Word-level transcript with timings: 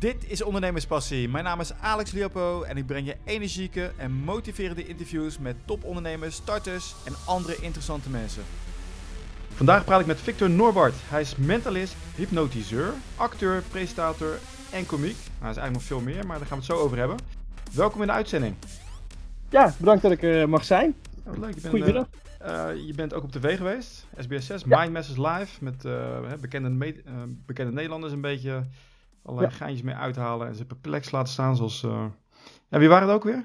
Dit 0.00 0.30
is 0.30 0.42
Ondernemerspassie. 0.42 1.28
Mijn 1.28 1.44
naam 1.44 1.60
is 1.60 1.72
Alex 1.80 2.12
Liopo 2.12 2.62
en 2.62 2.76
ik 2.76 2.86
breng 2.86 3.06
je 3.06 3.16
energieke 3.24 3.90
en 3.96 4.12
motiverende 4.12 4.86
interviews 4.86 5.38
met 5.38 5.56
topondernemers, 5.64 6.34
starters 6.34 6.94
en 7.04 7.12
andere 7.26 7.56
interessante 7.60 8.10
mensen. 8.10 8.42
Vandaag 9.48 9.84
praat 9.84 10.00
ik 10.00 10.06
met 10.06 10.20
Victor 10.20 10.50
Norbart. 10.50 10.94
Hij 10.98 11.20
is 11.20 11.36
mentalist, 11.36 11.96
hypnotiseur, 12.16 12.92
acteur, 13.16 13.62
presentator 13.62 14.38
en 14.72 14.86
komiek. 14.86 15.16
Nou, 15.16 15.40
hij 15.40 15.50
is 15.50 15.56
eigenlijk 15.56 15.72
nog 15.72 15.82
veel 15.82 16.00
meer, 16.00 16.26
maar 16.26 16.38
daar 16.38 16.46
gaan 16.46 16.58
we 16.58 16.64
het 16.64 16.72
zo 16.76 16.82
over 16.84 16.98
hebben. 16.98 17.16
Welkom 17.72 18.00
in 18.00 18.06
de 18.06 18.12
uitzending. 18.12 18.54
Ja, 19.48 19.74
bedankt 19.78 20.02
dat 20.02 20.12
ik 20.12 20.22
er 20.22 20.48
mag 20.48 20.64
zijn. 20.64 20.94
Ja, 21.24 21.30
wat 21.30 21.38
leuk. 21.38 21.54
Je 21.54 21.60
bent, 21.60 21.66
Goedemiddag. 21.74 22.06
eh, 22.38 22.68
eh, 22.70 22.86
je 22.86 22.94
bent 22.94 23.14
ook 23.14 23.22
op 23.22 23.32
tv 23.32 23.56
geweest, 23.56 24.06
SBS 24.18 24.46
6, 24.46 24.62
Ja. 24.66 24.78
Mind 24.80 24.92
Masters 24.92 25.18
Live, 25.18 25.64
met 25.64 25.84
eh, 25.84 25.92
hè, 26.28 26.36
bekende, 26.36 26.86
eh, 27.04 27.12
bekende 27.46 27.72
Nederlanders 27.72 28.12
een 28.12 28.20
beetje 28.20 28.64
allerlei 29.24 29.50
Ja. 29.50 29.56
geintjes 29.56 29.82
mee 29.82 29.94
uithalen 29.94 30.46
en 30.48 30.54
ze 30.54 30.64
perplex 30.66 31.10
laten 31.10 31.32
staan. 31.32 31.56
Zoals, 31.56 31.82
eh, 31.84 32.04
Ja, 32.68 32.78
wie 32.78 32.88
waren 32.88 33.06
het 33.08 33.16
ook 33.16 33.24
weer? 33.24 33.44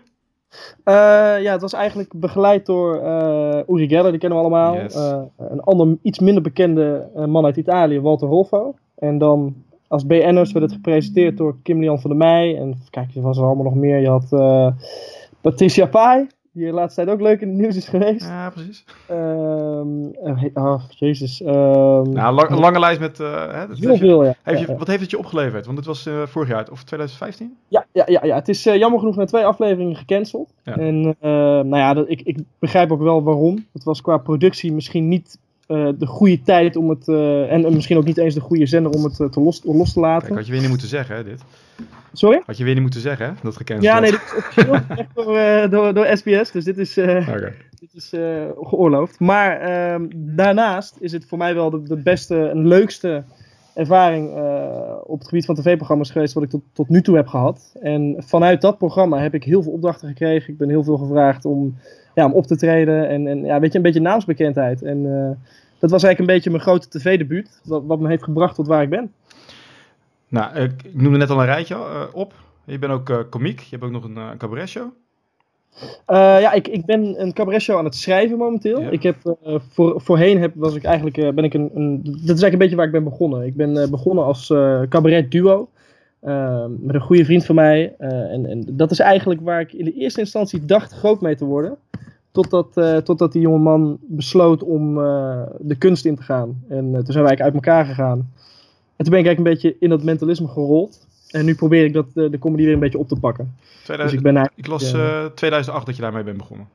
Eh, 0.83 0.93
ja, 1.41 1.51
het 1.51 1.61
was 1.61 1.73
eigenlijk 1.73 2.13
begeleid 2.15 2.65
door 2.65 2.95
eh 2.97 3.59
Uri 3.67 3.87
Geller, 3.87 4.11
die 4.11 4.19
kennen 4.19 4.37
we 4.39 4.43
allemaal. 4.45 4.75
Yes. 4.75 4.95
Een 5.37 5.59
ander, 5.61 5.97
iets 6.01 6.19
minder 6.19 6.43
bekende 6.43 7.09
man 7.27 7.45
uit 7.45 7.57
Italië, 7.57 8.01
Walter 8.01 8.27
Rolfo. 8.27 8.75
En 8.95 9.17
dan 9.17 9.55
als 9.87 10.05
BN'ers 10.05 10.51
werd 10.51 10.65
het 10.65 10.73
gepresenteerd 10.73 11.37
door 11.37 11.55
Kim 11.63 11.79
Lian 11.79 11.99
van 12.01 12.09
der 12.09 12.19
Meij. 12.19 12.57
En 12.57 12.81
kijk, 12.89 13.15
er 13.15 13.21
was 13.21 13.37
er 13.37 13.43
allemaal 13.43 13.63
nog 13.63 13.75
meer. 13.75 13.99
Je 13.99 14.09
had 14.09 14.29
Patricia 15.41 15.85
Pai, 15.85 16.27
die 16.55 16.65
de 16.65 16.71
laatste 16.71 17.03
tijd 17.03 17.15
ook 17.17 17.23
leuk 17.23 17.41
in 17.41 17.47
het 17.47 17.57
nieuws 17.57 17.75
is 17.75 17.87
geweest. 17.87 18.25
Ja, 18.27 18.49
precies. 18.49 18.85
Ehm, 19.07 20.05
eh, 20.23 20.45
oh, 20.63 20.81
jezus. 20.89 21.41
ehm, 21.41 22.09
Nou, 22.11 22.33
lang- 22.35 22.49
een 22.49 22.59
lange 22.59 22.79
lijst 22.79 22.99
met... 22.99 23.19
eh, 23.19 23.51
hè, 23.53 23.67
dat 23.67 23.77
heel 23.77 23.91
je- 23.91 23.97
veel, 23.97 24.23
ja. 24.23 24.35
heeft 24.43 24.59
Ja, 24.59 24.65
je- 24.65 24.71
ja. 24.71 24.77
Wat 24.77 24.87
heeft 24.87 25.01
het 25.01 25.11
je 25.11 25.17
opgeleverd? 25.17 25.65
Want 25.65 25.77
het 25.77 25.87
was 25.87 26.05
eh, 26.05 26.21
vorig 26.25 26.49
jaar, 26.49 26.67
of 26.71 26.83
2015? 26.83 27.57
Ja, 27.67 27.85
ja, 27.91 28.03
ja, 28.07 28.19
ja. 28.25 28.35
het 28.35 28.47
is 28.49 28.65
eh, 28.65 28.75
jammer 28.77 28.99
genoeg 28.99 29.15
na 29.15 29.25
twee 29.25 29.45
afleveringen 29.45 29.95
gecanceld. 29.95 30.53
Ja. 30.63 30.77
En 30.77 31.15
eh, 31.19 31.29
nou 31.31 31.77
ja, 31.77 31.93
dat, 31.93 32.09
ik, 32.09 32.21
ik 32.21 32.39
begrijp 32.59 32.91
ook 32.91 33.01
wel 33.01 33.23
waarom. 33.23 33.65
Het 33.73 33.83
was 33.83 34.01
qua 34.01 34.17
productie 34.17 34.73
misschien 34.73 35.07
niet 35.07 35.39
eh, 35.67 35.89
de 35.97 36.05
goede 36.05 36.41
tijd 36.41 36.75
om 36.75 36.89
het. 36.89 37.07
eh, 37.07 37.51
en, 37.51 37.65
en 37.65 37.73
misschien 37.73 37.97
ook 37.97 38.05
niet 38.05 38.17
eens 38.17 38.33
de 38.33 38.39
goede 38.39 38.65
zender 38.65 38.91
om 38.91 39.03
het 39.03 39.19
eh, 39.19 39.27
te 39.27 39.39
los, 39.41 39.61
los 39.63 39.93
te 39.93 39.99
laten. 39.99 40.27
Kijk, 40.27 40.35
had 40.37 40.45
je 40.45 40.51
weer 40.51 40.61
niet 40.61 40.69
moeten 40.69 40.87
zeggen, 40.87 41.15
hè, 41.15 41.23
dit. 41.23 41.43
Sorry? 42.13 42.41
Had 42.45 42.57
je 42.57 42.63
weer 42.63 42.73
niet 42.73 42.81
moeten 42.81 43.01
zeggen, 43.01 43.25
hè, 43.25 43.31
dat 43.43 43.55
gecanceld 43.55 43.93
Ja, 43.93 43.99
nee, 43.99 44.11
dit 44.11 44.21
is 44.21 44.35
officieel 44.37 44.73
echt 44.97 45.15
door, 45.15 45.69
door, 45.69 45.93
door 45.93 46.17
SBS. 46.17 46.51
Dus 46.51 46.63
dit 46.63 46.77
is, 46.77 46.97
Oké. 46.97 47.53
dit 47.79 47.93
is 47.93 48.09
geoorloofd. 48.61 49.19
Maar 49.19 49.59
ehm, 49.59 50.05
daarnaast 50.15 50.95
is 50.99 51.11
het 51.11 51.25
voor 51.27 51.37
mij 51.37 51.53
wel 51.55 51.69
de, 51.69 51.81
de 51.83 51.97
beste 51.97 52.49
en 52.49 52.67
leukste 52.67 53.23
ervaring 53.75 54.35
eh, 54.35 54.95
op 55.03 55.19
het 55.19 55.27
gebied 55.27 55.45
van 55.45 55.55
tv-programma's 55.55 56.11
geweest 56.11 56.33
wat 56.33 56.43
ik 56.43 56.49
tot, 56.49 56.61
tot 56.73 56.89
nu 56.89 57.01
toe 57.01 57.15
heb 57.15 57.27
gehad. 57.27 57.75
En 57.81 58.15
vanuit 58.17 58.61
dat 58.61 58.77
programma 58.77 59.19
heb 59.19 59.33
ik 59.33 59.43
heel 59.43 59.63
veel 59.63 59.71
opdrachten 59.71 60.07
gekregen. 60.07 60.53
Ik 60.53 60.57
ben 60.57 60.69
heel 60.69 60.83
veel 60.83 60.97
gevraagd 60.97 61.45
om, 61.45 61.75
ja, 62.13 62.25
om 62.25 62.31
op 62.31 62.47
te 62.47 62.57
treden 62.57 63.09
en, 63.09 63.27
en 63.27 63.45
ja, 63.45 63.59
weet 63.59 63.71
je, 63.71 63.77
een 63.77 63.83
beetje 63.83 63.99
naamsbekendheid. 63.99 64.81
En 64.81 64.97
eh, 64.97 65.49
dat 65.79 65.91
was 65.91 66.03
eigenlijk 66.03 66.19
een 66.19 66.35
beetje 66.35 66.49
mijn 66.49 66.63
grote 66.63 66.89
tv-debuut, 66.89 67.61
wat, 67.63 67.83
wat 67.85 67.99
me 67.99 68.07
heeft 68.07 68.23
gebracht 68.23 68.55
tot 68.55 68.67
waar 68.67 68.81
ik 68.81 68.89
ben. 68.89 69.11
Nou, 70.27 70.59
ik, 70.59 70.93
noemde 70.93 71.17
net 71.17 71.29
al 71.29 71.39
een 71.39 71.45
rijtje 71.45 71.75
eh, 71.75 72.03
op. 72.13 72.33
Je 72.65 72.79
bent 72.79 72.93
ook 72.93 73.09
eh 73.09 73.19
komiek. 73.29 73.59
Je 73.59 73.67
hebt 73.69 73.83
ook 73.83 73.91
nog 73.91 74.03
een 74.03 74.17
uh, 74.17 74.29
cabaret 74.37 74.69
Eh, 76.05 76.17
ja, 76.17 76.51
ik, 76.53 76.67
ik 76.67 76.85
ben 76.85 77.21
een 77.21 77.33
cabaretshow 77.33 77.77
aan 77.77 77.85
het 77.85 77.95
schrijven 77.95 78.37
momenteel. 78.37 78.81
Ja. 78.81 78.89
Ik 78.89 79.03
heb, 79.03 79.15
eh, 79.43 79.55
voor, 79.69 80.01
voorheen 80.01 80.39
heb, 80.39 80.51
was 80.55 80.75
ik 80.75 80.83
eigenlijk, 80.83 81.17
eh, 81.17 81.29
ben 81.29 81.43
ik 81.43 81.53
een, 81.53 81.69
een... 81.73 82.01
Dat 82.03 82.13
is 82.13 82.19
eigenlijk 82.27 82.53
een 82.53 82.57
beetje 82.57 82.75
waar 82.75 82.85
ik 82.85 82.91
ben 82.91 83.03
begonnen. 83.03 83.45
Ik 83.45 83.55
ben 83.55 83.89
begonnen 83.89 84.23
als 84.25 84.47
cabaret 84.89 85.31
duo. 85.31 85.69
eh, 86.19 86.65
met 86.79 86.95
een 86.95 87.01
goede 87.01 87.25
vriend 87.25 87.45
van 87.45 87.55
mij. 87.55 87.95
en, 87.97 88.45
en 88.45 88.65
dat 88.71 88.91
is 88.91 88.99
eigenlijk 88.99 89.41
waar 89.41 89.59
ik 89.59 89.73
in 89.73 89.85
de 89.85 89.93
eerste 89.93 90.19
instantie 90.19 90.65
dacht 90.65 90.91
groot 90.93 91.21
mee 91.21 91.35
te 91.35 91.45
worden. 91.45 91.77
Totdat, 92.31 92.73
totdat 93.03 93.31
die 93.31 93.41
jonge 93.41 93.57
man 93.57 93.97
besloot 94.01 94.63
om 94.63 94.95
de 95.59 95.75
kunst 95.77 96.05
in 96.05 96.15
te 96.15 96.23
gaan. 96.23 96.63
En 96.67 96.91
toen 96.91 97.13
zijn 97.13 97.23
wij 97.23 97.25
eigenlijk 97.25 97.41
uit 97.41 97.53
elkaar 97.53 97.85
gegaan. 97.85 98.17
En 98.95 99.05
toen 99.05 99.13
ben 99.13 99.19
ik 99.19 99.25
eigenlijk 99.25 99.37
een 99.37 99.53
beetje 99.53 99.75
in 99.79 99.89
dat 99.89 100.03
mentalisme 100.03 100.47
gerold. 100.47 101.07
En 101.29 101.45
nu 101.45 101.55
probeer 101.55 101.85
ik 101.85 101.93
dat, 101.93 102.07
eh, 102.13 102.29
de 102.31 102.39
comedy 102.39 102.63
weer 102.63 102.73
een 102.73 102.79
beetje 102.79 102.97
op 102.97 103.07
te 103.07 103.19
pakken. 103.19 103.55
Dus 103.59 103.83
2000, 103.83 104.25
ik 104.25 104.33
ben 104.33 104.51
ik 104.55 104.67
las 104.67 104.91
ja. 104.91 105.23
eh, 105.23 105.25
2008 105.25 105.85
dat 105.85 105.95
je 105.95 106.01
daarmee 106.01 106.23
bent 106.23 106.37
begonnen. 106.37 106.67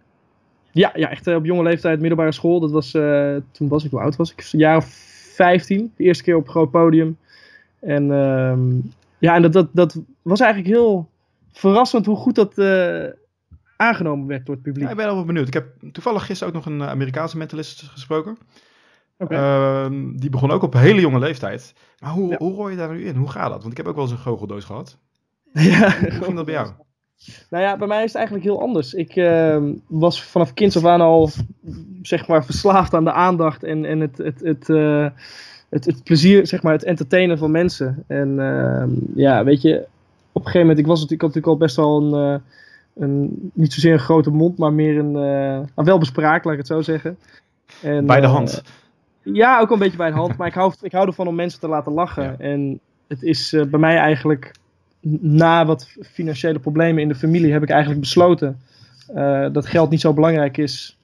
Ja, 0.72 0.92
ja 0.94 1.10
echt 1.10 1.26
eh, 1.26 1.34
op 1.34 1.44
jonge 1.44 1.62
leeftijd, 1.62 2.00
middelbare 2.00 2.32
school. 2.32 2.60
Dat 2.60 2.70
was, 2.70 2.94
eh, 2.94 3.36
toen 3.50 3.68
was 3.68 3.84
ik, 3.84 3.90
hoe 3.90 4.00
oud 4.00 4.16
was 4.16 4.32
ik? 4.32 4.48
Een 4.52 4.58
jaar 4.58 4.76
of 4.76 4.86
15. 5.34 5.92
De 5.96 6.04
eerste 6.04 6.22
keer 6.22 6.36
op 6.36 6.44
een 6.44 6.50
groot 6.50 6.70
podium. 6.70 7.18
En 7.80 8.12
ehm, 8.12 8.60
ja, 9.18 9.34
en 9.34 9.42
dat, 9.42 9.52
dat, 9.52 9.68
dat 9.72 9.98
was 10.22 10.40
eigenlijk 10.40 10.74
heel 10.74 11.08
verrassend 11.52 12.06
hoe 12.06 12.16
goed 12.16 12.34
dat 12.34 12.58
eh, 12.58 13.04
aangenomen 13.76 14.26
werd 14.26 14.46
door 14.46 14.54
het 14.54 14.64
publiek. 14.64 14.84
Ja, 14.84 14.90
ik 14.90 14.96
ben 14.96 15.06
wel 15.06 15.24
benieuwd. 15.24 15.46
Ik 15.46 15.54
heb 15.54 15.66
toevallig 15.92 16.26
gisteren 16.26 16.54
ook 16.54 16.64
nog 16.64 16.74
een 16.74 16.80
eh, 16.80 16.88
Amerikaanse 16.88 17.36
mentalist 17.36 17.82
gesproken. 17.82 18.38
Ehm, 19.28 20.16
die 20.16 20.30
begon 20.30 20.50
ook 20.50 20.62
op 20.62 20.74
een 20.74 20.80
hele 20.80 21.00
jonge 21.00 21.18
leeftijd. 21.18 21.74
Maar 21.98 22.10
hoe, 22.10 22.30
Ja. 22.30 22.36
hoe 22.38 22.54
rooi 22.54 22.70
je 22.70 22.78
daar 22.78 22.92
nu 22.92 23.04
in? 23.04 23.16
Hoe 23.16 23.30
gaat 23.30 23.50
dat? 23.50 23.60
Want 23.60 23.70
ik 23.70 23.76
heb 23.76 23.86
ook 23.86 23.94
wel 23.94 24.04
eens 24.04 24.12
een 24.12 24.18
goocheldoos 24.18 24.64
gehad. 24.64 24.98
ja, 25.52 25.94
Hoe 26.00 26.10
ging 26.22 26.36
dat 26.36 26.44
bij 26.44 26.54
jou? 26.54 26.68
Nou 27.50 27.64
ja, 27.64 27.76
bij 27.76 27.86
mij 27.88 27.98
is 27.98 28.06
het 28.06 28.14
eigenlijk 28.14 28.44
heel 28.44 28.60
anders. 28.60 28.94
Ik 28.94 29.16
ehm, 29.16 29.72
was 29.86 30.22
vanaf 30.22 30.54
kinds 30.54 30.76
af 30.76 30.84
aan 30.84 31.00
al, 31.00 31.30
zeg 32.02 32.26
maar, 32.28 32.44
verslaafd 32.44 32.94
aan 32.94 33.04
de 33.04 33.12
aandacht 33.12 33.64
en, 33.64 33.84
en 33.84 34.00
het, 34.00 34.18
het, 34.18 34.40
het, 34.40 34.68
eh, 34.68 35.06
het, 35.68 35.84
het 35.84 36.02
plezier, 36.04 36.46
zeg 36.46 36.62
maar, 36.62 36.72
het 36.72 36.84
entertainen 36.84 37.38
van 37.38 37.50
mensen. 37.50 38.04
En 38.06 38.38
ehm, 38.40 38.90
ja, 39.14 39.44
weet 39.44 39.62
je, 39.62 39.76
op 40.32 40.44
een 40.44 40.50
gegeven 40.50 40.60
moment, 40.60 40.78
ik 40.78 40.86
was 40.86 41.02
ik 41.02 41.08
had 41.08 41.20
natuurlijk 41.20 41.46
al 41.46 41.56
best 41.56 41.76
wel 41.76 42.02
een, 42.02 42.34
eh, 42.34 42.40
een, 43.02 43.50
niet 43.54 43.72
zozeer 43.72 43.92
een 43.92 43.98
grote 43.98 44.30
mond, 44.30 44.58
maar 44.58 44.72
meer 44.72 44.98
een, 44.98 45.16
eh, 45.16 45.66
nou, 45.74 45.84
wel 45.84 45.98
bespraakt, 45.98 46.44
laat 46.44 46.52
ik 46.52 46.58
het 46.58 46.68
zo 46.68 46.80
zeggen. 46.82 47.18
En, 47.82 48.06
Bij 48.06 48.20
de 48.20 48.26
hand. 48.26 48.62
Ja, 49.22 49.60
ook 49.60 49.70
een 49.70 49.78
beetje 49.78 49.96
bij 49.96 50.10
de 50.10 50.16
hand. 50.16 50.36
Maar 50.36 50.46
ik 50.46 50.54
hou, 50.54 50.72
ik 50.80 50.92
hou 50.92 51.06
ervan 51.06 51.26
om 51.26 51.34
mensen 51.34 51.60
te 51.60 51.68
laten 51.68 51.92
lachen. 51.92 52.22
Ja. 52.22 52.34
En 52.38 52.80
het 53.08 53.22
is 53.22 53.52
eh, 53.52 53.64
bij 53.64 53.80
mij 53.80 53.96
eigenlijk, 53.96 54.54
na 55.20 55.66
wat 55.66 55.88
financiële 56.12 56.58
problemen 56.58 57.02
in 57.02 57.08
de 57.08 57.14
familie, 57.14 57.52
heb 57.52 57.62
ik 57.62 57.70
eigenlijk 57.70 58.00
besloten 58.00 58.60
eh, 59.14 59.46
dat 59.52 59.66
geld 59.66 59.90
niet 59.90 60.00
zo 60.00 60.12
belangrijk 60.12 60.56
is. 60.56 60.98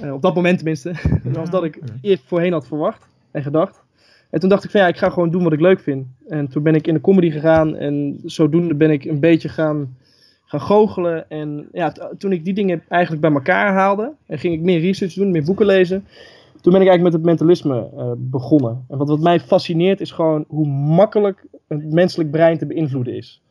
eh, 0.00 0.12
op 0.12 0.22
dat 0.22 0.34
moment 0.34 0.56
tenminste. 0.56 0.94
als 1.38 1.50
dat 1.50 1.64
ik 1.64 1.78
eerst 2.00 2.22
voorheen 2.26 2.52
had 2.52 2.66
verwacht 2.66 3.06
en 3.30 3.42
gedacht. 3.42 3.82
En 4.30 4.40
toen 4.40 4.48
dacht 4.48 4.64
ik 4.64 4.70
van 4.70 4.80
ja, 4.80 4.88
ik 4.88 4.96
ga 4.96 5.10
gewoon 5.10 5.30
doen 5.30 5.42
wat 5.42 5.52
ik 5.52 5.60
leuk 5.60 5.80
vind. 5.80 6.06
En 6.28 6.48
toen 6.48 6.62
ben 6.62 6.74
ik 6.74 6.86
in 6.86 6.94
de 6.94 7.00
comedy 7.00 7.30
gegaan. 7.30 7.76
En 7.76 8.20
zodoende 8.24 8.74
ben 8.74 8.90
ik 8.90 9.04
een 9.04 9.20
beetje 9.20 9.48
gaan, 9.48 9.96
gaan 10.44 10.60
goochelen. 10.60 11.30
En 11.30 11.68
ja, 11.72 11.92
toen 12.18 12.32
ik 12.32 12.44
die 12.44 12.54
dingen 12.54 12.82
eigenlijk 12.88 13.22
bij 13.22 13.32
elkaar 13.32 13.72
haalde. 13.72 14.12
En 14.26 14.38
ging 14.38 14.54
ik 14.54 14.60
meer 14.60 14.80
research 14.80 15.14
doen, 15.14 15.30
meer 15.30 15.44
boeken 15.44 15.66
lezen. 15.66 16.06
Toen 16.60 16.72
ben 16.72 16.80
ik 16.80 16.88
eigenlijk 16.88 17.02
met 17.02 17.12
het 17.12 17.22
mentalisme 17.22 17.90
eh, 17.96 18.12
begonnen. 18.16 18.84
En 18.88 18.98
wat, 18.98 19.08
wat 19.08 19.20
mij 19.20 19.40
fascineert 19.40 20.00
is 20.00 20.10
gewoon 20.10 20.44
hoe 20.48 20.66
makkelijk 20.66 21.46
het 21.68 21.92
menselijk 21.92 22.30
brein 22.30 22.58
te 22.58 22.66
beïnvloeden 22.66 23.16
is. 23.16 23.42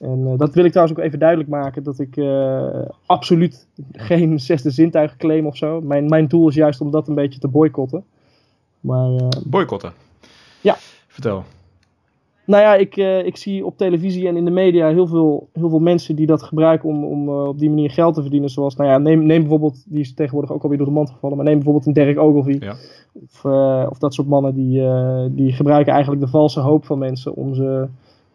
En 0.00 0.26
eh, 0.26 0.38
dat 0.38 0.54
wil 0.54 0.64
ik 0.64 0.70
trouwens 0.70 0.98
ook 0.98 1.04
even 1.04 1.18
duidelijk 1.18 1.48
maken. 1.48 1.82
Dat 1.82 1.98
ik 1.98 2.16
eh, 2.16 2.82
absoluut 3.06 3.66
geen 3.92 4.40
zesde 4.48 4.70
zintuig 4.70 5.16
claim 5.16 5.46
of 5.46 5.56
zo. 5.56 5.80
Mijn, 5.80 6.06
mijn 6.06 6.28
doel 6.28 6.48
is 6.48 6.54
juist 6.54 6.80
om 6.80 6.90
dat 6.90 7.08
een 7.08 7.14
beetje 7.14 7.40
te 7.40 7.48
boycotten. 7.48 8.04
Maar 8.80 9.10
Boycotten. 9.46 9.92
Ja. 10.60 10.76
Vertel. 11.06 11.44
Nou 12.48 12.62
ja, 12.62 12.74
ik, 12.74 12.96
eh, 12.96 13.26
ik 13.26 13.36
zie 13.36 13.66
op 13.66 13.76
televisie 13.76 14.28
en 14.28 14.36
in 14.36 14.44
de 14.44 14.50
media 14.50 14.88
heel 14.88 15.06
veel, 15.06 15.48
heel 15.52 15.68
veel 15.68 15.78
mensen 15.78 16.16
die 16.16 16.26
dat 16.26 16.42
gebruiken 16.42 16.88
om, 16.88 17.04
om 17.04 17.28
eh, 17.28 17.48
op 17.48 17.58
die 17.58 17.68
manier 17.68 17.90
geld 17.90 18.14
te 18.14 18.20
verdienen. 18.20 18.50
Zoals, 18.50 18.76
nou 18.76 18.90
ja, 18.90 18.98
neem, 18.98 19.26
neem 19.26 19.40
bijvoorbeeld, 19.40 19.84
die 19.86 20.00
is 20.00 20.14
tegenwoordig 20.14 20.52
ook 20.52 20.62
alweer 20.62 20.78
door 20.78 20.86
de 20.86 20.92
mand 20.92 21.10
gevallen, 21.10 21.36
maar 21.36 21.46
neem 21.46 21.54
bijvoorbeeld 21.54 21.86
een 21.86 21.92
Derek 21.92 22.18
Ogilvie. 22.18 22.64
Ja. 22.64 22.74
Of, 23.12 23.44
eh, 23.44 23.86
of 23.90 23.98
dat 23.98 24.14
soort 24.14 24.28
mannen 24.28 24.54
die, 24.54 24.82
die 25.34 25.52
gebruiken 25.52 25.92
eigenlijk 25.92 26.22
de 26.22 26.28
valse 26.28 26.60
hoop 26.60 26.84
van 26.84 26.98
mensen 26.98 27.34
om 27.34 27.54
ze, 27.54 27.86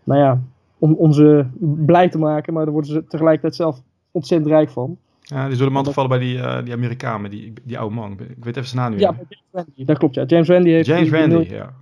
nou 0.03 0.19
ja, 0.19 0.41
om, 0.79 0.93
om 0.93 1.13
ze 1.13 1.45
blij 1.85 2.09
te 2.09 2.17
maken. 2.17 2.53
Maar 2.53 2.63
daar 2.63 2.73
worden 2.73 2.91
ze 2.91 3.05
tegelijkertijd 3.07 3.55
zelf 3.55 3.81
ontzettend 4.11 4.51
rijk 4.51 4.69
van. 4.69 4.97
Ja, 5.21 5.43
die 5.43 5.51
is 5.51 5.57
door 5.57 5.67
de 5.67 5.73
mand 5.73 5.87
gevallen 5.87 6.09
bij 6.09 6.19
die, 6.19 6.63
die 6.63 6.73
Amerikaan, 6.73 7.21
met 7.21 7.31
die, 7.31 7.53
die 7.63 7.79
oude 7.79 7.95
man. 7.95 8.11
Ik 8.11 8.43
weet 8.43 8.57
even 8.57 8.69
zijn 8.69 8.81
naam 8.81 8.91
niet 8.91 8.99
Ja, 8.99 9.07
James 9.11 9.43
Randi. 9.51 9.85
Dat 9.85 9.97
klopt, 9.97 10.15
ja. 10.15 10.23
James 10.23 10.47
Randi 10.47 10.71
heeft... 10.71 10.87
James 10.87 11.09
miljoen- 11.09 11.43
ja. 11.49 11.73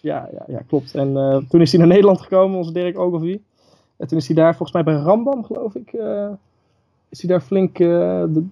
Ja, 0.00 0.28
ja, 0.32 0.44
ja, 0.48 0.62
klopt. 0.66 0.94
En 0.94 1.16
eh, 1.16 1.36
toen 1.48 1.60
is 1.60 1.70
hij 1.70 1.80
naar 1.80 1.88
Nederland 1.88 2.20
gekomen, 2.20 2.56
onze 2.58 2.72
Dirk 2.72 2.98
Ogilvie. 2.98 3.42
En 3.96 4.06
toen 4.08 4.18
is 4.18 4.26
hij 4.26 4.36
daar 4.36 4.56
volgens 4.56 4.72
mij 4.72 4.82
bij 4.94 5.02
Rambam, 5.02 5.44
geloof 5.44 5.74
ik, 5.74 5.92
eh, 5.92 6.28
is 7.08 7.20
hij 7.22 7.30
daar 7.30 7.40
flink... 7.40 7.78
eh, 7.78 7.88
de- 8.28 8.46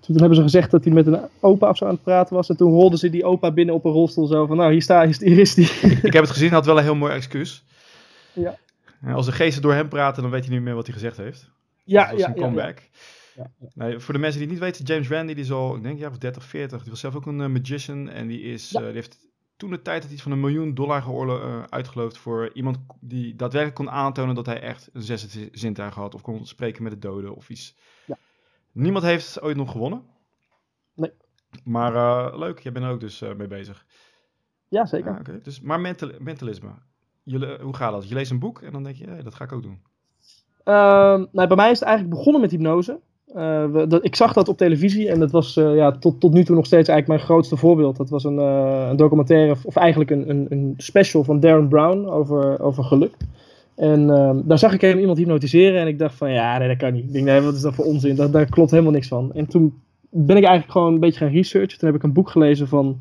toen 0.00 0.16
hebben 0.18 0.36
ze 0.36 0.42
gezegd 0.42 0.70
dat 0.70 0.84
hij 0.84 0.92
met 0.92 1.06
een 1.06 1.18
opa 1.40 1.68
of 1.68 1.76
zo 1.76 1.84
aan 1.84 1.90
het 1.94 2.02
praten 2.02 2.34
was. 2.34 2.48
En 2.48 2.56
toen 2.56 2.72
rolden 2.72 2.98
ze 2.98 3.10
die 3.10 3.24
opa 3.24 3.50
binnen 3.50 3.74
op 3.74 3.84
een 3.84 3.92
rolstoel 3.92 4.26
zo 4.26 4.46
van, 4.46 4.56
nou, 4.56 4.72
hier, 4.72 4.82
sta, 4.82 5.06
hier 5.06 5.38
is 5.38 5.54
die. 5.54 5.70
Ik 6.02 6.12
heb 6.12 6.22
het 6.22 6.30
gezien, 6.30 6.50
had 6.52 6.66
wel 6.66 6.76
een 6.78 6.82
heel 6.82 6.94
mooi 6.94 7.12
excuus. 7.12 7.64
Ja. 8.32 8.56
En 9.00 9.14
Als 9.14 9.26
de 9.26 9.32
geesten 9.32 9.62
door 9.62 9.72
hem 9.74 9.88
praten, 9.88 10.22
dan 10.22 10.30
weet 10.30 10.44
hij 10.44 10.54
niet 10.54 10.62
meer 10.62 10.74
wat 10.74 10.84
hij 10.86 10.94
gezegd 10.94 11.16
heeft. 11.16 11.50
ja, 11.84 12.02
dat 12.02 12.10
was 12.10 12.20
ja, 12.20 12.26
een 12.28 12.34
ja, 12.34 12.40
ja. 12.40 12.46
comeback. 12.46 12.82
Ja, 13.36 13.50
ja. 13.60 13.66
Nee, 13.74 13.98
voor 13.98 14.14
de 14.14 14.20
mensen 14.20 14.38
die 14.40 14.48
het 14.50 14.58
niet 14.60 14.66
weten, 14.70 14.84
James 14.84 15.08
Randi, 15.08 15.34
die 15.34 15.44
is 15.44 15.52
al, 15.52 15.76
ik 15.76 15.82
denk, 15.82 15.98
jaar 15.98 16.10
of 16.10 16.18
30, 16.18 16.44
40. 16.44 16.80
Die 16.82 16.90
was 16.90 17.00
zelf 17.00 17.14
ook 17.14 17.26
een 17.26 17.52
magician. 17.52 18.08
En 18.08 18.26
die, 18.26 18.40
is, 18.42 18.70
Ja. 18.70 18.80
die 18.80 18.90
heeft 18.92 19.18
toen 19.56 19.70
de 19.70 19.82
tijd 19.82 20.02
had 20.02 20.12
iets 20.12 20.22
van 20.22 20.32
een 20.32 20.40
miljoen 20.40 20.74
dollar 20.74 21.02
geoorlo- 21.02 21.40
eh, 21.40 21.62
uitgeloofd 21.68 22.18
voor 22.18 22.50
iemand 22.52 22.78
die 23.00 23.36
daadwerkelijk 23.36 23.76
kon 23.76 23.90
aantonen 23.90 24.34
dat 24.34 24.46
hij 24.46 24.60
echt 24.60 24.90
een 24.92 25.02
zesde 25.02 25.48
zintuig 25.52 25.94
had 25.94 26.14
of 26.14 26.22
kon 26.22 26.46
spreken 26.46 26.82
met 26.82 26.92
de 26.92 26.98
doden 26.98 27.34
of 27.34 27.50
iets. 27.50 27.76
Ja. 28.06 28.18
Niemand 28.72 29.04
heeft 29.04 29.40
ooit 29.40 29.56
nog 29.56 29.70
gewonnen. 29.70 30.04
Nee. 30.94 31.12
Maar 31.64 31.94
eh, 31.94 32.38
leuk, 32.38 32.58
jij 32.58 32.72
bent 32.72 32.84
er 32.84 32.90
ook 32.90 33.00
dus 33.00 33.22
eh, 33.22 33.34
mee 33.34 33.46
bezig. 33.46 33.86
Ja, 34.68 34.86
zeker. 34.86 35.18
Oké. 35.18 35.40
dus, 35.40 35.60
maar 35.60 35.80
mental, 35.80 36.10
mentalisme, 36.18 36.74
Jullie, 37.22 37.58
hoe 37.58 37.76
gaat 37.76 37.92
dat? 37.92 38.08
Je 38.08 38.14
leest 38.14 38.30
een 38.30 38.38
boek 38.38 38.62
en 38.62 38.72
dan 38.72 38.82
denk 38.82 38.96
je, 38.96 39.06
hey, 39.06 39.22
dat 39.22 39.34
ga 39.34 39.44
ik 39.44 39.52
ook 39.52 39.62
doen. 39.62 39.82
Ehm, 40.64 41.24
nou, 41.32 41.46
bij 41.48 41.56
mij 41.56 41.70
is 41.70 41.78
het 41.78 41.88
eigenlijk 41.88 42.16
begonnen 42.16 42.40
met 42.40 42.50
hypnose. 42.50 43.00
Eh, 43.34 43.64
dat, 43.88 44.04
ik 44.04 44.16
zag 44.16 44.32
dat 44.32 44.48
op 44.48 44.56
televisie 44.56 45.08
en 45.08 45.18
dat 45.18 45.30
was 45.30 45.56
eh, 45.56 45.74
ja, 45.76 45.92
tot, 45.92 46.20
tot 46.20 46.32
nu 46.32 46.44
toe 46.44 46.56
nog 46.56 46.66
steeds 46.66 46.88
eigenlijk 46.88 47.18
mijn 47.18 47.30
grootste 47.30 47.56
voorbeeld. 47.56 47.96
Dat 47.96 48.10
was 48.10 48.24
een, 48.24 48.38
eh, 48.38 48.86
een 48.90 48.96
documentaire, 48.96 49.56
of- 49.64 49.76
eigenlijk 49.76 50.10
een, 50.10 50.30
een, 50.30 50.46
een 50.48 50.74
special 50.76 51.24
van 51.24 51.40
Darren 51.40 51.68
Brown 51.68 52.06
over, 52.06 52.60
over 52.60 52.84
geluk. 52.84 53.16
En 53.74 54.10
ehm, 54.10 54.40
daar 54.44 54.58
zag 54.58 54.72
ik 54.72 54.80
helemaal 54.80 55.00
iemand 55.00 55.18
hypnotiseren 55.18 55.80
en 55.80 55.86
ik 55.86 55.98
dacht 55.98 56.14
van 56.14 56.32
ja, 56.32 56.58
nee, 56.58 56.68
dat 56.68 56.76
kan 56.76 56.92
niet. 56.92 57.04
Ik 57.04 57.12
denk, 57.12 57.24
nee, 57.24 57.40
wat 57.40 57.54
is 57.54 57.60
dat 57.60 57.74
voor 57.74 57.84
onzin? 57.84 58.16
Daar, 58.16 58.30
daar 58.30 58.46
klopt 58.46 58.70
helemaal 58.70 58.92
niks 58.92 59.08
van. 59.08 59.32
En 59.34 59.46
toen 59.46 59.74
ben 60.10 60.36
ik 60.36 60.42
eigenlijk 60.44 60.72
gewoon 60.72 60.94
een 60.94 61.00
beetje 61.00 61.18
gaan 61.18 61.32
researchen. 61.32 61.78
Toen 61.78 61.88
heb 61.88 61.96
ik 61.98 62.04
een 62.04 62.12
boek 62.12 62.30
gelezen 62.30 62.68
van 62.68 63.00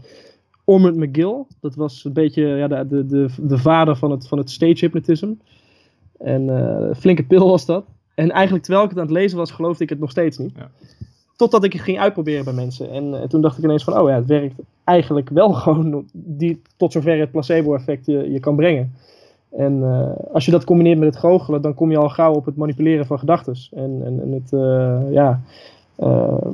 Ormond 0.63 0.95
McGill. 0.95 1.43
Dat 1.61 1.75
was 1.75 2.05
een 2.05 2.13
beetje 2.13 2.43
ja, 2.43 2.67
de, 2.67 2.87
de, 2.87 3.05
de, 3.05 3.27
de 3.37 3.57
vader 3.57 3.95
van 3.95 4.11
het, 4.11 4.27
van 4.27 4.37
het 4.37 4.49
stage 4.49 4.77
hypnotism. 4.79 5.29
En 6.17 6.49
flinke 6.97 7.23
pil 7.23 7.47
was 7.47 7.65
dat. 7.65 7.85
En 8.15 8.31
eigenlijk 8.31 8.63
terwijl 8.63 8.85
ik 8.85 8.91
het 8.91 8.99
aan 8.99 9.05
het 9.05 9.15
lezen 9.15 9.37
was, 9.37 9.51
geloofde 9.51 9.83
ik 9.83 9.89
het 9.89 9.99
nog 9.99 10.11
steeds 10.11 10.37
niet. 10.37 10.51
Ja. 10.55 10.69
Totdat 11.35 11.63
ik 11.63 11.73
het 11.73 11.81
ging 11.81 11.99
uitproberen 11.99 12.43
bij 12.43 12.53
mensen. 12.53 12.89
En 12.91 13.21
eh, 13.21 13.27
toen 13.27 13.41
dacht 13.41 13.57
ik 13.57 13.63
ineens 13.63 13.83
van, 13.83 13.97
oh 13.97 14.09
ja, 14.09 14.15
het 14.15 14.25
werkt 14.25 14.55
eigenlijk 14.83 15.29
wel 15.29 15.53
gewoon 15.63 16.05
die, 16.13 16.61
tot 16.77 16.91
zover 16.91 17.19
het 17.19 17.31
placebo-effect 17.31 18.05
je, 18.05 18.31
je 18.31 18.39
kan 18.39 18.55
brengen. 18.55 18.93
En 19.51 19.83
eh, 19.83 20.33
als 20.33 20.45
je 20.45 20.51
dat 20.51 20.63
combineert 20.63 20.99
met 20.99 21.13
het 21.13 21.17
goochelen, 21.17 21.61
dan 21.61 21.73
kom 21.73 21.91
je 21.91 21.97
al 21.97 22.09
gauw 22.09 22.33
op 22.33 22.45
het 22.45 22.55
manipuleren 22.55 23.05
van 23.05 23.19
gedachten. 23.19 23.55
En, 23.71 24.01
en, 24.05 24.21
en 24.21 24.31
het, 24.31 24.53
eh, 24.53 25.13
ja, 25.13 25.41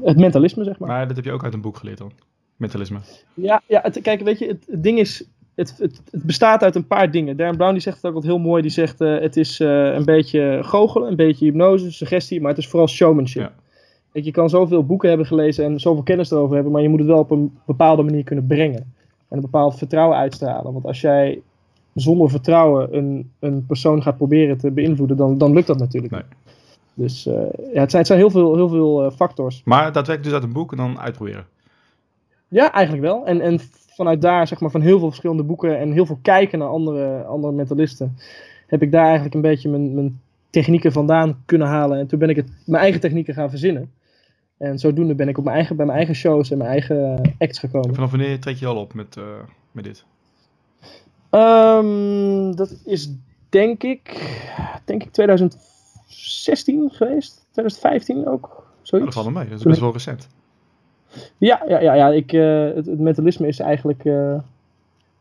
het 0.04 0.18
mentalisme, 0.18 0.64
zeg 0.64 0.80
maar. 0.80 0.90
Maar 0.90 1.08
dat 1.08 1.16
heb 1.16 1.26
je 1.26 1.32
ook 1.32 1.44
uit 1.44 1.54
een 1.54 1.62
boek 1.62 1.78
geleerd 1.78 1.98
dan? 1.98 2.12
Mentalisme. 2.56 3.00
Ja, 3.34 3.62
ja 3.68 3.80
het, 3.84 4.02
kijk, 4.02 4.22
weet 4.22 4.40
je, 4.40 4.48
het, 4.48 4.66
het 4.70 4.84
ding 4.84 5.00
is, 5.00 5.24
het, 5.62 5.78
het, 5.78 6.02
het 6.12 6.24
bestaat 6.24 6.64
uit 6.64 6.76
een 6.76 6.88
paar 6.88 7.12
dingen. 7.12 7.38
Darren 7.38 7.58
Brown 7.58 7.72
die 7.72 7.82
zegt 7.82 7.96
het 7.96 8.06
ook 8.06 8.14
altijd 8.14 8.34
heel 8.34 8.42
mooi. 8.42 8.62
Die 8.62 8.72
zegt, 8.72 9.02
eh, 9.02 9.20
het 9.20 9.38
is 9.38 9.60
eh, 9.60 9.94
een 9.94 10.06
beetje 10.06 10.60
goochelen, 10.62 11.10
een 11.10 11.16
beetje 11.16 11.46
hypnose, 11.46 11.92
suggestie, 11.92 12.42
maar 12.42 12.50
het 12.50 12.60
is 12.60 12.68
vooral 12.68 12.88
showmanship. 12.88 13.42
Ja. 13.42 13.52
Kijk, 14.12 14.26
je 14.26 14.32
kan 14.32 14.50
zoveel 14.50 14.86
boeken 14.86 15.10
hebben 15.10 15.28
gelezen 15.28 15.66
en 15.66 15.80
zoveel 15.80 16.04
kennis 16.04 16.32
erover 16.32 16.54
hebben, 16.54 16.72
maar 16.72 16.82
je 16.82 16.90
moet 16.90 17.00
het 17.00 17.08
wel 17.08 17.20
op 17.20 17.32
een 17.32 17.58
bepaalde 17.66 18.04
manier 18.04 18.24
kunnen 18.24 18.46
brengen. 18.46 18.94
En 19.28 19.38
een 19.38 19.42
bepaald 19.42 19.78
vertrouwen 19.78 20.18
uitstralen. 20.18 20.74
Want 20.74 20.86
als 20.86 21.02
jij 21.02 21.42
zonder 21.94 22.30
vertrouwen 22.30 22.98
een, 22.98 23.32
een 23.40 23.66
persoon 23.66 24.02
gaat 24.02 24.18
proberen 24.18 24.58
te 24.58 24.72
beïnvloeden, 24.72 25.18
dan, 25.18 25.38
dan 25.38 25.54
lukt 25.54 25.68
dat 25.68 25.80
natuurlijk 25.80 26.14
Nee. 26.14 26.22
niet. 26.22 26.40
Dus 26.94 27.26
eh, 27.26 27.34
ja, 27.74 27.80
het 27.82 27.90
zijn, 27.92 27.98
het 27.98 28.08
zijn 28.08 28.20
heel 28.20 28.30
veel, 28.30 28.56
heel 28.56 28.70
veel 28.70 29.12
factors. 29.12 29.62
Maar 29.66 29.84
daadwerkelijk 29.84 30.24
dus 30.24 30.34
uit 30.34 30.44
een 30.44 30.54
boek 30.54 30.72
en 30.72 30.78
dan 30.78 31.00
uitproberen. 31.00 31.46
Ja, 32.48 32.72
eigenlijk 32.72 33.06
wel. 33.06 33.26
En, 33.26 33.42
en 33.42 33.60
vanuit 33.96 34.22
daar, 34.22 34.48
zeg 34.48 34.60
maar, 34.60 34.72
van 34.72 34.82
heel 34.82 35.00
veel 35.00 35.08
verschillende 35.08 35.44
boeken 35.44 35.80
en 35.80 35.92
heel 35.92 36.06
veel 36.06 36.20
kijken 36.22 36.60
naar 36.60 36.68
andere, 36.68 37.24
andere 37.24 37.54
mentalisten, 37.54 38.18
heb 38.68 38.82
ik 38.82 38.92
daar 38.92 39.06
eigenlijk 39.06 39.36
een 39.36 39.42
beetje 39.42 39.70
mijn, 39.70 39.94
mijn 39.94 40.22
technieken 40.50 40.92
vandaan 40.92 41.44
kunnen 41.46 41.68
halen. 41.68 42.00
En 42.00 42.08
toen 42.08 42.20
ben 42.20 42.30
ik 42.30 42.36
het, 42.36 42.52
mijn 42.66 42.82
eigen 42.82 43.02
technieken 43.02 43.34
gaan 43.34 43.50
verzinnen. 43.50 43.92
En 44.58 44.80
zodoende 44.80 45.16
ben 45.16 45.28
ik 45.28 45.38
op 45.38 45.44
mijn 45.44 45.56
eigen, 45.56 45.76
bij 45.76 45.86
mijn 45.86 45.98
eigen 45.98 46.16
shows 46.16 46.52
en 46.52 46.58
mijn 46.58 46.70
eigen 46.70 47.22
acts 47.38 47.60
gekomen. 47.60 47.96
Vanaf 47.96 48.10
wanneer 48.10 48.40
treed 48.40 48.60
je 48.60 48.66
al 48.66 48.78
op 48.78 48.94
met, 48.94 49.18
eh, 49.18 49.24
met 49.72 49.84
dit? 49.84 50.06
Ehm, 51.30 52.52
dat 52.56 52.82
is 52.86 53.16
denk 53.50 53.84
ik, 53.84 54.34
denk 54.86 55.04
ik 55.04 55.12
2016 55.12 56.90
geweest. 56.90 57.46
2015 57.52 58.28
ook. 58.28 58.46
Oh, 58.46 58.60
Zoiets. 58.82 59.16
dat 59.16 59.24
valt 59.24 59.36
mee, 59.36 59.50
dat 59.50 59.60
is 59.60 59.64
best 59.64 59.80
wel 59.80 59.92
recent. 59.92 60.28
Ja, 61.38 61.64
ja, 61.68 61.80
ja, 61.80 61.94
ja 61.94 62.10
ik, 62.10 62.34
eh, 62.34 62.76
het, 62.76 62.86
het 62.86 63.00
mentalisme 63.00 63.48
is 63.48 63.60
eigenlijk 63.60 64.06
eh, 64.06 64.40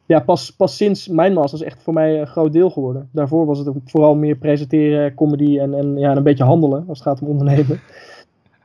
ja, 0.07 0.21
pas, 0.21 0.51
pas 0.51 0.77
sinds 0.77 1.09
mijn 1.09 1.33
masters 1.33 1.63
echt 1.63 1.83
voor 1.83 1.93
mij 1.93 2.21
een 2.21 2.27
groot 2.27 2.53
deel 2.53 2.71
geworden. 2.71 3.09
Daarvoor 3.13 3.47
was 3.47 3.59
het 3.59 3.69
ook 3.69 3.77
vooral 3.85 4.15
meer 4.15 4.37
presenteren, 4.37 5.15
comedy 5.15 5.59
en, 5.59 5.75
en 5.75 5.99
ja, 5.99 6.17
een 6.17 6.23
beetje 6.23 6.45
handelen 6.45 6.85
als 6.89 6.99
het 6.99 7.09
gaat 7.09 7.21
om 7.21 7.29
ondernemen. 7.29 7.81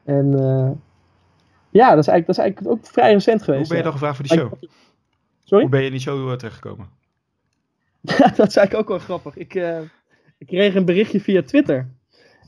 En 0.05 0.39
eh, 0.39 0.71
ja, 1.69 1.89
dat 1.89 1.99
is, 1.99 2.07
eigenlijk, 2.07 2.25
dat 2.25 2.37
is 2.37 2.37
eigenlijk 2.37 2.67
ook 2.67 2.85
vrij 2.85 3.13
recent 3.13 3.43
geweest. 3.43 3.67
Hoe 3.71 3.75
ben 3.75 3.77
je 3.77 3.83
dan 3.83 3.91
ja. 3.91 3.97
gevraagd 3.97 4.15
voor 4.15 4.27
die 4.27 4.37
show? 4.37 4.69
Sorry? 5.43 5.63
Hoe 5.63 5.71
ben 5.71 5.79
je 5.79 5.85
in 5.85 5.91
die 5.91 6.01
show 6.01 6.35
terechtgekomen? 6.35 6.87
Dat 8.37 8.47
is 8.47 8.55
eigenlijk 8.55 8.75
ook 8.75 8.87
wel 8.87 8.99
grappig. 8.99 9.37
Ik, 9.37 9.55
eh, 9.55 9.79
ik 10.37 10.47
kreeg 10.47 10.75
een 10.75 10.85
berichtje 10.85 11.19
via 11.19 11.41
Twitter. 11.41 11.89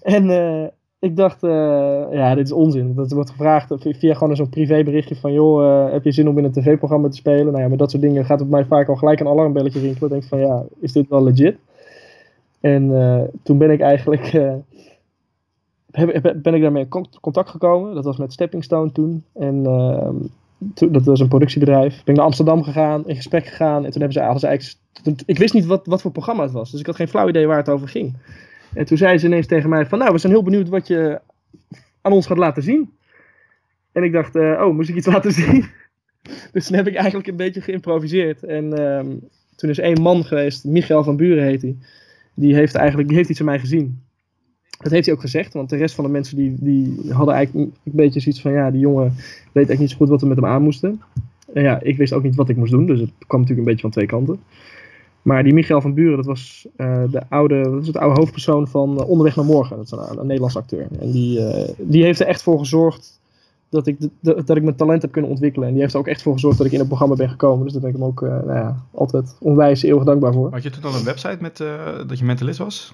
En 0.02 0.30
eh, 0.30 0.68
ik 1.00 1.16
dacht, 1.16 1.44
eh, 1.44 2.04
ja, 2.12 2.36
dit 2.36 2.46
is 2.46 2.52
onzin. 2.52 2.96
Dat 2.96 3.12
wordt 3.12 3.30
gevraagd 3.30 3.74
via, 3.80 4.14
gewoon 4.14 4.36
zo'n 4.36 4.50
privéberichtje 4.50 5.16
van... 5.16 5.34
joh, 5.34 5.86
eh, 5.86 5.92
heb 5.92 6.04
je 6.04 6.12
zin 6.12 6.30
om 6.30 6.38
in 6.38 6.44
een 6.44 6.52
tv-programma 6.52 7.10
te 7.10 7.16
spelen? 7.16 7.46
Nou 7.46 7.60
ja, 7.60 7.68
met 7.68 7.80
dat 7.80 7.92
soort 7.92 8.04
dingen 8.04 8.26
gaat 8.26 8.40
het 8.40 8.50
mij 8.50 8.66
vaak 8.66 8.90
al 8.90 8.96
gelijk 8.96 9.20
een 9.20 9.28
alarmbelletje 9.28 9.80
rinkelen. 9.80 10.04
Ik 10.04 10.20
denk 10.20 10.24
van, 10.24 10.40
ja, 10.40 10.64
is 10.80 10.92
dit 10.92 11.10
wel 11.10 11.24
legit? 11.24 11.58
En 12.60 13.02
eh, 13.02 13.22
toen 13.44 13.58
ben 13.58 13.72
ik 13.72 13.80
eigenlijk... 13.80 14.32
ben 16.42 16.54
ik 16.54 16.62
daarmee 16.62 16.84
in 16.84 16.90
con- 16.90 17.10
contact 17.22 17.50
gekomen. 17.50 17.96
Dat 17.96 18.06
was 18.06 18.18
met 18.18 18.34
Stepping 18.34 18.64
Stone 18.64 18.92
toen. 18.92 19.24
En 19.34 19.66
ehm, 19.66 20.16
toen, 20.74 20.92
dat 20.92 21.06
was 21.06 21.20
een 21.20 21.28
productiebedrijf. 21.28 22.04
Ben 22.04 22.14
ik 22.14 22.16
naar 22.16 22.26
Amsterdam 22.26 22.64
gegaan, 22.64 23.08
in 23.08 23.16
gesprek 23.16 23.46
gegaan. 23.46 23.86
En 23.86 23.92
toen 23.92 24.02
hebben 24.02 24.40
ze, 24.40 24.48
eigenlijk... 24.48 24.78
ik 25.26 25.38
wist 25.38 25.54
niet 25.54 25.66
wat, 25.66 25.86
wat 25.86 26.02
voor 26.02 26.12
programma 26.12 26.44
het 26.44 26.52
was. 26.52 26.72
Dus 26.72 26.80
ik 26.80 26.86
had 26.86 26.96
geen 26.96 27.08
flauw 27.08 27.28
idee 27.28 27.48
waar 27.48 27.58
het 27.58 27.70
over 27.70 27.88
ging. 27.88 28.16
En 28.78 28.86
toen 28.86 28.98
zei 28.98 29.18
ze 29.18 29.26
ineens 29.26 29.48
tegen 29.48 29.70
mij 29.70 29.86
van... 29.86 30.00
Nou, 30.00 30.12
we 30.12 30.18
zijn 30.18 30.34
heel 30.34 30.44
benieuwd 30.44 30.70
wat 30.70 30.88
je 30.88 31.22
aan 32.02 32.12
ons 32.12 32.26
gaat 32.26 32.38
laten 32.38 32.64
zien. 32.64 32.90
En 33.92 34.04
ik 34.04 34.12
dacht, 34.12 34.36
eh, 34.36 34.62
oh, 34.64 34.76
moest 34.76 34.90
ik 34.90 34.96
iets 34.96 35.08
laten 35.16 35.32
zien? 35.32 35.66
dus 36.52 36.68
toen 36.68 36.76
heb 36.76 36.88
ik 36.88 36.96
eigenlijk 36.96 37.28
een 37.28 37.36
beetje 37.36 37.62
geïmproviseerd. 37.62 38.44
En 38.44 38.74
ehm, 38.74 39.08
toen 39.56 39.70
is 39.70 39.80
één 39.80 40.02
man 40.02 40.26
geweest, 40.26 40.66
Michael 40.66 41.04
van 41.04 41.16
Buren 41.16 41.44
heet 41.44 41.62
hij. 41.62 41.76
Die 42.34 42.56
heeft 42.56 42.76
eigenlijk 42.76 43.12
heeft 43.12 43.30
iets 43.30 43.40
aan 43.40 43.46
mij 43.46 43.60
gezien. 43.60 44.02
Dat 44.78 44.92
heeft 44.92 45.06
hij 45.06 45.16
ook 45.16 45.22
gezegd, 45.22 45.54
want 45.54 45.70
de 45.70 45.78
rest 45.78 45.96
van 45.96 46.04
de 46.04 46.10
mensen 46.10 46.38
die, 46.38 46.56
die 46.60 47.14
hadden 47.14 47.36
eigenlijk 47.36 47.72
een 47.86 47.92
beetje 47.92 48.20
zoiets 48.20 48.42
van... 48.42 48.52
Ja, 48.52 48.72
die 48.72 48.80
jongen 48.80 49.14
weet 49.16 49.16
eigenlijk 49.54 49.80
niet 49.80 49.90
zo 49.90 49.98
goed 49.98 50.10
wat 50.10 50.22
we 50.22 50.28
met 50.28 50.38
hem 50.38 50.46
aan 50.46 50.62
moesten. 50.62 51.02
En 51.54 51.64
ja, 51.64 51.82
ik 51.82 51.98
wist 51.98 52.14
ook 52.14 52.24
niet 52.24 52.36
wat 52.36 52.50
ik 52.50 52.56
moest 52.56 52.72
doen, 52.72 52.86
dus 52.86 53.00
het 53.00 53.12
kwam 53.28 53.42
natuurlijk 53.42 53.68
een 53.68 53.74
beetje 53.74 53.82
van 53.82 53.92
twee 53.92 54.06
kanten. 54.06 54.40
Maar 55.28 55.44
die 55.44 55.54
Michael 55.54 55.82
van 55.82 55.94
Buren, 55.94 56.16
dat 56.16 56.26
was, 56.26 56.68
eh, 56.76 57.04
de 57.12 57.22
oude, 57.30 57.62
dat 57.64 57.82
is 57.82 57.88
het 57.88 57.98
oude 57.98 58.20
hoofdpersoon 58.20 58.68
van 58.68 59.00
eh, 59.00 59.10
Onderweg 59.10 59.36
naar 59.36 59.46
Morgen. 59.46 59.76
Dat 59.78 59.86
is 59.86 59.92
een, 59.92 60.20
een 60.20 60.26
Nederlands 60.26 60.58
acteur. 60.58 60.88
En 61.00 61.12
die, 61.12 61.46
eh, 61.46 61.74
die 61.78 62.04
heeft 62.04 62.20
er 62.20 62.28
echt 62.28 62.44
voor 62.44 62.60
gezorgd 62.60 63.20
dat 63.70 63.88
ik, 63.88 64.00
de- 64.00 64.44
dat 64.46 64.58
ik 64.58 64.64
mijn 64.64 64.76
talent 64.76 65.02
heb 65.02 65.12
kunnen 65.12 65.32
ontwikkelen. 65.32 65.68
En 65.68 65.74
die 65.74 65.82
heeft 65.82 65.94
er 65.94 66.00
ook 66.00 66.08
echt 66.08 66.22
voor 66.22 66.34
gezorgd 66.34 66.58
dat 66.58 66.66
ik 66.68 66.72
in 66.74 66.80
het 66.80 66.88
programma 66.88 67.16
ben 67.16 67.30
gekomen. 67.30 67.64
Dus 67.64 67.74
daar 67.74 67.82
ben 67.82 67.90
ik 67.92 67.96
hem 67.98 68.06
ook 68.06 68.22
nou 68.22 68.54
ja, 68.54 68.76
altijd 68.92 69.36
onwijs 69.40 69.84
eeuwig 69.84 70.04
dankbaar 70.04 70.34
voor. 70.34 70.52
Had 70.52 70.64
je 70.64 70.70
toen 70.70 70.84
al 70.84 70.94
een 70.96 71.04
website 71.04 71.38
met 71.42 71.58
dat 72.08 72.20
je 72.20 72.26
mentalist 72.26 72.60
was? 72.60 72.94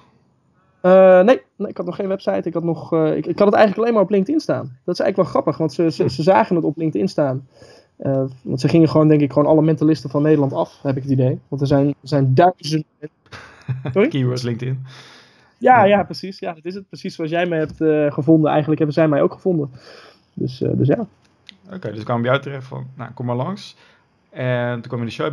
Nee, 0.82 1.40
nee, 1.56 1.68
ik 1.68 1.76
had 1.76 1.86
nog 1.86 1.96
geen 1.96 2.08
website. 2.08 2.48
Ik 2.48 2.54
had, 2.54 2.64
nog, 2.64 2.92
ik, 2.92 3.26
ik 3.26 3.38
had 3.38 3.46
het 3.46 3.54
eigenlijk 3.56 3.78
alleen 3.78 3.92
maar 3.92 4.02
op 4.02 4.10
LinkedIn 4.10 4.40
staan. 4.40 4.76
Dat 4.84 4.94
is 4.94 5.00
eigenlijk 5.00 5.16
wel 5.16 5.24
grappig, 5.24 5.56
want 5.56 5.72
ze, 5.72 5.90
ze, 5.90 6.10
ze 6.10 6.22
zagen 6.22 6.56
het 6.56 6.64
op 6.64 6.76
LinkedIn 6.76 7.08
staan. 7.08 7.46
Eh, 8.04 8.24
want 8.42 8.60
ze 8.60 8.68
gingen 8.68 8.88
gewoon, 8.88 9.08
denk 9.08 9.20
ik, 9.20 9.32
gewoon 9.32 9.48
alle 9.48 9.62
mentalisten 9.62 10.10
van 10.10 10.22
Nederland 10.22 10.52
af, 10.52 10.78
heb 10.82 10.96
ik 10.96 11.02
het 11.02 11.12
idee. 11.12 11.38
Want 11.48 11.60
er 11.62 11.66
zijn, 11.66 11.86
er 11.88 11.94
zijn 12.02 12.34
duizenden. 12.34 12.86
Sorry? 13.92 14.08
Keywords 14.08 14.42
LinkedIn. 14.42 14.84
Ja, 15.58 15.84
ja, 15.84 16.02
precies. 16.02 16.38
Ja, 16.38 16.52
dat 16.52 16.64
is 16.64 16.74
het. 16.74 16.88
Precies 16.88 17.14
zoals 17.14 17.30
jij 17.30 17.46
mij 17.46 17.58
hebt 17.58 17.80
eh, 17.80 18.12
gevonden. 18.12 18.48
Eigenlijk 18.50 18.78
hebben 18.78 18.96
zij 18.96 19.08
mij 19.08 19.22
ook 19.22 19.32
gevonden. 19.32 19.70
Dus, 20.34 20.62
eh, 20.62 20.70
dus 20.74 20.88
ja. 20.88 21.06
Oké, 21.72 21.92
dus 21.92 22.02
kwam 22.02 22.22
bij 22.22 22.30
jou 22.30 22.42
terecht 22.42 22.66
van, 22.66 22.86
nou, 22.96 23.10
kom 23.12 23.26
maar 23.26 23.36
langs. 23.36 23.76
En 24.30 24.72
toen 24.72 24.82
kwam 24.82 24.98
je 24.98 25.04
in 25.04 25.10
de 25.10 25.14
show. 25.14 25.32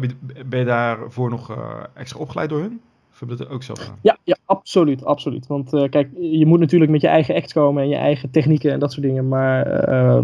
Ben 0.50 0.60
je- 0.60 0.66
daarvoor 0.66 1.30
nog 1.30 1.58
extra 1.94 2.20
opgeleid 2.20 2.50
door 2.50 2.60
hun? 2.60 2.82
Of 3.12 3.20
heb 3.20 3.30
je 3.30 3.36
dat 3.36 3.50
ook 3.50 3.64
zelf 3.64 3.80
gedaan? 3.80 3.98
Ja, 4.02 4.18
ja 4.24 4.38
absoluut, 4.46 5.06
absoluut. 5.06 5.48
Want 5.48 5.70
kijk, 5.90 6.10
je 6.20 6.46
moet 6.46 6.60
natuurlijk 6.60 6.92
met 6.92 7.02
je 7.02 7.08
eigen 7.08 7.36
act 7.36 7.54
komen 7.54 7.84
en 7.84 7.90
je 7.90 7.96
eigen 7.96 8.32
technieken 8.32 8.72
en 8.72 8.80
dat 8.80 8.92
soort 8.92 9.06
dingen. 9.06 9.28
Maar 9.28 9.66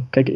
kijk, 0.09 0.31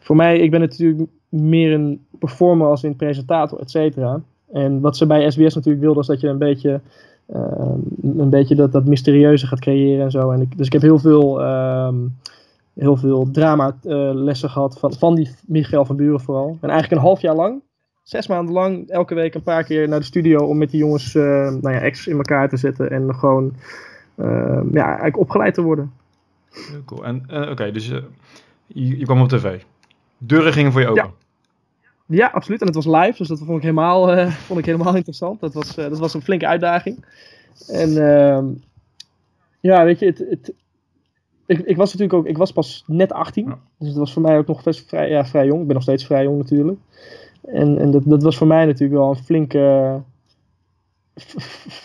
voor 0.00 0.16
mij, 0.16 0.38
ik 0.38 0.50
ben 0.50 0.60
natuurlijk 0.60 1.08
meer 1.30 1.72
een 1.72 2.04
performer 2.18 2.66
als 2.66 2.84
in 2.84 2.96
presentator, 2.96 3.60
et 3.60 3.70
cetera. 3.70 4.20
En 4.52 4.80
wat 4.80 4.96
ze 4.96 5.06
bij 5.06 5.30
SBS 5.30 5.54
natuurlijk 5.54 5.84
wilden, 5.84 6.02
is 6.02 6.08
dat 6.08 6.20
je 6.20 6.28
een 6.28 6.38
beetje, 6.38 6.80
eh, 7.26 7.74
een 8.02 8.30
beetje 8.30 8.54
dat, 8.54 8.72
dat 8.72 8.84
mysterieuze 8.84 9.46
gaat 9.46 9.60
creëren 9.60 10.04
en 10.04 10.10
zo. 10.10 10.30
En 10.30 10.48
dus 10.56 10.66
ik 10.66 10.72
heb 10.72 10.82
heel 10.82 10.98
veel, 10.98 11.40
ehm, 11.40 11.96
heel 12.74 12.96
veel 12.96 13.28
drama 13.32 13.76
eh, 13.82 14.10
lessen 14.14 14.50
gehad 14.50 14.78
van, 14.78 14.92
van 14.92 15.14
die 15.14 15.30
Michael 15.46 15.84
van 15.84 15.96
Buren 15.96 16.20
vooral. 16.20 16.58
En 16.60 16.68
eigenlijk 16.68 17.00
een 17.00 17.06
half 17.08 17.20
jaar 17.20 17.34
lang 17.34 17.62
zes 18.02 18.26
maanden 18.26 18.54
lang 18.54 18.88
elke 18.88 19.14
week 19.14 19.34
een 19.34 19.42
paar 19.42 19.64
keer 19.64 19.88
naar 19.88 19.98
de 19.98 20.04
studio 20.04 20.46
om 20.46 20.58
met 20.58 20.70
die 20.70 20.80
jongens 20.80 21.14
eh 21.14 21.22
nou 21.60 21.70
ja, 21.70 21.84
acts 21.84 22.06
in 22.06 22.16
elkaar 22.16 22.48
te 22.48 22.56
zetten 22.56 22.90
en 22.90 23.14
gewoon 23.14 23.52
ja, 24.72 24.86
eigenlijk 24.86 25.18
opgeleid 25.18 25.54
te 25.54 25.62
worden. 25.62 25.92
Cool. 26.84 27.04
En 27.04 27.24
eh, 27.28 27.50
oké, 27.50 27.70
dus 27.70 27.90
eh, 27.90 27.98
je, 28.66 28.98
je 28.98 29.04
kwam 29.04 29.20
op 29.20 29.28
tv. 29.28 29.60
Deuren 30.22 30.52
gingen 30.52 30.72
voor 30.72 30.80
je 30.80 30.88
open. 30.88 31.02
Ja. 31.04 31.10
Ja, 32.10 32.26
absoluut. 32.26 32.60
En 32.60 32.66
het 32.66 32.74
was 32.74 32.86
live, 32.86 33.16
dus 33.16 33.28
dat 33.28 33.38
vond 33.38 33.56
ik 33.56 33.62
helemaal, 33.62 34.16
uh, 34.16 34.30
vond 34.46 34.58
ik 34.58 34.64
helemaal 34.64 34.94
interessant. 34.94 35.40
Dat 35.40 35.54
was, 35.54 35.78
uh, 35.78 35.84
dat 35.88 35.98
was 35.98 36.14
een 36.14 36.22
flinke 36.22 36.46
uitdaging. 36.46 37.04
En 37.68 37.90
uh, 37.90 38.38
ja, 39.60 39.84
weet 39.84 39.98
je, 39.98 40.06
het, 40.06 40.18
het, 40.18 40.52
ik, 41.46 41.58
ik, 41.58 41.76
was 41.76 41.92
natuurlijk 41.92 42.18
ook, 42.18 42.26
ik 42.26 42.38
was 42.38 42.52
pas 42.52 42.84
net 42.86 43.12
18. 43.12 43.46
Ja. 43.46 43.58
Dus 43.78 43.88
het 43.88 43.96
was 43.96 44.12
voor 44.12 44.22
mij 44.22 44.38
ook 44.38 44.46
nog 44.46 44.62
best 44.62 44.88
vrij, 44.88 45.10
ja, 45.10 45.24
vrij 45.26 45.46
jong. 45.46 45.60
Ik 45.60 45.66
ben 45.66 45.74
nog 45.74 45.82
steeds 45.82 46.06
vrij 46.06 46.22
jong 46.22 46.38
natuurlijk. 46.38 46.78
En, 47.42 47.78
en 47.78 47.90
dat, 47.90 48.02
dat 48.04 48.22
was 48.22 48.36
voor 48.36 48.46
mij 48.46 48.64
natuurlijk 48.64 49.00
wel 49.00 49.10
een 49.10 49.24
flinke, 49.24 50.02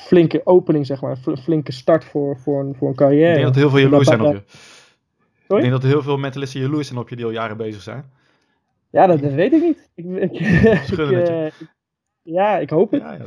flinke 0.08 0.42
opening, 0.44 0.86
zeg 0.86 1.02
maar. 1.02 1.18
Een 1.26 1.38
flinke 1.38 1.72
start 1.72 2.04
voor, 2.04 2.38
voor, 2.38 2.60
een, 2.60 2.76
voor 2.76 2.88
een 2.88 2.96
carrière. 2.96 3.30
Ik 3.30 3.34
denk 3.34 3.46
dat 3.46 3.56
heel 3.56 3.70
veel 3.70 3.80
jaloers 3.80 4.08
zijn 4.08 4.22
op 4.22 4.34
je. 4.34 4.42
Sorry? 5.48 5.64
Ik 5.64 5.70
denk 5.70 5.82
dat 5.82 5.92
heel 5.92 6.02
veel 6.02 6.18
mentalisten 6.18 6.62
jaloers 6.62 6.88
zijn 6.88 7.00
op 7.00 7.10
je 7.10 7.16
die 7.16 7.26
al 7.26 7.32
jaren 7.32 7.58
bezig 7.58 7.82
zijn. 7.82 8.12
Ja, 8.96 9.08
dat, 9.08 9.22
dat 9.22 9.34
weet 9.34 9.54
ik 9.54 9.62
niet. 9.62 9.90
Ik, 9.96 10.06
ik, 10.06 10.32
ik 10.90 10.98
uh, 10.98 11.48
ja, 12.22 12.58
ik 12.58 12.70
hoop 12.70 12.92
het. 12.92 13.02
Ja, 13.02 13.14
ja. 13.14 13.26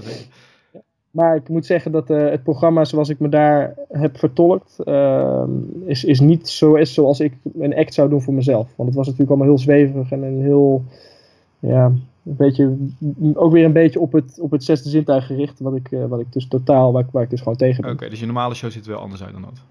Maar 1.11 1.37
ik 1.37 1.49
moet 1.49 1.67
zeggen 1.67 1.93
dat 1.93 2.11
uh, 2.11 2.31
het 2.31 2.43
programma 2.43 2.85
zoals 2.85 3.09
ik 3.09 3.19
me 3.19 3.29
daar 3.29 3.75
heb 3.89 4.19
vertolkt, 4.19 4.77
uh, 4.85 5.43
is, 5.87 6.05
is 6.05 6.21
niet 6.21 6.49
zo 6.49 6.75
is 6.75 6.95
zoals 6.95 7.21
ik 7.21 7.33
een 7.59 7.75
act 7.75 7.95
zou 7.95 8.09
doen 8.09 8.23
voor 8.23 8.35
mezelf. 8.35 8.69
Want 8.77 8.89
het 8.89 8.99
was 8.99 9.07
natuurlijk 9.07 9.31
allemaal 9.31 9.49
heel 9.49 9.59
zweverig 9.59 10.11
en 10.11 10.23
een 10.23 10.43
heel, 10.43 10.85
ja, 11.59 11.85
een 11.85 12.37
beetje, 12.37 12.77
ook 13.35 13.53
weer 13.53 13.65
een 13.65 13.73
beetje 13.73 14.01
op 14.01 14.13
het, 14.13 14.41
op 14.41 14.51
het 14.51 14.65
zesde 14.65 14.89
zintuig 14.89 15.27
gericht, 15.27 15.61
wat 15.61 15.75
ik, 15.75 15.91
uh, 15.91 16.05
wat 16.05 16.21
ik 16.21 16.33
dus 16.33 16.49
totaal, 16.49 16.93
waar, 16.93 17.07
waar 17.13 17.23
ik 17.23 17.31
dus 17.31 17.41
gewoon 17.41 17.57
tegen 17.57 17.83
ben. 17.83 17.93
Oké, 17.93 18.09
dus 18.09 18.21
je 18.21 18.27
normale 18.27 18.55
show 18.55 18.71
ziet 18.71 18.85
er 18.85 18.91
wel 18.91 19.01
anders 19.01 19.23
uit 19.23 19.33
dan 19.33 19.43
dat? 19.43 19.63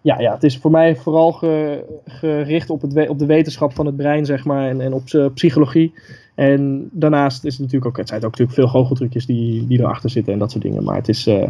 Ja, 0.00 0.20
ja, 0.20 0.32
het 0.32 0.42
is 0.42 0.58
voor 0.58 0.70
mij 0.70 0.96
vooral 0.96 1.32
ge, 1.32 1.84
gericht 2.04 2.70
op, 2.70 2.82
het, 2.82 3.08
op 3.08 3.18
de 3.18 3.26
wetenschap 3.26 3.74
van 3.74 3.86
het 3.86 3.96
brein, 3.96 4.24
zeg 4.26 4.44
maar, 4.44 4.68
en, 4.68 4.80
en 4.80 4.92
op 4.92 5.30
psychologie. 5.34 5.94
En 6.34 6.88
daarnaast 6.92 7.44
is 7.44 7.52
het 7.52 7.60
natuurlijk 7.60 7.90
ook, 7.90 7.96
het 7.96 8.08
zijn 8.08 8.24
ook 8.24 8.30
natuurlijk 8.30 8.58
veel 8.58 8.68
goocheltrucjes 8.68 9.26
die, 9.26 9.66
die 9.66 9.78
erachter 9.78 10.10
zitten 10.10 10.32
en 10.32 10.38
dat 10.38 10.50
soort 10.50 10.62
dingen. 10.62 10.84
Maar 10.84 10.96
het 10.96 11.08
is, 11.08 11.26
uh, 11.26 11.48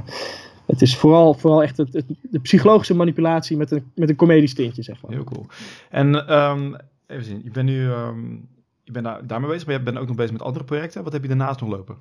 het 0.67 0.83
is 0.83 0.97
vooral, 0.97 1.35
vooral 1.35 1.63
echt 1.63 1.77
het, 1.77 1.93
het, 1.93 2.05
de 2.21 2.41
psychologische 2.41 2.95
manipulatie 2.95 3.57
met 3.57 3.71
een, 3.71 3.85
met 3.95 4.09
een 4.09 4.17
comediestintje, 4.17 4.83
zeg 4.83 5.03
maar. 5.03 5.13
Heel 5.13 5.25
cool. 5.25 5.47
En 5.91 6.35
um, 6.41 6.77
even 7.07 7.25
zien, 7.25 7.41
je 7.45 7.51
bent 7.51 7.69
nu 7.69 7.85
um, 7.85 8.49
je 8.85 8.93
bent 8.93 9.05
daar, 9.05 9.27
daarmee 9.27 9.51
bezig, 9.51 9.67
maar 9.67 9.77
je 9.77 9.83
bent 9.83 9.99
ook 9.99 10.07
nog 10.07 10.17
bezig 10.17 10.33
met 10.33 10.43
andere 10.43 10.65
projecten. 10.65 11.05
Wat 11.05 11.13
heb 11.13 11.23
je 11.23 11.29
daarnaast 11.29 11.61
nog 11.61 11.71
lopen? 11.71 11.97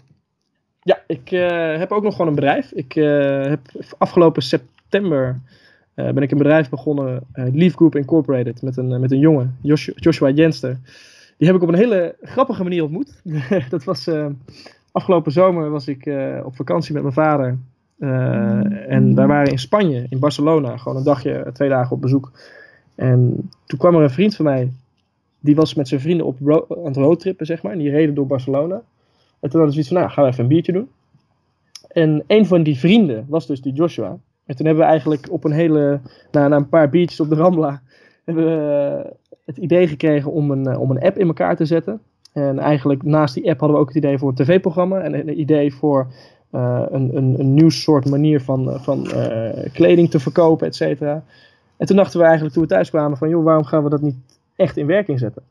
Ja, 0.81 1.01
ik 1.07 1.31
uh, 1.31 1.77
heb 1.77 1.91
ook 1.91 2.03
nog 2.03 2.11
gewoon 2.11 2.27
een 2.27 2.35
bedrijf. 2.35 2.71
Ik 2.71 2.95
uh, 2.95 3.45
heb 3.45 3.59
afgelopen 3.97 4.41
september 4.41 5.39
uh, 5.99 6.11
ben 6.11 6.23
ik 6.23 6.31
een 6.31 6.37
bedrijf 6.37 6.69
begonnen, 6.69 7.21
Leaf 7.33 7.73
Group 7.73 7.95
Incorporated, 7.95 8.61
met 8.61 8.77
een, 8.77 8.99
met 8.99 9.11
een 9.11 9.19
jongen, 9.19 9.57
Joshua, 9.61 9.93
Joshua 9.95 10.29
Jenster. 10.29 10.77
Die 11.37 11.47
heb 11.47 11.55
ik 11.55 11.61
op 11.63 11.67
een 11.67 11.75
hele 11.75 12.15
grappige 12.21 12.63
manier 12.63 12.83
ontmoet. 12.83 13.21
dat 13.69 13.83
was 13.83 14.09
afgelopen 14.91 15.31
zomer 15.31 15.69
was 15.69 15.87
ik 15.87 16.09
op 16.43 16.55
vakantie 16.55 16.93
met 16.93 17.01
mijn 17.01 17.13
vader. 17.13 17.57
En 18.87 19.15
wij 19.15 19.27
waren 19.27 19.51
in 19.51 19.59
Spanje, 19.59 20.05
in 20.09 20.19
Barcelona, 20.19 20.77
gewoon 20.77 20.97
een 20.97 21.03
dagje, 21.03 21.49
twee 21.53 21.69
dagen 21.69 21.95
op 21.95 22.01
bezoek. 22.01 22.31
En 22.95 23.49
toen 23.65 23.79
kwam 23.79 23.95
er 23.95 24.01
een 24.01 24.09
vriend 24.09 24.35
van 24.35 24.45
mij, 24.45 24.71
die 25.39 25.55
was 25.55 25.73
met 25.73 25.87
zijn 25.87 26.01
vrienden 26.01 26.25
op 26.25 26.37
aan 26.69 26.85
het 26.85 26.95
roadtrippen, 26.95 27.45
zeg 27.45 27.61
maar. 27.61 27.71
En 27.71 27.77
die 27.77 27.91
reden 27.91 28.15
door 28.15 28.27
Barcelona. 28.27 28.81
En 29.39 29.49
toen 29.49 29.59
hadden 29.59 29.67
ze 29.67 29.71
zoiets 29.73 29.87
van, 29.87 29.97
nou, 29.97 30.11
gaan 30.11 30.23
we 30.23 30.29
even 30.29 30.43
een 30.43 30.49
biertje 30.49 30.71
doen. 30.71 30.89
En 31.87 32.23
een 32.27 32.45
van 32.45 32.63
die 32.63 32.77
vrienden 32.77 33.25
was 33.27 33.47
dus 33.47 33.61
die 33.61 33.73
Joshua. 33.73 34.17
En 34.49 34.55
toen 34.55 34.65
hebben 34.65 34.83
we 34.83 34.89
eigenlijk 34.89 35.27
op 35.31 35.43
een 35.43 35.51
hele, 35.51 35.99
na, 36.31 36.51
een 36.51 36.69
paar 36.69 36.89
biertjes 36.89 37.19
op 37.19 37.29
de 37.29 37.35
Rambla, 37.35 37.81
hebben 38.25 38.45
we 38.45 39.13
het 39.45 39.57
idee 39.57 39.87
gekregen 39.87 40.31
om 40.31 40.51
een, 40.51 40.67
eh, 40.67 40.81
om 40.81 40.91
een 40.91 41.01
app 41.01 41.17
in 41.17 41.27
elkaar 41.27 41.55
te 41.55 41.65
zetten. 41.65 42.01
En 42.33 42.59
eigenlijk 42.59 43.03
naast 43.03 43.33
die 43.33 43.49
app 43.49 43.59
hadden 43.59 43.77
we 43.77 43.83
ook 43.83 43.87
het 43.87 43.97
idee 43.97 44.17
voor 44.17 44.29
een 44.29 44.35
tv-programma 44.35 44.99
en 44.99 45.13
een 45.13 45.39
idee 45.39 45.73
voor 45.73 46.07
uh, 46.51 46.83
een, 46.89 47.17
een, 47.17 47.39
een 47.39 47.53
nieuw 47.53 47.69
soort 47.69 48.09
manier 48.09 48.41
van, 48.41 48.71
eh, 48.71 48.81
van 48.81 49.07
kleding 49.73 50.09
te 50.09 50.19
verkopen, 50.19 50.67
et 50.67 50.75
cetera. 50.75 51.23
En 51.77 51.87
toen 51.87 51.95
dachten 51.95 52.19
we 52.19 52.25
eigenlijk 52.25 52.53
toen 52.53 52.63
we 52.63 52.69
thuis 52.69 52.89
kwamen 52.89 53.17
van, 53.17 53.29
joh, 53.29 53.43
waarom 53.43 53.63
gaan 53.63 53.83
we 53.83 53.89
dat 53.89 54.01
niet 54.01 54.15
echt 54.55 54.77
in 54.77 54.85
werking 54.85 55.19
zetten? 55.19 55.43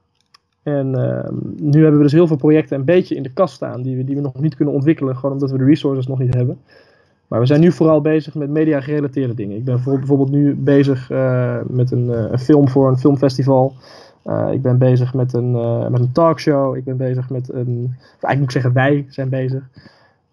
En 0.62 0.86
uh, 0.86 1.28
nu 1.56 1.82
hebben 1.82 1.96
we 1.96 2.02
dus 2.02 2.12
heel 2.12 2.26
veel 2.26 2.36
projecten 2.36 2.78
een 2.78 2.84
beetje 2.84 3.14
in 3.14 3.22
de 3.22 3.32
kast 3.32 3.54
staan 3.54 3.82
die 3.82 3.96
we, 3.96 4.04
die 4.04 4.14
we 4.14 4.22
nog 4.22 4.40
niet 4.40 4.56
kunnen 4.56 4.74
ontwikkelen, 4.74 5.16
gewoon 5.16 5.32
omdat 5.32 5.50
we 5.50 5.58
de 5.58 5.64
resources 5.64 6.06
nog 6.06 6.18
niet 6.18 6.34
hebben. 6.34 6.58
Maar 7.28 7.40
we 7.40 7.46
zijn 7.46 7.60
nu 7.60 7.72
vooral 7.72 8.00
bezig 8.00 8.34
met 8.34 8.50
media 8.50 8.80
gerelateerde 8.80 9.34
dingen. 9.34 9.56
Ik 9.56 9.64
ben 9.64 9.82
bijvoorbeeld 9.84 10.30
nu 10.30 10.54
bezig 10.54 11.10
uh, 11.10 11.58
met 11.66 11.90
een, 11.90 12.04
uh, 12.04 12.30
een, 12.30 12.38
film 12.38 12.68
voor 12.68 12.88
een 12.88 12.98
filmfestival. 12.98 13.74
Uh, 14.26 14.52
ik 14.52 14.62
ben 14.62 14.78
bezig 14.78 15.14
met 15.14 15.32
een, 15.32 15.52
met 15.90 16.00
een 16.00 16.12
talkshow. 16.12 16.76
Ik 16.76 16.84
ben 16.84 16.96
bezig 16.96 17.30
met 17.30 17.52
een. 17.52 17.94
eigenlijk 17.98 18.36
moet 18.36 18.44
ik 18.44 18.50
zeggen, 18.50 18.72
wij 18.72 19.06
zijn 19.08 19.28
bezig. 19.28 19.68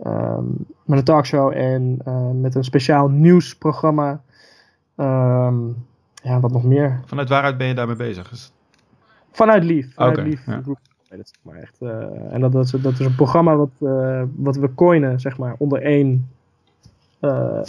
Um, 0.06 0.66
met 0.84 0.98
een 0.98 1.04
talkshow 1.04 1.52
en 1.54 1.98
met 2.42 2.56
een 2.56 2.64
speciaal 2.64 3.08
nieuwsprogramma. 3.08 4.22
Um, 4.96 5.86
ja, 6.14 6.40
wat 6.40 6.52
nog 6.52 6.64
meer. 6.64 7.02
Vanuit 7.06 7.30
waaruit 7.30 7.58
ben 7.58 7.68
je 7.68 7.74
daarmee 7.74 7.96
bezig? 7.96 8.32
Is... 8.32 8.54
Vanuit 9.32 9.64
Lief. 9.64 9.94
Vanuit 9.94 10.18
okay, 10.18 10.30
Lief. 10.30 10.46
Ja. 10.46 10.62
Maar 11.42 11.56
echt, 11.56 11.82
en 12.30 12.42
dat, 12.42 12.52
dat, 12.52 12.66
is, 12.66 12.72
dat 12.72 12.92
is 12.92 13.00
een 13.00 13.16
programma 13.16 13.56
wat, 13.56 13.70
wat 14.36 14.56
we 14.56 14.74
coinen, 14.75 15.20
zeg 15.20 15.38
maar, 15.38 15.56
onder 15.58 15.82
één 15.82 16.30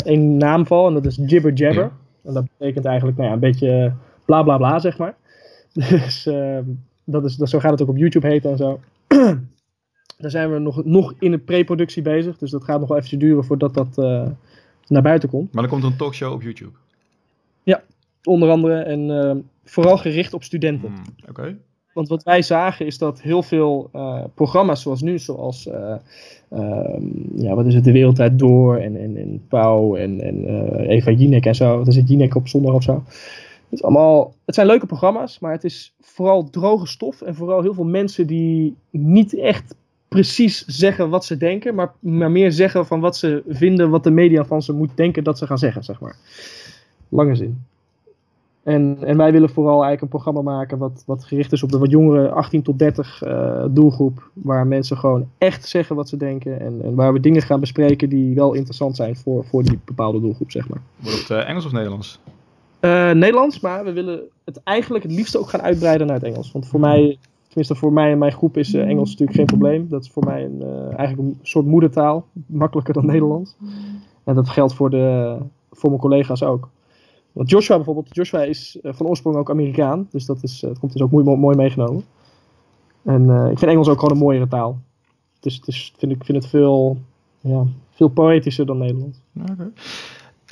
één 0.04 0.36
naamval 0.36 0.86
en 0.86 0.94
dat 0.94 1.06
is 1.06 1.18
Jibber 1.26 1.52
Jabber. 1.52 1.82
Ja. 1.82 1.92
En 2.24 2.34
dat 2.34 2.44
betekent 2.58 2.84
eigenlijk 2.84 3.16
nou 3.16 3.28
ja, 3.28 3.34
een 3.34 3.40
beetje 3.40 3.92
bla 4.24 4.42
bla 4.42 4.56
bla, 4.56 4.78
zeg 4.78 4.98
maar. 4.98 5.14
Dus 5.72 6.26
uh, 6.26 6.58
dat 7.04 7.24
is, 7.24 7.36
dat, 7.36 7.48
zo 7.48 7.58
gaat 7.58 7.70
het 7.70 7.82
ook 7.82 7.88
op 7.88 7.96
YouTube 7.96 8.26
heten 8.26 8.50
en 8.50 8.56
zo. 8.56 8.80
Daar 10.18 10.30
zijn 10.30 10.52
we 10.52 10.58
nog, 10.58 10.84
nog 10.84 11.14
in 11.18 11.30
de 11.30 11.38
pre-productie 11.38 12.02
bezig, 12.02 12.38
dus 12.38 12.50
dat 12.50 12.64
gaat 12.64 12.80
nog 12.80 12.88
wel 12.88 12.98
even 12.98 13.18
duren 13.18 13.44
voordat 13.44 13.74
dat 13.74 13.98
uh, 13.98 14.28
naar 14.86 15.02
buiten 15.02 15.28
komt. 15.28 15.52
Maar 15.52 15.62
dan 15.62 15.72
komt 15.72 15.84
een 15.84 15.96
talkshow 15.96 16.32
op 16.32 16.42
YouTube? 16.42 16.70
Ja, 17.62 17.82
onder 18.24 18.50
andere 18.50 18.78
en 18.78 19.48
vooral 19.64 19.98
gericht 19.98 20.34
op 20.34 20.42
studenten. 20.42 20.88
Hmm, 20.88 21.04
Oké. 21.28 21.30
Okay. 21.30 21.56
Want 21.96 22.08
wat 22.08 22.22
wij 22.22 22.42
zagen 22.42 22.86
is 22.86 22.98
dat 22.98 23.20
heel 23.20 23.42
veel 23.42 23.90
uh, 23.94 24.24
programma's 24.34 24.82
zoals 24.82 25.02
nu, 25.02 25.18
zoals 25.18 25.66
uh, 25.66 25.94
uh, 26.52 26.96
ja, 27.36 27.54
wat 27.54 27.66
is 27.66 27.74
het, 27.74 27.84
De 27.84 27.92
Wereldtijd 27.92 28.38
Door 28.38 28.76
en, 28.76 28.96
en, 28.96 29.16
en 29.16 29.44
Pauw 29.48 29.96
en, 29.96 30.20
en 30.20 30.46
eh, 30.46 30.88
Eva 30.88 31.10
Jinek 31.10 31.46
en 31.46 31.54
zo. 31.54 31.78
Wat 31.78 31.86
is 31.86 31.96
het, 31.96 32.08
Jinek 32.08 32.34
op 32.34 32.48
zondag 32.48 32.74
of 32.74 32.82
zo. 32.82 32.92
Het, 32.92 33.02
is 33.70 33.82
allemaal, 33.82 34.34
het 34.44 34.54
zijn 34.54 34.66
leuke 34.66 34.86
programma's, 34.86 35.38
maar 35.38 35.52
het 35.52 35.64
is 35.64 35.94
vooral 36.00 36.50
droge 36.50 36.86
stof 36.86 37.22
en 37.22 37.34
vooral 37.34 37.62
heel 37.62 37.74
veel 37.74 37.84
mensen 37.84 38.26
die 38.26 38.76
niet 38.90 39.38
echt 39.38 39.74
precies 40.08 40.64
zeggen 40.66 41.10
wat 41.10 41.24
ze 41.24 41.36
denken, 41.36 41.74
maar, 41.74 41.92
maar 41.98 42.30
meer 42.30 42.52
zeggen 42.52 42.86
van 42.86 43.00
wat 43.00 43.16
ze 43.16 43.42
vinden, 43.48 43.90
wat 43.90 44.04
de 44.04 44.10
media 44.10 44.44
van 44.44 44.62
ze 44.62 44.72
moet 44.72 44.96
denken 44.96 45.24
dat 45.24 45.38
ze 45.38 45.46
gaan 45.46 45.58
zeggen, 45.58 45.84
zeg 45.84 46.00
maar. 46.00 46.16
Lange 47.08 47.34
zin. 47.34 47.64
En, 48.66 48.98
en 49.00 49.16
wij 49.16 49.32
willen 49.32 49.50
vooral 49.50 49.72
eigenlijk 49.72 50.02
een 50.02 50.08
programma 50.08 50.42
maken 50.42 50.78
wat, 50.78 51.02
wat 51.06 51.24
gericht 51.24 51.52
is 51.52 51.62
op 51.62 51.70
de 51.72 51.78
wat 51.78 51.90
jongere 51.90 52.30
18 52.30 52.62
tot 52.62 52.78
30 52.78 53.22
uh, 53.24 53.64
doelgroep. 53.70 54.30
Waar 54.32 54.66
mensen 54.66 54.96
gewoon 54.96 55.28
echt 55.38 55.68
zeggen 55.68 55.96
wat 55.96 56.08
ze 56.08 56.16
denken. 56.16 56.60
En, 56.60 56.80
en, 56.82 56.94
waar 56.94 57.12
we 57.12 57.20
dingen 57.20 57.42
gaan 57.42 57.60
bespreken 57.60 58.08
die 58.08 58.34
wel 58.34 58.52
interessant 58.52 58.96
zijn 58.96 59.16
voor, 59.16 59.44
voor 59.44 59.62
die 59.62 59.78
bepaalde 59.84 60.20
doelgroep, 60.20 60.50
zeg 60.50 60.68
maar. 60.68 60.80
Wordt 60.96 61.18
het 61.18 61.30
uh, 61.30 61.48
Engels 61.48 61.64
of 61.64 61.72
Nederlands? 61.72 62.20
Uh, 62.80 63.10
Nederlands, 63.10 63.60
maar 63.60 63.84
we 63.84 63.92
willen 63.92 64.20
het 64.44 64.62
eigenlijk 64.62 65.04
het 65.04 65.12
liefst 65.12 65.36
ook 65.36 65.48
gaan 65.48 65.62
uitbreiden 65.62 66.06
naar 66.06 66.16
het 66.16 66.24
Engels. 66.24 66.52
Want 66.52 66.66
voor 66.66 66.80
mij, 66.80 67.18
tenminste 67.46 67.74
voor 67.74 67.92
mij 67.92 68.12
en 68.12 68.18
mijn 68.18 68.32
groep 68.32 68.56
is 68.56 68.74
Engels 68.74 69.10
natuurlijk 69.10 69.38
geen 69.38 69.46
probleem. 69.46 69.88
Dat 69.88 70.04
is 70.04 70.10
voor 70.10 70.24
mij 70.24 70.44
een, 70.44 70.62
eigenlijk 70.96 71.18
een 71.18 71.38
soort 71.42 71.66
moedertaal. 71.66 72.26
Makkelijker 72.46 72.94
dan 72.94 73.06
Nederlands. 73.06 73.56
En 74.24 74.34
dat 74.34 74.48
geldt 74.48 74.74
voor, 74.74 74.90
de, 74.90 75.36
voor 75.70 75.88
mijn 75.88 76.02
collega's 76.02 76.42
ook. 76.42 76.68
Want 77.36 77.50
Joshua 77.50 77.76
bijvoorbeeld, 77.76 78.14
Joshua 78.14 78.42
is 78.42 78.78
uh, 78.82 78.92
van 78.94 79.06
oorsprong 79.06 79.36
ook 79.36 79.50
Amerikaan. 79.50 80.08
Dus 80.10 80.26
dat, 80.26 80.42
is, 80.42 80.62
uh, 80.62 80.68
dat 80.68 80.78
komt 80.78 80.92
dus 80.92 81.02
ook 81.02 81.10
mooi, 81.10 81.36
mooi 81.36 81.56
meegenomen. 81.56 82.04
En 83.02 83.22
uh, 83.22 83.50
ik 83.50 83.58
vind 83.58 83.70
Engels 83.70 83.88
ook 83.88 83.98
gewoon 83.98 84.14
een 84.14 84.22
mooiere 84.22 84.48
taal. 84.48 84.78
Dus 85.40 85.54
het 85.54 85.68
is, 85.68 85.92
vind 85.96 86.12
ik 86.12 86.24
vind 86.24 86.42
het 86.42 86.50
veel, 86.50 86.98
ja, 87.40 87.64
veel 87.90 88.08
poëtischer 88.08 88.66
dan 88.66 88.78
Nederlands. 88.78 89.18
Okay. 89.50 89.70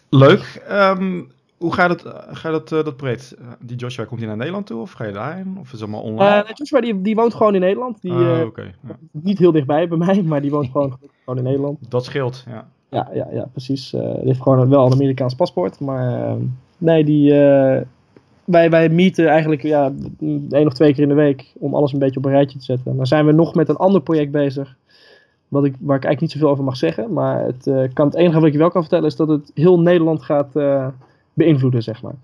Leuk. 0.08 0.66
Um, 0.70 1.32
hoe 1.58 1.74
gaat 1.74 1.90
het, 1.90 2.02
gaat 2.28 2.52
het 2.52 2.68
dat 2.84 2.96
project? 2.96 3.36
Die 3.60 3.76
Joshua, 3.76 4.04
komt 4.04 4.20
hij 4.20 4.28
naar 4.28 4.38
Nederland 4.38 4.66
toe 4.66 4.80
of 4.80 4.92
ga 4.92 5.04
je 5.04 5.12
daarheen? 5.12 5.56
Of 5.58 5.66
is 5.66 5.72
het 5.72 5.80
allemaal 5.80 6.02
online? 6.02 6.44
Joshua 6.54 6.80
die, 6.80 7.02
die 7.02 7.14
woont 7.14 7.34
gewoon 7.34 7.54
in 7.54 7.60
Nederland. 7.60 8.00
Die, 8.02 8.12
uh, 8.12 8.40
okay. 8.46 8.74
ja. 8.88 8.96
Niet 9.10 9.38
heel 9.38 9.52
dichtbij 9.52 9.88
bij 9.88 9.98
mij, 9.98 10.22
maar 10.22 10.40
die 10.40 10.50
woont 10.50 10.70
gewoon, 10.70 10.98
gewoon 11.24 11.38
in 11.38 11.44
Nederland. 11.44 11.90
Dat 11.90 12.04
scheelt, 12.04 12.44
ja. 12.48 12.68
Ja, 12.88 13.10
ja, 13.12 13.28
ja 13.32 13.48
precies. 13.52 13.92
Uh, 13.92 14.00
die 14.00 14.24
heeft 14.24 14.42
gewoon 14.42 14.68
wel 14.68 14.86
een 14.86 14.92
Amerikaans 14.92 15.34
paspoort, 15.34 15.80
maar 15.80 16.28
ehm, 16.28 16.40
Nee, 16.84 17.04
die, 17.04 17.32
uh, 17.32 17.80
wij, 18.44 18.70
wij 18.70 18.88
meeten 18.88 19.28
eigenlijk 19.28 19.62
ja, 19.62 19.92
één 20.50 20.66
of 20.66 20.72
twee 20.72 20.92
keer 20.92 21.02
in 21.02 21.08
de 21.08 21.14
week 21.14 21.52
om 21.58 21.74
alles 21.74 21.92
een 21.92 21.98
beetje 21.98 22.18
op 22.18 22.24
een 22.24 22.30
rijtje 22.30 22.58
te 22.58 22.64
zetten. 22.64 22.96
Dan 22.96 23.06
zijn 23.06 23.26
we 23.26 23.32
nog 23.32 23.54
met 23.54 23.68
een 23.68 23.76
ander 23.76 24.02
project 24.02 24.30
bezig, 24.30 24.76
wat 25.48 25.64
ik, 25.64 25.74
waar 25.78 25.96
ik 25.96 26.04
eigenlijk 26.04 26.20
niet 26.20 26.30
zoveel 26.30 26.48
over 26.48 26.64
mag 26.64 26.76
zeggen. 26.76 27.12
Maar 27.12 27.44
het, 27.44 27.66
uh, 27.66 27.82
kan, 27.92 28.06
het 28.06 28.14
enige 28.14 28.38
wat 28.38 28.46
ik 28.46 28.52
je 28.52 28.58
wel 28.58 28.70
kan 28.70 28.80
vertellen 28.80 29.06
is 29.06 29.16
dat 29.16 29.28
het 29.28 29.50
heel 29.54 29.80
Nederland 29.80 30.22
gaat 30.22 30.56
uh, 30.56 30.86
beïnvloeden, 31.32 31.82
zeg 31.82 32.02
maar. 32.02 32.14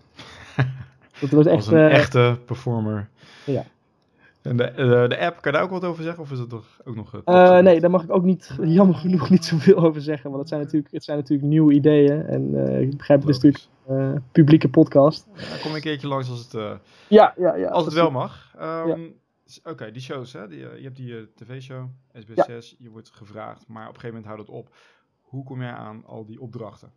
dat 1.20 1.30
was 1.30 1.46
echt, 1.46 1.56
Als 1.56 1.66
een 1.66 1.88
echte 1.88 2.36
performer. 2.46 3.08
Ja. 3.44 3.64
En 4.42 4.56
de, 4.56 4.72
de, 4.76 5.04
de, 5.08 5.18
app, 5.18 5.40
kan 5.40 5.52
je 5.52 5.58
daar 5.58 5.62
ook 5.62 5.70
wat 5.70 5.84
over 5.84 6.02
zeggen? 6.02 6.22
Of 6.22 6.30
is 6.30 6.38
het 6.38 6.48
toch 6.48 6.80
ook 6.84 6.94
nog... 6.94 7.22
Uh, 7.24 7.58
nee, 7.58 7.80
daar 7.80 7.90
mag 7.90 8.02
ik 8.02 8.12
ook 8.12 8.22
niet, 8.22 8.56
jammer 8.62 8.94
genoeg 8.96 9.30
niet 9.30 9.44
zoveel 9.44 9.76
over 9.76 10.00
zeggen. 10.00 10.30
Want 10.30 10.40
het 10.40 10.48
zijn 10.48 10.60
natuurlijk, 10.60 10.92
het 10.92 11.04
zijn 11.04 11.18
natuurlijk 11.18 11.48
nieuwe 11.48 11.72
ideeën. 11.72 12.26
En 12.26 12.54
uh, 12.54 12.80
ik 12.80 12.96
begrijp, 12.96 13.20
het 13.20 13.28
is 13.28 13.38
natuurlijk 13.38 13.64
uh, 13.90 14.20
publieke 14.32 14.68
podcast. 14.68 15.26
Ja, 15.34 15.56
kom 15.62 15.74
een 15.74 15.80
keertje 15.80 16.08
langs 16.08 16.30
als 16.30 16.38
het, 16.38 16.80
ja, 17.08 17.34
ja, 17.36 17.54
ja, 17.54 17.68
als 17.68 17.84
het 17.84 17.94
wel 17.94 18.10
mag. 18.10 18.54
Um, 18.56 18.62
ja. 18.62 18.96
Oké, 19.58 19.70
okay, 19.70 19.92
die 19.92 20.02
shows, 20.02 20.32
hè? 20.32 20.48
Die, 20.48 20.58
je 20.58 20.82
hebt 20.82 20.96
die 20.96 21.32
tv-show, 21.34 21.88
SBS6, 22.18 22.76
je 22.78 22.90
wordt 22.90 23.10
gevraagd. 23.10 23.68
Maar 23.68 23.88
op 23.88 23.94
een 23.94 24.00
gegeven 24.00 24.20
moment 24.20 24.26
houdt 24.26 24.40
het 24.40 24.50
op. 24.50 24.74
Hoe 25.20 25.44
kom 25.44 25.60
jij 25.60 25.72
aan 25.72 26.04
al 26.06 26.24
die 26.24 26.40
opdrachten? 26.40 26.92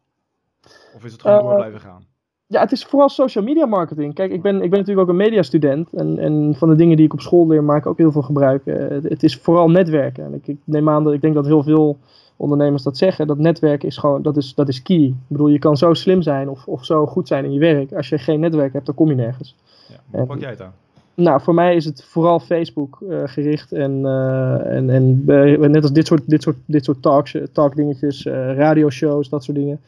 Of 0.96 1.04
is 1.04 1.12
het 1.12 1.22
gewoon 1.22 1.42
door 1.42 1.56
blijven 1.56 1.80
gaan? 1.80 2.08
Ja, 2.48 2.62
het 2.62 2.72
is 2.72 2.86
vooral 2.86 3.10
social 3.10 3.44
media 3.44 3.66
marketing. 3.66 4.14
Kijk, 4.14 4.32
ik 4.32 4.42
ben, 4.42 4.56
ik 4.56 4.70
ben 4.70 4.80
natuurlijk 4.80 5.00
ook 5.00 5.10
een 5.10 5.24
mediastudent. 5.24 5.94
En, 5.94 6.20
en 6.20 6.56
van 6.58 6.70
de 6.70 6.76
dingen 6.76 6.98
die 6.98 7.06
ik 7.06 7.14
op 7.14 7.22
school 7.22 7.48
leer, 7.48 7.64
maak 7.64 7.78
ik 7.78 7.86
ook 7.86 7.98
heel 7.98 8.12
veel 8.12 8.22
gebruik. 8.22 8.66
Uh, 8.66 8.76
het 9.04 9.24
is 9.24 9.38
vooral 9.38 9.70
netwerken. 9.70 10.26
En 10.26 10.34
ik, 10.34 10.48
ik 10.48 10.58
neem 10.64 10.90
aan 10.90 11.04
dat 11.04 11.14
ik 11.14 11.22
denk 11.22 11.34
dat 11.34 11.46
heel 11.46 11.64
veel 11.64 11.98
ondernemers 12.38 12.84
dat 12.84 12.98
zeggen. 12.98 13.28
Dat 13.28 13.38
netwerken 13.38 13.88
is 13.88 13.98
gewoon, 13.98 14.22
dat 14.22 14.38
is, 14.38 14.54
dat 14.56 14.68
is 14.68 14.82
key. 14.82 15.04
Ik 15.04 15.14
bedoel, 15.28 15.48
je 15.48 15.60
kan 15.60 15.78
zo 15.78 15.94
slim 15.94 16.22
zijn 16.22 16.50
of, 16.50 16.68
of 16.68 16.86
zo 16.86 17.06
goed 17.06 17.28
zijn 17.28 17.46
in 17.46 17.54
je 17.54 17.60
werk. 17.60 17.94
Als 17.94 18.10
je 18.10 18.18
geen 18.18 18.40
netwerk 18.40 18.74
hebt, 18.74 18.86
dan 18.86 18.96
kom 18.96 19.10
je 19.10 19.16
nergens. 19.16 19.56
Ja, 19.88 20.18
hoe 20.18 20.26
pak 20.26 20.40
jij 20.40 20.50
het 20.50 20.62
aan? 20.62 20.74
Nou, 21.16 21.42
voor 21.42 21.54
mij 21.54 21.76
is 21.76 21.86
het 21.86 22.04
vooral 22.04 22.40
Facebook 22.40 23.00
uh, 23.10 23.22
gericht. 23.26 23.72
En, 23.72 24.00
uh, 24.00 24.76
en, 24.76 24.90
en 24.90 25.72
net 25.72 25.82
als 25.82 25.92
dit 25.92 26.08
soort, 26.08 26.30
dit 26.30 26.42
soort, 26.42 26.58
dit 26.66 26.86
soort 26.86 27.02
talks, 27.02 27.38
talk 27.52 27.76
dingetjes, 27.76 28.24
radioshows, 28.56 29.30
dat 29.30 29.44
soort 29.44 29.58
dingen. 29.58 29.80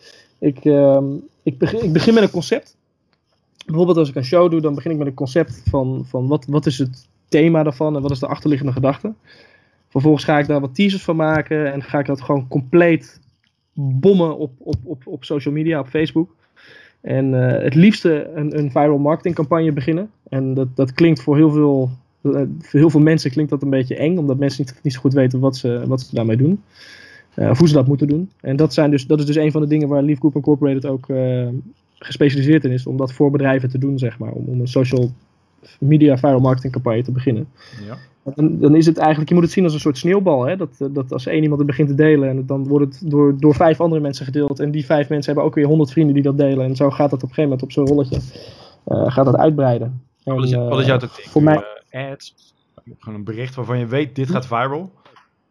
Ik, 0.45 0.65
uh, 0.65 1.01
ik, 1.43 1.57
begin, 1.57 1.83
ik 1.83 1.93
begin 1.93 2.13
met 2.13 2.23
een 2.23 2.29
concept. 2.29 2.77
Bijvoorbeeld 3.65 3.97
als 3.97 4.09
ik 4.09 4.15
een 4.15 4.23
show 4.23 4.51
doe, 4.51 4.61
dan 4.61 4.75
begin 4.75 4.91
ik 4.91 4.97
met 4.97 5.07
een 5.07 5.13
concept 5.13 5.61
van, 5.69 6.05
van 6.07 6.27
wat, 6.27 6.45
wat 6.45 6.65
is 6.65 6.77
het 6.77 7.07
thema 7.27 7.63
daarvan 7.63 7.95
en 7.95 8.01
wat 8.01 8.11
is 8.11 8.19
de 8.19 8.27
achterliggende 8.27 8.73
gedachte. 8.73 9.13
Vervolgens 9.89 10.23
ga 10.23 10.39
ik 10.39 10.47
daar 10.47 10.59
wat 10.59 10.75
teasers 10.75 11.03
van 11.03 11.15
maken 11.15 11.73
en 11.73 11.83
ga 11.83 11.99
ik 11.99 12.05
dat 12.05 12.21
gewoon 12.21 12.47
compleet 12.47 13.19
bommen 13.73 14.37
op, 14.37 14.51
op, 14.57 14.75
op, 14.83 15.07
op 15.07 15.23
social 15.23 15.53
media, 15.53 15.79
op 15.79 15.87
Facebook. 15.87 16.35
En 17.01 17.33
uh, 17.33 17.61
het 17.63 17.75
liefste 17.75 18.29
een, 18.33 18.57
een 18.57 18.71
viral 18.71 18.97
marketing 18.97 19.35
campagne 19.35 19.71
beginnen. 19.71 20.09
En 20.29 20.53
dat, 20.53 20.75
dat 20.75 20.93
klinkt 20.93 21.21
voor 21.21 21.35
heel 21.35 21.51
veel, 21.51 21.89
voor 22.21 22.79
heel 22.79 22.89
veel 22.89 22.99
mensen 22.99 23.31
klinkt 23.31 23.51
dat 23.51 23.61
een 23.61 23.69
beetje 23.69 23.95
eng, 23.95 24.17
omdat 24.17 24.37
mensen 24.37 24.65
niet, 24.65 24.79
niet 24.83 24.93
zo 24.93 24.99
goed 24.99 25.13
weten 25.13 25.39
wat 25.39 25.57
ze, 25.57 25.83
wat 25.87 26.01
ze 26.01 26.15
daarmee 26.15 26.37
doen. 26.37 26.63
Of 27.35 27.57
hoe 27.57 27.67
ze 27.67 27.73
dat 27.73 27.87
moeten 27.87 28.07
doen. 28.07 28.31
En 28.41 28.55
dat, 28.55 28.73
zijn 28.73 28.91
dus, 28.91 29.07
dat 29.07 29.19
is 29.19 29.25
dus 29.25 29.35
een 29.35 29.51
van 29.51 29.61
de 29.61 29.67
dingen 29.67 29.87
waar 29.87 30.03
Leaf 30.03 30.17
Group 30.17 30.35
Incorporated 30.35 30.85
ook 30.85 31.09
uh, 31.09 31.47
gespecialiseerd 31.93 32.65
in 32.65 32.71
is. 32.71 32.87
Om 32.87 32.97
dat 32.97 33.13
voor 33.13 33.31
bedrijven 33.31 33.69
te 33.69 33.77
doen, 33.77 33.99
zeg 33.99 34.19
maar. 34.19 34.31
Om, 34.31 34.45
om 34.45 34.59
een 34.59 34.67
social 34.67 35.11
media 35.79 36.17
viral 36.17 36.39
marketing 36.39 36.73
campagne 36.73 37.03
te 37.03 37.11
beginnen. 37.11 37.47
Ja. 37.87 37.97
En 38.35 38.59
dan 38.59 38.75
is 38.75 38.85
het 38.85 38.97
eigenlijk, 38.97 39.29
je 39.29 39.35
moet 39.35 39.43
het 39.43 39.53
zien 39.53 39.63
als 39.63 39.73
een 39.73 39.79
soort 39.79 39.97
sneeuwbal. 39.97 40.45
Hè? 40.45 40.55
Dat, 40.55 40.69
dat 40.91 41.13
als 41.13 41.25
één 41.25 41.41
iemand 41.41 41.59
het 41.59 41.67
begint 41.67 41.87
te 41.87 41.95
delen 41.95 42.29
en 42.29 42.45
dan 42.45 42.67
wordt 42.67 42.93
het 42.93 43.11
door, 43.11 43.39
door 43.39 43.55
vijf 43.55 43.81
andere 43.81 44.01
mensen 44.01 44.25
gedeeld. 44.25 44.59
En 44.59 44.71
die 44.71 44.85
vijf 44.85 45.09
mensen 45.09 45.33
hebben 45.33 45.49
ook 45.49 45.55
weer 45.55 45.65
honderd 45.65 45.91
vrienden 45.91 46.13
die 46.13 46.23
dat 46.23 46.37
delen. 46.37 46.65
En 46.65 46.75
zo 46.75 46.89
gaat 46.89 47.09
dat 47.09 47.23
op 47.23 47.29
een 47.29 47.35
gegeven 47.35 47.43
moment 47.43 47.63
op 47.63 47.71
zo'n 47.71 47.87
rolletje. 47.87 48.19
Uh, 48.87 49.11
gaat 49.11 49.25
dat 49.25 49.35
uitbreiden. 49.35 50.01
Wat 50.23 50.43
is, 50.43 50.53
wat 50.53 50.79
is 50.79 50.85
jouw 50.85 50.97
tactiek? 50.97 51.25
Voor 51.25 51.43
mij... 51.43 51.63
ads? 51.91 52.53
Gewoon 52.99 53.19
een 53.19 53.25
bericht 53.25 53.55
waarvan 53.55 53.79
je 53.79 53.85
weet, 53.85 54.15
dit 54.15 54.29
gaat 54.29 54.47
viral? 54.47 54.91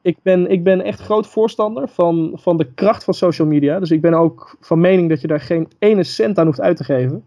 Ik 0.04 0.16
ben, 0.22 0.50
ik 0.50 0.62
ben 0.62 0.80
echt 0.80 1.00
groot 1.00 1.26
voorstander 1.26 1.88
van, 1.88 2.32
van 2.34 2.56
de 2.56 2.66
kracht 2.74 3.04
van 3.04 3.14
social 3.14 3.48
media. 3.48 3.78
Dus 3.78 3.90
ik 3.90 4.00
ben 4.00 4.14
ook 4.14 4.56
van 4.60 4.80
mening 4.80 5.08
dat 5.08 5.20
je 5.20 5.26
daar 5.26 5.40
geen 5.40 5.68
ene 5.78 6.04
cent 6.04 6.38
aan 6.38 6.46
hoeft 6.46 6.60
uit 6.60 6.76
te 6.76 6.84
geven. 6.84 7.24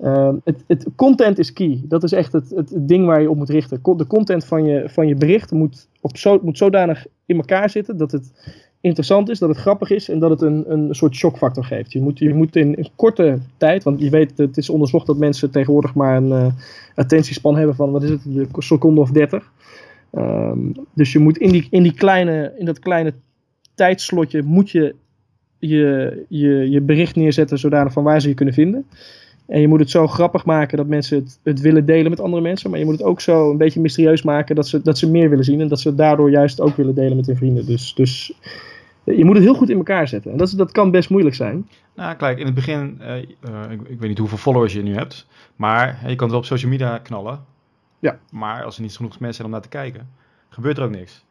Uh, 0.00 0.30
het, 0.44 0.64
het, 0.66 0.86
content 0.96 1.38
is 1.38 1.52
key. 1.52 1.80
Dat 1.84 2.02
is 2.02 2.12
echt 2.12 2.32
het, 2.32 2.50
het, 2.50 2.70
ding 2.74 3.06
waar 3.06 3.20
je 3.20 3.30
op 3.30 3.36
moet 3.36 3.48
richten. 3.48 3.80
De 3.96 4.06
content 4.06 4.44
van 4.44 4.64
je, 4.64 4.88
van 4.88 5.08
je 5.08 5.14
bericht 5.14 5.50
moet, 5.50 5.88
op 6.00 6.16
zo, 6.16 6.38
moet 6.42 6.58
zodanig 6.58 7.06
in 7.26 7.36
elkaar 7.36 7.70
zitten 7.70 7.96
dat 7.96 8.12
het 8.12 8.32
interessant 8.80 9.28
is, 9.28 9.38
dat 9.38 9.48
het 9.48 9.58
grappig 9.58 9.90
is 9.90 10.08
en 10.08 10.18
dat 10.18 10.30
het 10.30 10.42
een, 10.42 10.64
een 10.72 10.94
soort 10.94 11.14
shockfactor 11.14 11.64
geeft. 11.64 11.92
Je 11.92 12.00
moet, 12.00 12.18
je 12.18 12.34
moet 12.34 12.56
in 12.56 12.88
korte 12.96 13.38
tijd, 13.56 13.82
want 13.82 14.00
je 14.00 14.10
weet, 14.10 14.38
het 14.38 14.56
is 14.56 14.70
onderzocht 14.70 15.06
dat 15.06 15.16
mensen 15.16 15.50
tegenwoordig 15.50 15.94
maar 15.94 16.16
een 16.16 16.28
uh, 16.28 16.46
attentiespan 16.94 17.56
hebben 17.56 17.76
van, 17.76 17.90
wat 17.90 18.02
is 18.02 18.10
het, 18.10 18.20
een 18.24 18.48
seconde 18.52 19.00
of 19.00 19.10
dertig. 19.10 19.52
Um, 20.12 20.72
dus 20.94 21.12
je 21.12 21.18
moet 21.18 21.38
in, 21.38 21.50
die, 21.50 21.66
in, 21.70 21.82
die 21.82 21.94
kleine, 21.94 22.54
in 22.58 22.64
dat 22.64 22.78
kleine 22.78 23.14
tijdslotje 23.74 24.42
moet 24.42 24.70
je 24.70 24.94
je, 25.58 26.24
je 26.28 26.70
je 26.70 26.80
bericht 26.80 27.16
neerzetten 27.16 27.58
zodanig 27.58 27.92
van 27.92 28.04
waar 28.04 28.20
ze 28.20 28.28
je 28.28 28.34
kunnen 28.34 28.54
vinden. 28.54 28.86
En 29.46 29.60
je 29.60 29.68
moet 29.68 29.80
het 29.80 29.90
zo 29.90 30.06
grappig 30.06 30.44
maken 30.44 30.76
dat 30.76 30.86
mensen 30.86 31.18
het, 31.18 31.40
het 31.42 31.60
willen 31.60 31.86
delen 31.86 32.10
met 32.10 32.20
andere 32.20 32.42
mensen. 32.42 32.70
Maar 32.70 32.78
je 32.78 32.84
moet 32.84 32.98
het 32.98 33.06
ook 33.06 33.20
zo 33.20 33.50
een 33.50 33.56
beetje 33.56 33.80
mysterieus 33.80 34.22
maken 34.22 34.54
dat 34.54 34.68
ze, 34.68 34.82
dat 34.82 34.98
ze 34.98 35.10
meer 35.10 35.28
willen 35.28 35.44
zien. 35.44 35.60
En 35.60 35.68
dat 35.68 35.80
ze 35.80 35.94
daardoor 35.94 36.30
juist 36.30 36.60
ook 36.60 36.76
willen 36.76 36.94
delen 36.94 37.16
met 37.16 37.26
hun 37.26 37.36
vrienden. 37.36 37.66
Dus, 37.66 37.94
dus 37.94 38.32
je 39.04 39.24
moet 39.24 39.34
het 39.34 39.44
heel 39.44 39.54
goed 39.54 39.70
in 39.70 39.76
elkaar 39.76 40.08
zetten. 40.08 40.30
En 40.30 40.36
dat, 40.36 40.54
dat 40.56 40.72
kan 40.72 40.90
best 40.90 41.10
moeilijk 41.10 41.34
zijn. 41.34 41.68
Nou, 41.94 42.16
kijk, 42.16 42.38
in 42.38 42.46
het 42.46 42.54
begin, 42.54 43.00
uh, 43.00 43.08
uh, 43.08 43.70
ik, 43.70 43.80
ik, 43.88 44.00
weet 44.00 44.08
niet 44.08 44.18
hoeveel 44.18 44.38
followers 44.38 44.72
je 44.72 44.82
nu 44.82 44.94
hebt. 44.94 45.26
Maar 45.56 45.86
je 45.86 46.14
kan 46.14 46.18
het 46.18 46.30
wel 46.30 46.38
op 46.38 46.44
social 46.44 46.70
media 46.70 46.98
knallen. 46.98 47.40
Ja. 47.98 48.18
Maar 48.30 48.64
als 48.64 48.76
er 48.76 48.82
niet 48.82 48.96
genoeg 48.96 49.10
mensen 49.10 49.34
zijn 49.34 49.46
om 49.46 49.52
naar 49.52 49.62
te 49.62 49.68
kijken, 49.68 50.08
gebeurt 50.48 50.76
er 50.76 50.84
ook 50.84 50.90
niks. 50.90 51.24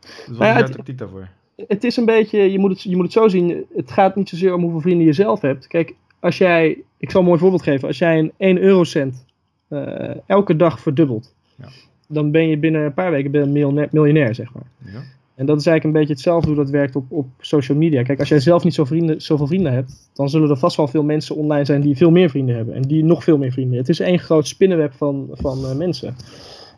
Dus 0.00 0.26
wat 0.26 0.38
nou 0.38 0.44
ja, 0.44 0.54
is 0.54 0.60
jouw 0.60 0.68
tactiek 0.68 0.98
daarvoor? 0.98 1.28
Het 1.56 1.84
is 1.84 1.96
een 1.96 2.04
beetje, 2.04 2.52
je 2.52 2.58
moet 2.58 2.70
het, 2.70 2.82
je 2.82 2.96
moet 2.96 3.04
het 3.04 3.12
zo 3.12 3.28
zien, 3.28 3.66
het 3.74 3.90
gaat 3.90 4.16
niet 4.16 4.28
zozeer 4.28 4.54
om 4.54 4.62
hoeveel 4.62 4.80
vrienden 4.80 5.06
je 5.06 5.12
zelf 5.12 5.40
hebt. 5.40 5.66
Kijk, 5.66 5.94
als 6.20 6.38
jij, 6.38 6.82
ik 6.96 7.10
zal 7.10 7.20
een 7.20 7.26
mooi 7.26 7.38
voorbeeld 7.38 7.62
geven, 7.62 7.88
als 7.88 7.98
jij 7.98 8.18
een 8.18 8.32
1 8.36 8.58
eurocent 8.58 9.24
uh, 9.68 10.10
elke 10.26 10.56
dag 10.56 10.80
verdubbelt, 10.80 11.34
ja. 11.56 11.68
dan 12.08 12.30
ben 12.30 12.48
je 12.48 12.58
binnen 12.58 12.84
een 12.84 12.94
paar 12.94 13.10
weken 13.10 13.30
ben 13.30 13.52
miljonair, 13.52 13.88
miljonair, 13.90 14.34
zeg 14.34 14.52
maar. 14.52 14.92
Ja. 14.92 15.02
En 15.34 15.46
dat 15.46 15.60
is 15.60 15.66
eigenlijk 15.66 15.84
een 15.84 16.00
beetje 16.00 16.14
hetzelfde 16.14 16.48
hoe 16.48 16.56
dat 16.56 16.70
werkt 16.70 16.96
op, 16.96 17.04
op 17.08 17.26
social 17.40 17.78
media. 17.78 18.02
Kijk, 18.02 18.18
als 18.18 18.28
jij 18.28 18.40
zelf 18.40 18.64
niet 18.64 18.74
zo 18.74 18.84
vrienden, 18.84 19.22
zoveel 19.22 19.46
vrienden 19.46 19.72
hebt, 19.72 20.10
dan 20.12 20.28
zullen 20.28 20.50
er 20.50 20.56
vast 20.56 20.76
wel 20.76 20.88
veel 20.88 21.02
mensen 21.02 21.36
online 21.36 21.64
zijn 21.64 21.80
die 21.80 21.96
veel 21.96 22.10
meer 22.10 22.30
vrienden 22.30 22.56
hebben. 22.56 22.74
En 22.74 22.82
die 22.82 23.04
nog 23.04 23.24
veel 23.24 23.38
meer 23.38 23.52
vrienden. 23.52 23.78
Het 23.78 23.88
is 23.88 24.00
één 24.00 24.18
groot 24.18 24.46
spinnenweb 24.46 24.92
van, 24.92 25.28
van 25.32 25.58
uh, 25.58 25.74
mensen. 25.74 26.16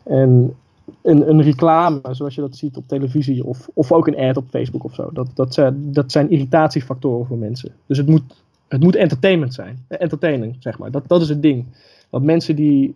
En 0.03 0.55
een, 1.01 1.29
een, 1.29 1.41
reclame, 1.41 2.01
zoals 2.11 2.35
je 2.35 2.41
dat 2.41 2.55
ziet 2.55 2.77
op 2.77 2.87
televisie, 2.87 3.45
of, 3.45 3.69
of 3.73 3.91
ook 3.91 4.07
een 4.07 4.17
ad 4.17 4.37
op 4.37 4.49
Facebook 4.49 4.83
of 4.83 4.93
zo, 4.93 5.09
dat, 5.13 5.27
dat, 5.33 5.53
zijn, 5.53 5.91
dat 5.93 6.11
zijn 6.11 6.29
irritatiefactoren 6.29 7.25
voor 7.25 7.37
mensen. 7.37 7.71
Dus 7.85 7.97
het 7.97 8.07
moet, 8.07 8.23
het 8.67 8.83
moet 8.83 8.95
entertainment 8.95 9.53
zijn. 9.53 9.85
Eh, 9.87 10.01
entertaining, 10.01 10.55
zeg 10.59 10.77
maar. 10.77 10.91
Dat, 10.91 11.03
dat 11.07 11.21
is 11.21 11.29
het 11.29 11.41
ding. 11.41 11.65
Want 12.09 12.23
mensen 12.23 12.55
die 12.55 12.95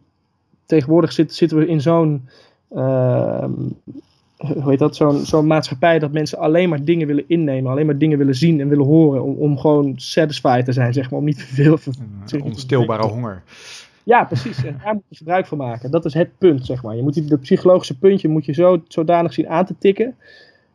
tegenwoordig 0.66 1.12
zitten, 1.12 1.36
zitten 1.36 1.58
we 1.58 1.68
in 1.68 1.82
zo'n. 1.82 2.28
Uh, 2.76 3.46
hoe 4.40 4.70
heet 4.70 4.80
dat, 4.80 4.96
zo'n 4.96 5.26
zo'n 5.26 5.48
maatschappij 5.48 6.00
dat 6.00 6.12
mensen 6.12 6.38
alleen 6.38 6.70
maar 6.70 6.84
dingen 6.84 7.08
willen 7.08 7.24
innemen, 7.28 7.72
alleen 7.72 7.86
maar 7.86 7.98
dingen 7.98 8.18
willen 8.18 8.36
zien 8.36 8.60
en 8.60 8.70
willen 8.70 8.86
horen, 8.86 9.24
om, 9.24 9.36
om 9.36 9.58
gewoon 9.58 9.94
satisfied 9.96 10.66
te 10.66 10.72
zijn, 10.72 10.94
zeg 10.94 11.10
maar, 11.10 11.20
om 11.20 11.26
niet 11.26 11.38
te 11.38 11.46
veel... 11.46 11.78
Een 12.26 12.42
onstilbare 12.42 13.08
honger. 13.08 13.44
Ja, 14.04 14.24
precies. 14.24 14.64
En 14.64 14.80
daar 14.84 14.94
moet 14.94 15.04
je 15.08 15.16
gebruik 15.16 15.48
van 15.48 15.58
maken. 15.58 15.92
Dat 15.92 16.06
is 16.06 16.14
het 16.14 16.38
punt, 16.38 16.66
zeg 16.66 16.84
maar. 16.84 16.96
Je 16.96 17.02
moet 17.02 17.14
die, 17.14 17.26
dat 17.26 17.40
psychologische 17.40 17.98
puntje 17.98 18.28
moet 18.28 18.46
je 18.46 18.54
zo, 18.54 18.84
zodanig 18.88 19.34
zien 19.34 19.50
aan 19.50 19.66
te 19.66 19.76
tikken, 19.78 20.16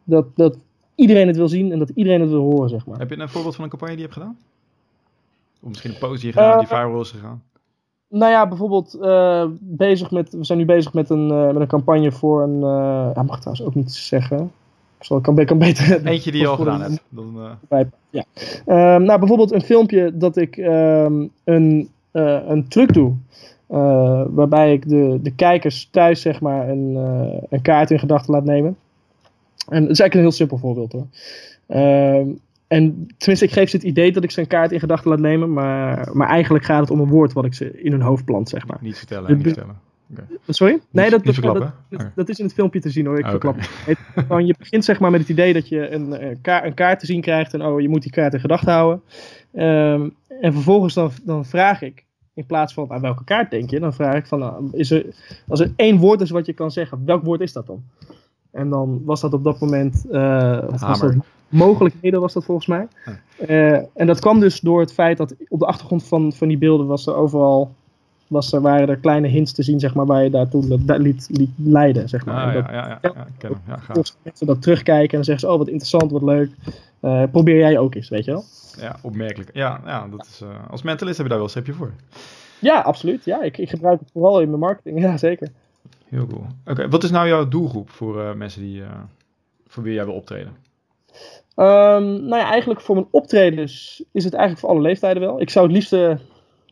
dat, 0.05 0.27
dat 0.37 0.57
iedereen 0.95 1.27
het 1.27 1.37
wil 1.37 1.49
zien 1.49 1.73
en 1.73 1.79
dat 1.79 1.91
iedereen 1.95 2.21
het 2.21 2.31
wil 2.31 2.41
horen, 2.41 2.69
zeg 2.69 2.87
maar. 2.87 2.99
Heb 2.99 3.11
je 3.11 3.19
een 3.19 3.29
voorbeeld 3.29 3.55
van 3.55 3.65
een 3.65 3.71
campagne 3.71 3.97
die 3.97 4.05
je 4.05 4.11
hebt 4.11 4.21
gedaan? 4.21 4.39
Of 5.61 5.69
misschien 5.69 5.91
een 5.91 5.99
post 5.99 6.21
die 6.21 6.27
je 6.27 6.33
gedaan, 6.33 6.53
uh, 6.53 6.59
die 6.59 6.69
viral 6.69 7.01
is 7.01 7.11
gegaan? 7.11 7.43
Nou 8.09 8.33
ja, 8.33 8.49
bijvoorbeeld 8.49 8.97
uh, 9.01 9.45
bezig 9.61 10.11
met, 10.11 10.33
we 10.33 10.45
zijn 10.45 10.59
nu 10.59 10.65
bezig 10.65 10.93
met 10.93 11.11
een, 11.11 11.29
uh, 11.29 11.47
met 11.47 11.61
een 11.61 11.67
campagne 11.67 12.13
voor 12.13 12.43
een, 12.43 12.57
uh, 12.57 13.11
ja, 13.15 13.23
mag 13.23 13.41
trouwens 13.41 13.63
ook 13.63 13.75
niet 13.75 13.93
zeggen. 13.93 14.53
Zal, 14.99 15.21
kan, 15.21 15.45
kan 15.45 15.59
beter. 15.59 16.07
Eentje 16.07 16.31
die 16.31 16.41
je 16.41 16.47
al 16.47 16.57
gedaan 16.57 16.81
hebt. 16.81 17.03
Dan, 17.09 17.59
ja. 18.11 18.25
nou, 18.99 19.19
bijvoorbeeld 19.19 19.53
een 19.53 19.63
filmpje 19.63 20.17
dat 20.17 20.37
ik 20.37 20.57
um, 20.57 21.31
een, 21.45 21.89
een 22.13 22.69
truc 22.69 22.93
doe. 22.93 23.15
waarbij 24.31 24.73
ik 24.73 24.89
de, 24.89 25.19
de 25.23 25.35
kijkers 25.35 25.89
thuis 25.91 26.21
zeg 26.21 26.41
maar 26.41 26.69
een, 26.69 26.95
een 27.49 27.63
kaart 27.63 27.91
in 27.91 27.99
gedachten 27.99 28.35
laat 28.35 28.45
nemen. 28.45 28.77
En 29.69 29.83
dat 29.83 29.91
is 29.91 30.01
eigenlijk 30.01 30.15
een 30.15 30.21
heel 30.21 30.31
simpel 30.31 30.59
voorbeeld 30.59 30.93
hoor. 30.93 31.07
Ehm, 32.75 32.83
en 32.83 33.07
tenminste, 33.19 33.47
ik 33.47 33.53
geef 33.53 33.71
ze 33.71 33.77
het 33.77 33.85
idee 33.85 34.13
dat 34.13 34.25
ik 34.25 34.31
ze 34.31 34.41
een 34.41 34.47
kaart 34.47 34.73
in 34.73 34.81
gedachten 34.81 35.11
laat 35.11 35.19
nemen, 35.19 35.53
maar, 35.53 36.11
maar 36.13 36.29
eigenlijk 36.29 36.65
gaat 36.65 36.81
het 36.81 36.91
om 36.91 37.01
een 37.01 37.09
woord 37.09 37.33
wat 37.33 37.45
ik 37.45 37.55
ze 37.55 37.83
in 37.83 37.93
hun 37.93 38.01
hoofd 38.01 38.25
plant, 38.25 38.49
zeg 38.49 38.67
maar. 38.67 38.79
Niet 38.81 38.99
vertellen, 38.99 39.37
niet 39.37 39.43
vertellen. 39.43 39.77
Okay. 40.11 40.25
Sorry? 40.49 40.81
Nee, 40.91 41.11
dat, 41.11 41.25
dat, 41.25 41.35
dat, 41.35 41.73
dat, 42.15 42.29
is 42.29 42.39
in 42.39 42.45
het 42.45 42.55
filmpje 42.55 42.81
te 42.81 42.91
zien 42.91 43.07
hoor. 43.07 43.19
Ik 43.19 43.27
oh, 43.27 43.35
okay. 43.35 43.55
verklap. 44.15 44.41
je 44.41 44.55
begint 44.59 44.85
zeg 44.85 45.01
maar 45.01 45.11
met 45.11 45.21
het 45.21 45.29
idee 45.29 45.53
dat 45.53 45.69
je 45.69 45.91
een, 45.91 46.25
een, 46.25 46.41
kaart, 46.41 46.65
een 46.65 46.75
kaart 46.75 47.01
te 47.01 47.07
zien 47.07 47.21
krijgt 47.21 47.55
en 47.55 47.63
oh, 47.63 47.81
je 47.81 47.89
moet 47.89 48.03
die 48.03 48.11
kaart 48.11 48.35
in 48.35 48.41
gedachten 48.41 48.73
houden. 48.73 49.03
Um, 49.53 50.15
en 50.41 50.53
vervolgens 50.53 50.95
dan, 50.95 51.11
dan 51.25 51.45
vraag 51.45 51.83
ik, 51.83 52.05
in 52.35 52.47
plaats 52.47 52.75
van 52.75 52.91
aan 52.91 53.01
welke 53.01 53.25
kaart 53.25 53.51
denk 53.51 53.71
je, 53.71 53.81
dan 53.81 53.95
vraag 53.95 54.15
ik 54.15 54.27
van, 54.27 54.39
nou, 54.39 54.69
is 54.73 54.91
er, 54.91 55.07
als 55.49 55.61
er 55.61 55.73
één 55.77 55.99
woord 55.99 56.21
is 56.21 56.31
wat 56.31 56.47
je 56.47 56.53
kan 56.53 56.71
zeggen, 56.71 57.05
welk 57.05 57.25
woord 57.25 57.41
is 57.41 57.53
dat 57.53 57.67
dan? 57.67 57.83
En 58.51 58.69
dan 58.69 59.05
was 59.05 59.21
dat 59.21 59.33
op 59.33 59.45
dat 59.45 59.61
moment, 59.61 60.05
uh, 60.11 60.69
was 60.69 61.01
dat, 61.01 61.15
mogelijkheden 61.55 62.21
was 62.21 62.33
dat 62.33 62.45
volgens 62.45 62.67
mij. 62.67 62.89
Uh, 63.49 63.73
en 63.95 64.07
dat 64.07 64.21
kwam 64.21 64.41
dus 64.41 64.61
door 64.61 64.81
het 64.81 64.93
feit 64.93 65.17
dat 65.17 65.35
op 65.49 65.59
de 65.59 65.67
achtergrond 65.67 66.05
van, 66.05 66.33
van 66.33 66.49
die 66.49 66.59
beelden 66.59 66.87
was 66.87 67.07
er 67.07 67.15
overal 67.15 67.71
was 68.27 68.53
er, 68.53 68.61
waren 68.61 68.89
er 68.89 68.97
kleine 68.97 69.29
hints 69.29 69.53
te 69.53 69.63
zien, 69.63 69.81
zeg 69.81 69.95
maar, 69.95 70.07
waar 70.07 70.23
je 70.23 70.31
daartoe 70.31 70.85
dat 70.85 70.99
liet, 70.99 71.29
liet 71.31 71.51
leiden, 71.57 72.09
zeg 72.09 72.25
maar. 72.25 72.47
Ah, 72.47 72.55
ja, 72.55 72.61
dat, 72.61 72.71
ja, 72.71 72.75
ja, 72.75 72.99
ja, 73.03 73.27
ik 73.27 73.33
ken 73.39 73.51
hem. 73.51 73.61
Ja, 73.67 73.77
gaaf. 73.77 73.97
Als 73.97 74.17
mensen 74.23 74.47
dat 74.47 74.63
terugkijken 74.63 75.09
en 75.09 75.15
dan 75.15 75.25
zeggen 75.25 75.49
ze, 75.49 75.53
oh 75.53 75.59
wat 75.59 75.69
interessant, 75.69 76.11
wat 76.11 76.23
leuk. 76.23 76.51
Eh, 77.01 77.23
probeer 77.31 77.57
jij 77.57 77.79
ook 77.79 77.95
eens, 77.95 78.09
weet 78.09 78.25
je 78.25 78.31
wel? 78.31 78.45
Ja, 78.79 78.97
opmerkelijk. 79.03 79.51
Ja, 79.53 79.81
ja 79.85 80.09
dat 80.11 80.27
is, 80.31 80.41
eh, 80.41 80.71
als 80.71 80.83
mentalist 80.83 81.17
heb 81.17 81.27
je 81.27 81.33
daar 81.33 81.43
wel 81.43 81.47
een 81.47 81.55
schepje 81.55 81.73
voor. 81.73 81.93
Ja, 82.59 82.81
absoluut. 82.81 83.25
Ja, 83.25 83.43
ik, 83.43 83.59
ik 83.59 83.69
gebruik 83.69 84.01
het 84.01 84.11
vooral 84.13 84.41
in 84.41 84.49
mijn 84.49 84.61
marketing. 84.61 85.01
Ja, 85.05 85.17
zeker. 85.17 85.49
Heel 86.09 86.27
cool. 86.27 86.47
Oké, 86.67 86.89
wat 86.89 87.05
is 87.05 87.11
nou 87.11 87.29
jouw 87.29 87.49
doelgroep 87.49 87.91
voor 87.91 88.21
eh, 88.21 88.35
mensen 88.35 88.63
die, 88.63 88.83
eh, 88.83 88.89
voor 89.67 89.83
wie 89.83 89.95
jij 89.95 90.05
wil 90.05 90.15
optreden? 90.15 90.53
Ehm, 91.55 92.05
nou 92.05 92.37
ja, 92.37 92.51
eigenlijk 92.51 92.81
voor 92.81 92.95
mijn 92.95 93.07
optredens 93.11 94.05
is 94.13 94.25
het 94.25 94.33
eigenlijk 94.33 94.67
voor 94.67 94.75
alle 94.75 94.81
leeftijden 94.89 95.23
wel. 95.23 95.41
Ik 95.41 95.51
zou 95.51 95.67
het 95.67 95.75
liefst 95.75 95.93
eh, 95.93 96.15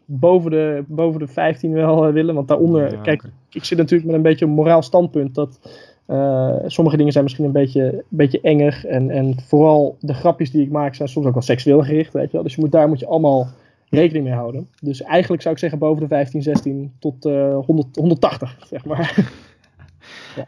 boven, 0.05 0.51
de, 0.51 0.85
boven 0.87 1.21
de 1.21 1.27
15 1.27 1.73
wel 1.73 2.07
eh, 2.07 2.13
willen. 2.13 2.35
Want 2.35 2.49
daaronder, 2.49 2.93
Ja, 2.93 3.01
kijk, 3.01 3.23
ik 3.51 3.65
zit 3.65 3.79
natuurlijk 3.79 4.07
met 4.07 4.17
een 4.17 4.23
beetje 4.23 4.45
een 4.45 4.51
moraal 4.51 4.83
standpunt. 4.83 5.35
Dat 5.35 5.59
eh, 6.07 6.57
sommige 6.67 6.97
dingen 6.97 7.13
zijn 7.13 7.25
misschien 7.25 7.45
een 7.45 7.53
beetje, 7.53 7.93
een 7.93 8.03
beetje 8.09 8.41
enger. 8.41 8.85
En, 8.89 9.11
en 9.11 9.37
vooral 9.47 9.97
de 10.01 10.15
grapjes 10.15 10.51
die 10.51 10.63
ik 10.63 10.71
maak 10.71 10.95
zijn 10.95 11.09
soms 11.09 11.27
ook 11.27 11.33
wel 11.35 11.43
seksueel 11.43 11.83
gericht. 11.83 12.13
Weet 12.13 12.27
je 12.27 12.33
wel? 12.33 12.43
Dus 12.43 12.55
je 12.55 12.61
moet, 12.61 12.73
daar 12.73 12.89
moet 12.89 13.01
je 13.01 13.07
allemaal 13.07 13.49
rekening 13.89 14.25
mee 14.25 14.35
houden. 14.35 14.69
Dus 14.81 15.03
eigenlijk 15.03 15.43
zou 15.43 15.55
ik 15.55 15.61
zeggen 15.61 15.79
boven 15.79 16.03
de 16.03 16.09
15, 16.09 16.43
16 16.43 16.93
tot 16.99 17.25
eh 17.25 17.59
100, 17.67 17.97
180, 17.97 18.57
zeg 18.67 18.85
maar. 18.85 19.15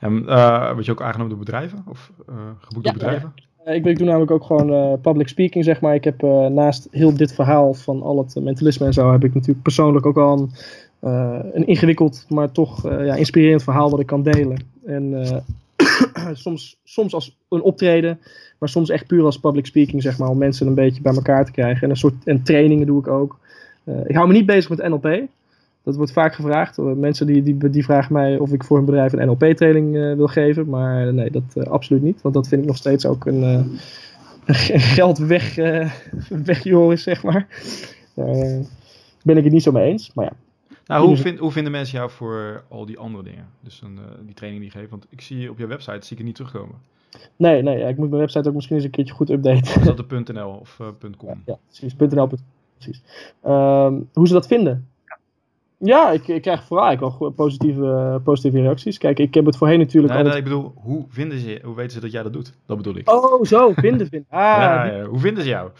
En 0.00 0.28
eh 0.28 0.72
word 0.72 0.84
je 0.84 0.90
ook 0.92 1.02
aangenomen 1.02 1.28
door 1.28 1.38
bedrijven? 1.38 1.84
Of 1.88 2.12
eh 2.28 2.34
geboekt 2.58 2.86
Ja, 2.86 2.92
door 2.92 2.92
bedrijven? 2.92 3.32
Eh, 3.64 3.74
ik, 3.74 3.98
doe 3.98 4.06
namelijk 4.06 4.30
ook 4.30 4.44
gewoon 4.44 4.72
eh, 4.72 4.92
public 5.00 5.28
speaking, 5.28 5.64
zeg 5.64 5.80
maar. 5.80 5.94
Ik 5.94 6.04
heb 6.04 6.22
eh, 6.22 6.46
naast 6.46 6.88
heel 6.90 7.16
dit 7.16 7.34
verhaal 7.34 7.74
van 7.74 8.02
al 8.02 8.18
het 8.18 8.34
mentalisme 8.40 8.86
en 8.86 8.92
zo, 8.92 9.12
heb 9.12 9.24
ik 9.24 9.34
natuurlijk 9.34 9.62
persoonlijk 9.62 10.06
ook 10.06 10.16
al 10.16 10.38
een, 10.38 10.50
een 11.56 11.66
ingewikkeld, 11.66 12.26
maar 12.28 12.52
toch 12.52 12.82
ja, 12.82 13.14
inspirerend 13.14 13.62
verhaal 13.62 13.90
wat 13.90 14.00
ik 14.00 14.06
kan 14.06 14.22
delen. 14.22 14.66
En 14.86 15.14
soms, 16.32 16.76
soms 16.84 17.14
als 17.14 17.36
een 17.48 17.62
optreden, 17.62 18.18
maar 18.58 18.68
soms 18.68 18.90
echt 18.90 19.06
puur 19.06 19.24
als 19.24 19.38
public 19.38 19.66
speaking, 19.66 20.02
zeg 20.02 20.18
maar, 20.18 20.28
om 20.28 20.38
mensen 20.38 20.66
een 20.66 20.74
beetje 20.74 21.02
bij 21.02 21.14
elkaar 21.14 21.44
te 21.44 21.52
krijgen. 21.52 21.82
En 21.82 21.90
een 21.90 21.96
soort 21.96 22.14
en 22.24 22.42
trainingen 22.42 22.86
doe 22.86 23.00
ik 23.00 23.08
ook. 23.08 23.38
Ik 24.06 24.14
hou 24.14 24.26
me 24.26 24.32
niet 24.32 24.46
bezig 24.46 24.70
met 24.70 24.88
NLP. 24.88 25.22
Dat 25.84 25.96
wordt 25.96 26.12
vaak 26.12 26.34
gevraagd. 26.34 26.78
Eh, 26.78 26.84
Mensen 26.84 27.26
die, 27.26 27.42
die, 27.42 27.70
die 27.70 27.84
vragen 27.84 28.12
mij 28.12 28.38
of 28.38 28.52
ik 28.52 28.64
voor 28.64 28.76
hun 28.76 28.86
bedrijf 28.86 29.12
een 29.12 29.26
NLP-training 29.26 29.96
eh, 29.96 30.14
wil 30.14 30.26
geven. 30.26 30.68
Maar 30.68 31.14
nee, 31.14 31.30
dat 31.30 31.42
eh, 31.54 31.62
absoluut 31.62 32.02
niet. 32.02 32.22
Want 32.22 32.34
dat 32.34 32.48
vind 32.48 32.60
ik 32.62 32.66
nog 32.66 32.76
steeds 32.76 33.06
ook 33.06 33.26
een, 33.26 33.42
eh, 33.42 33.52
een 34.46 34.54
ge- 34.54 34.78
geld 34.78 35.18
weg, 35.18 35.58
eh 35.58 35.90
wegjoris, 36.44 37.02
zeg 37.02 37.22
maar. 37.22 37.46
Daar 38.14 38.28
eh, 38.28 38.60
ben 39.22 39.36
ik 39.36 39.44
het 39.44 39.52
niet 39.52 39.62
zo 39.62 39.72
mee 39.72 39.90
eens. 39.90 40.10
Maar 40.14 40.24
ja, 40.24 40.32
Nou, 40.86 41.06
hoe, 41.06 41.16
vind, 41.16 41.38
hoe 41.38 41.52
vinden 41.52 41.72
mensen 41.72 41.98
jou 41.98 42.10
voor 42.10 42.62
al 42.68 42.86
die 42.86 42.98
andere 42.98 43.24
dingen? 43.24 43.46
Dus 43.60 43.82
een, 43.84 43.98
eh, 43.98 44.04
die 44.24 44.34
training 44.34 44.62
die 44.62 44.72
je 44.72 44.78
geeft. 44.78 44.90
Want 44.90 45.06
ik 45.10 45.20
zie 45.20 45.50
op 45.50 45.58
je 45.58 45.66
website, 45.66 45.98
zie 46.06 46.10
ik 46.12 46.16
het 46.18 46.26
niet 46.26 46.34
terugkomen. 46.34 46.74
nee, 47.36 47.62
nee 47.62 47.78
ja, 47.78 47.88
ik 47.88 47.96
moet 47.96 48.08
mijn 48.08 48.20
website 48.20 48.48
ook 48.48 48.54
misschien 48.54 48.76
eens 48.76 48.84
een 48.84 48.90
keertje 48.90 49.14
goed 49.14 49.30
updaten. 49.30 49.80
Is 49.80 49.86
dat 49.86 49.96
de 50.08 50.32
.nl 50.32 50.48
of 50.60 50.76
eh, 50.80 51.10
.com? 51.16 51.42
Ja, 51.46 51.56
precies. 51.68 51.94
.nl. 52.14 52.28
Precies. 52.78 53.02
Ehm, 53.42 53.94
hoe 54.12 54.26
ze 54.26 54.32
dat 54.32 54.46
vinden? 54.46 54.88
Ja, 55.78 56.10
ik, 56.10 56.28
ik 56.28 56.42
krijg 56.42 56.64
vooral 56.64 56.86
eigenlijk 56.86 57.18
wel 57.18 57.30
positieve, 57.30 58.20
positieve 58.24 58.60
reacties. 58.60 58.98
Kijk, 58.98 59.18
ik 59.18 59.34
heb 59.34 59.46
het 59.46 59.56
voorheen 59.56 59.78
natuurlijk 59.78 60.12
Nee, 60.12 60.22
al... 60.22 60.28
nee, 60.28 60.38
ik 60.38 60.44
bedoel, 60.44 60.72
hoe 60.76 61.04
vinden 61.08 61.38
ze? 61.38 61.60
Hoe 61.64 61.74
weten 61.74 61.92
ze 61.92 62.00
dat 62.00 62.12
jij 62.12 62.22
dat 62.22 62.32
doet? 62.32 62.52
Dat 62.66 62.76
bedoel 62.76 62.96
ik. 62.96 63.10
Oh, 63.10 63.44
zo, 63.44 63.72
vinden, 63.76 64.06
vinden. 64.08 64.26
Ah, 64.38 64.40
ja, 64.40 64.84
die- 64.84 64.92
ja, 64.92 65.04
hoe 65.04 65.18
vinden 65.18 65.42
ze 65.42 65.48
jou? 65.48 65.70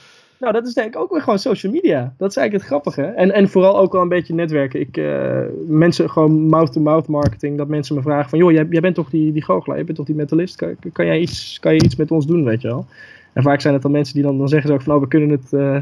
Nou, 0.40 0.52
dat 0.52 0.66
is 0.66 0.74
denk 0.74 0.94
ik 0.94 1.00
ook 1.00 1.10
weer 1.10 1.20
gewoon 1.22 1.38
social 1.38 1.72
media. 1.72 2.14
Dat 2.18 2.30
is 2.30 2.36
eigenlijk 2.36 2.52
het 2.52 2.62
grappige. 2.82 3.02
En, 3.02 3.30
en 3.32 3.48
vooral 3.48 3.78
ook 3.78 3.92
wel 3.92 4.02
een 4.02 4.08
beetje 4.08 4.34
netwerken. 4.34 4.80
Ik, 4.80 4.96
eh, 4.96 5.40
mensen, 5.66 6.10
gewoon 6.10 6.46
mouth-to-mouth 6.48 7.08
marketing. 7.08 7.58
Dat 7.58 7.68
mensen 7.68 7.94
me 7.96 8.02
vragen 8.02 8.30
van, 8.30 8.38
joh, 8.38 8.52
jij, 8.52 8.66
jij 8.70 8.80
bent 8.80 8.94
toch 8.94 9.10
die, 9.10 9.32
die 9.32 9.44
goochelaar? 9.44 9.78
Je 9.78 9.84
bent 9.84 9.96
toch 9.96 10.06
die 10.06 10.14
mentalist? 10.14 10.56
Kan, 10.56 10.76
kan, 10.92 11.06
jij 11.06 11.18
iets, 11.20 11.58
kan 11.60 11.74
je 11.74 11.82
iets 11.84 11.96
met 11.96 12.10
ons 12.10 12.26
doen, 12.26 12.44
weet 12.44 12.60
je 12.62 12.68
wel? 12.68 12.86
En 13.32 13.42
vaak 13.42 13.60
zijn 13.60 13.74
het 13.74 13.82
dan 13.82 13.90
mensen 13.90 14.14
die 14.14 14.22
dan, 14.22 14.38
dan 14.38 14.48
zeggen 14.48 14.68
ze 14.68 14.74
ook 14.74 14.82
van, 14.82 14.88
nou, 14.90 15.04
we 15.04 15.08
kunnen 15.10 15.30
het 15.30 15.52
eh, 15.52 15.76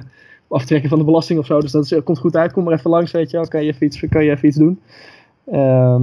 aftrekken 0.52 0.88
van 0.88 0.98
de 0.98 1.04
belasting 1.04 1.38
of 1.38 1.46
zo. 1.46 1.60
Dus 1.60 1.72
dat 1.72 2.02
komt 2.02 2.18
goed 2.18 2.36
uit. 2.36 2.52
Kom 2.52 2.64
maar 2.64 2.72
even 2.72 2.90
langs, 2.90 3.10
weet 3.10 3.30
je 3.30 3.36
wel. 3.36 3.48
Kan 3.48 3.64
je 3.64 3.72
even 3.72 3.86
iets, 3.86 4.04
kan 4.08 4.24
je 4.24 4.30
even 4.30 4.48
iets 4.48 4.56
doen? 4.56 4.80
Ehm, 5.44 6.02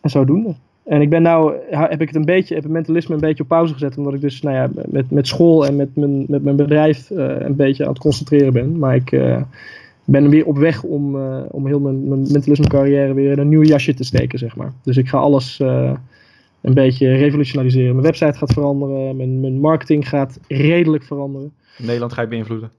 en 0.00 0.10
zodoende. 0.10 0.54
En 0.84 1.00
ik 1.00 1.10
ben 1.10 1.22
nou, 1.22 1.54
heb 1.70 2.00
ik 2.00 2.06
het 2.06 2.16
een 2.16 2.24
beetje, 2.24 2.54
heb 2.54 2.62
het 2.62 2.72
mentalisme 2.72 3.14
een 3.14 3.20
beetje 3.20 3.42
op 3.42 3.48
pauze 3.48 3.72
gezet. 3.72 3.98
Omdat 3.98 4.14
ik 4.14 4.20
dus, 4.20 4.42
nou 4.42 4.56
ja, 4.56 4.70
met, 4.86 5.10
met 5.10 5.26
school 5.26 5.66
en 5.66 5.76
met 5.76 5.96
mijn, 5.96 6.24
met 6.28 6.42
mijn 6.42 6.56
bedrijf 6.56 7.10
eh, 7.10 7.40
een 7.40 7.56
beetje 7.56 7.82
aan 7.84 7.90
het 7.90 7.98
concentreren 7.98 8.52
ben. 8.52 8.78
Maar 8.78 8.94
ik 8.94 9.12
eh, 9.12 9.42
ben 10.04 10.30
weer 10.30 10.46
op 10.46 10.58
weg 10.58 10.82
om, 10.82 11.16
eh, 11.16 11.42
om 11.50 11.66
heel 11.66 11.80
mijn, 11.80 12.08
mijn 12.08 12.20
mentalisme 12.20 12.66
carrière 12.66 13.14
weer 13.14 13.32
in 13.32 13.38
een 13.38 13.48
nieuw 13.48 13.62
jasje 13.62 13.94
te 13.94 14.04
steken, 14.04 14.38
zeg 14.38 14.56
maar. 14.56 14.72
Dus 14.82 14.96
ik 14.96 15.08
ga 15.08 15.18
alles 15.18 15.58
een 16.60 16.74
beetje 16.74 17.14
revolutionaliseren. 17.14 17.92
Mijn 17.92 18.06
website 18.06 18.38
gaat 18.38 18.52
veranderen, 18.52 19.16
mijn, 19.16 19.40
mijn 19.40 19.60
marketing 19.60 20.08
gaat 20.08 20.38
redelijk 20.48 21.04
veranderen. 21.04 21.52
Nederland 21.78 22.12
ga 22.12 22.22
je 22.22 22.28
beïnvloeden. 22.28 22.70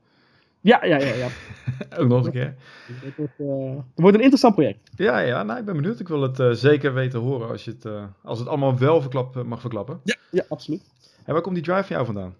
Ja, 0.67 0.86
ja, 0.86 0.97
ja, 0.97 1.13
ja. 1.13 1.27
Ook 1.99 2.08
nog 2.08 2.25
een 2.25 2.32
keer. 2.32 2.56
Het 2.86 3.15
wordt, 3.15 3.34
eh, 3.38 3.75
het 3.75 4.01
wordt 4.01 4.15
een 4.15 4.21
interessant 4.21 4.56
project. 4.56 4.89
Ja, 4.95 5.19
ja, 5.19 5.43
nou, 5.43 5.60
ik 5.60 5.65
ben 5.65 5.75
benieuwd. 5.75 5.99
Ik 5.99 6.08
wil 6.08 6.21
het 6.21 6.39
eh, 6.39 6.51
zeker 6.51 6.93
weten 6.93 7.19
horen 7.19 7.49
als, 7.49 7.65
je 7.65 7.71
het, 7.71 7.86
eh, 7.86 8.03
als 8.23 8.39
het 8.39 8.47
allemaal 8.47 8.77
wel 8.77 9.01
verklap, 9.01 9.43
mag 9.45 9.62
verklappen. 9.62 9.99
Ja, 10.32 10.43
absoluut. 10.49 10.82
En 11.25 11.34
waar 11.34 11.41
komt 11.41 11.56
die 11.56 11.63
drive 11.63 11.84
van 11.84 11.95
jou 11.95 12.06
vandaan? 12.06 12.34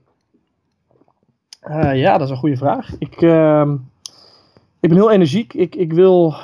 Ja, 1.96 2.18
dat 2.18 2.28
is 2.28 2.30
een 2.30 2.40
goede 2.40 2.58
vraag. 2.58 2.90
Ik, 3.00 3.22
ehm, 3.22 3.74
ik 4.80 4.90
ben 4.90 4.96
heel 4.98 5.12
energiek. 5.12 5.54
Ik, 5.54 5.76
ik 5.76 5.94
wil, 5.94 6.36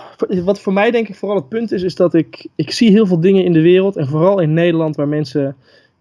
wat 0.43 0.59
voor 0.59 0.73
mij 0.73 0.91
denk 0.91 1.07
ik 1.07 1.15
vooral 1.15 1.37
het 1.37 1.49
punt 1.49 1.71
is, 1.71 1.83
is 1.83 1.95
dat 1.95 2.13
ik, 2.13 2.47
ik 2.55 2.71
zie 2.71 2.91
heel 2.91 3.05
veel 3.05 3.19
dingen 3.19 3.43
in 3.43 3.53
de 3.53 3.61
wereld. 3.61 3.95
En 3.95 4.07
vooral 4.07 4.39
in 4.39 4.53
Nederland 4.53 4.95
waar 4.95 5.07
mensen 5.07 5.55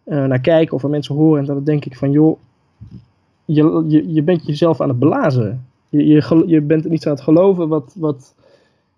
naar 0.04 0.40
kijken 0.40 0.74
of 0.74 0.82
waar 0.82 0.90
mensen 0.90 1.14
horen. 1.14 1.40
En 1.40 1.46
dan 1.46 1.64
denk 1.64 1.84
ik 1.84 1.96
van, 1.96 2.10
joh, 2.10 2.38
je, 3.44 3.84
je, 3.88 4.12
je 4.12 4.22
bent 4.22 4.46
jezelf 4.46 4.80
aan 4.80 4.88
het 4.88 4.98
belazen. 4.98 5.66
Je, 5.92 6.06
je, 6.06 6.42
je 6.46 6.60
bent 6.60 6.88
niet 6.88 7.06
aan 7.06 7.12
het 7.12 7.22
geloven 7.22 7.68
wat, 7.68 7.94
wat 7.96 8.34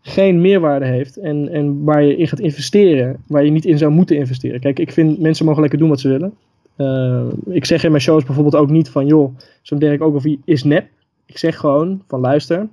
geen 0.01 0.41
meerwaarde 0.41 0.87
heeft. 0.87 1.17
En, 1.17 1.49
en 1.49 1.85
waar 1.85 2.03
je 2.03 2.17
in 2.17 2.29
gaat 2.29 2.41
investeren, 2.41 3.17
waar 3.27 3.45
je 3.45 3.51
niet 3.51 3.65
in 3.65 3.79
zou 3.79 3.93
moeten 3.93 4.17
investeren. 4.17 4.61
Kijk, 4.61 4.79
ik 4.79 4.93
vind 4.93 5.21
mensen 5.21 5.45
mogen 5.45 5.61
lekker 5.61 5.79
doen 5.79 5.89
wat 5.89 6.01
ze 6.01 6.09
willen. 6.09 6.35
Eh, 6.77 7.27
ik 7.47 7.65
zeg 7.65 7.85
in 7.85 7.91
mijn 7.91 8.03
shows 8.03 8.25
bijvoorbeeld 8.25 8.57
ook 8.57 8.71
niet 8.71 8.89
van, 8.89 9.07
joh, 9.07 9.37
zo'n 9.63 9.79
Derek 9.79 10.03
Ogilvie 10.03 10.41
is 10.45 10.65
nep. 10.65 10.87
Ik 11.27 11.39
zeg 11.39 11.57
gewoon 11.57 12.03
van, 12.09 12.21
luister, 12.21 12.69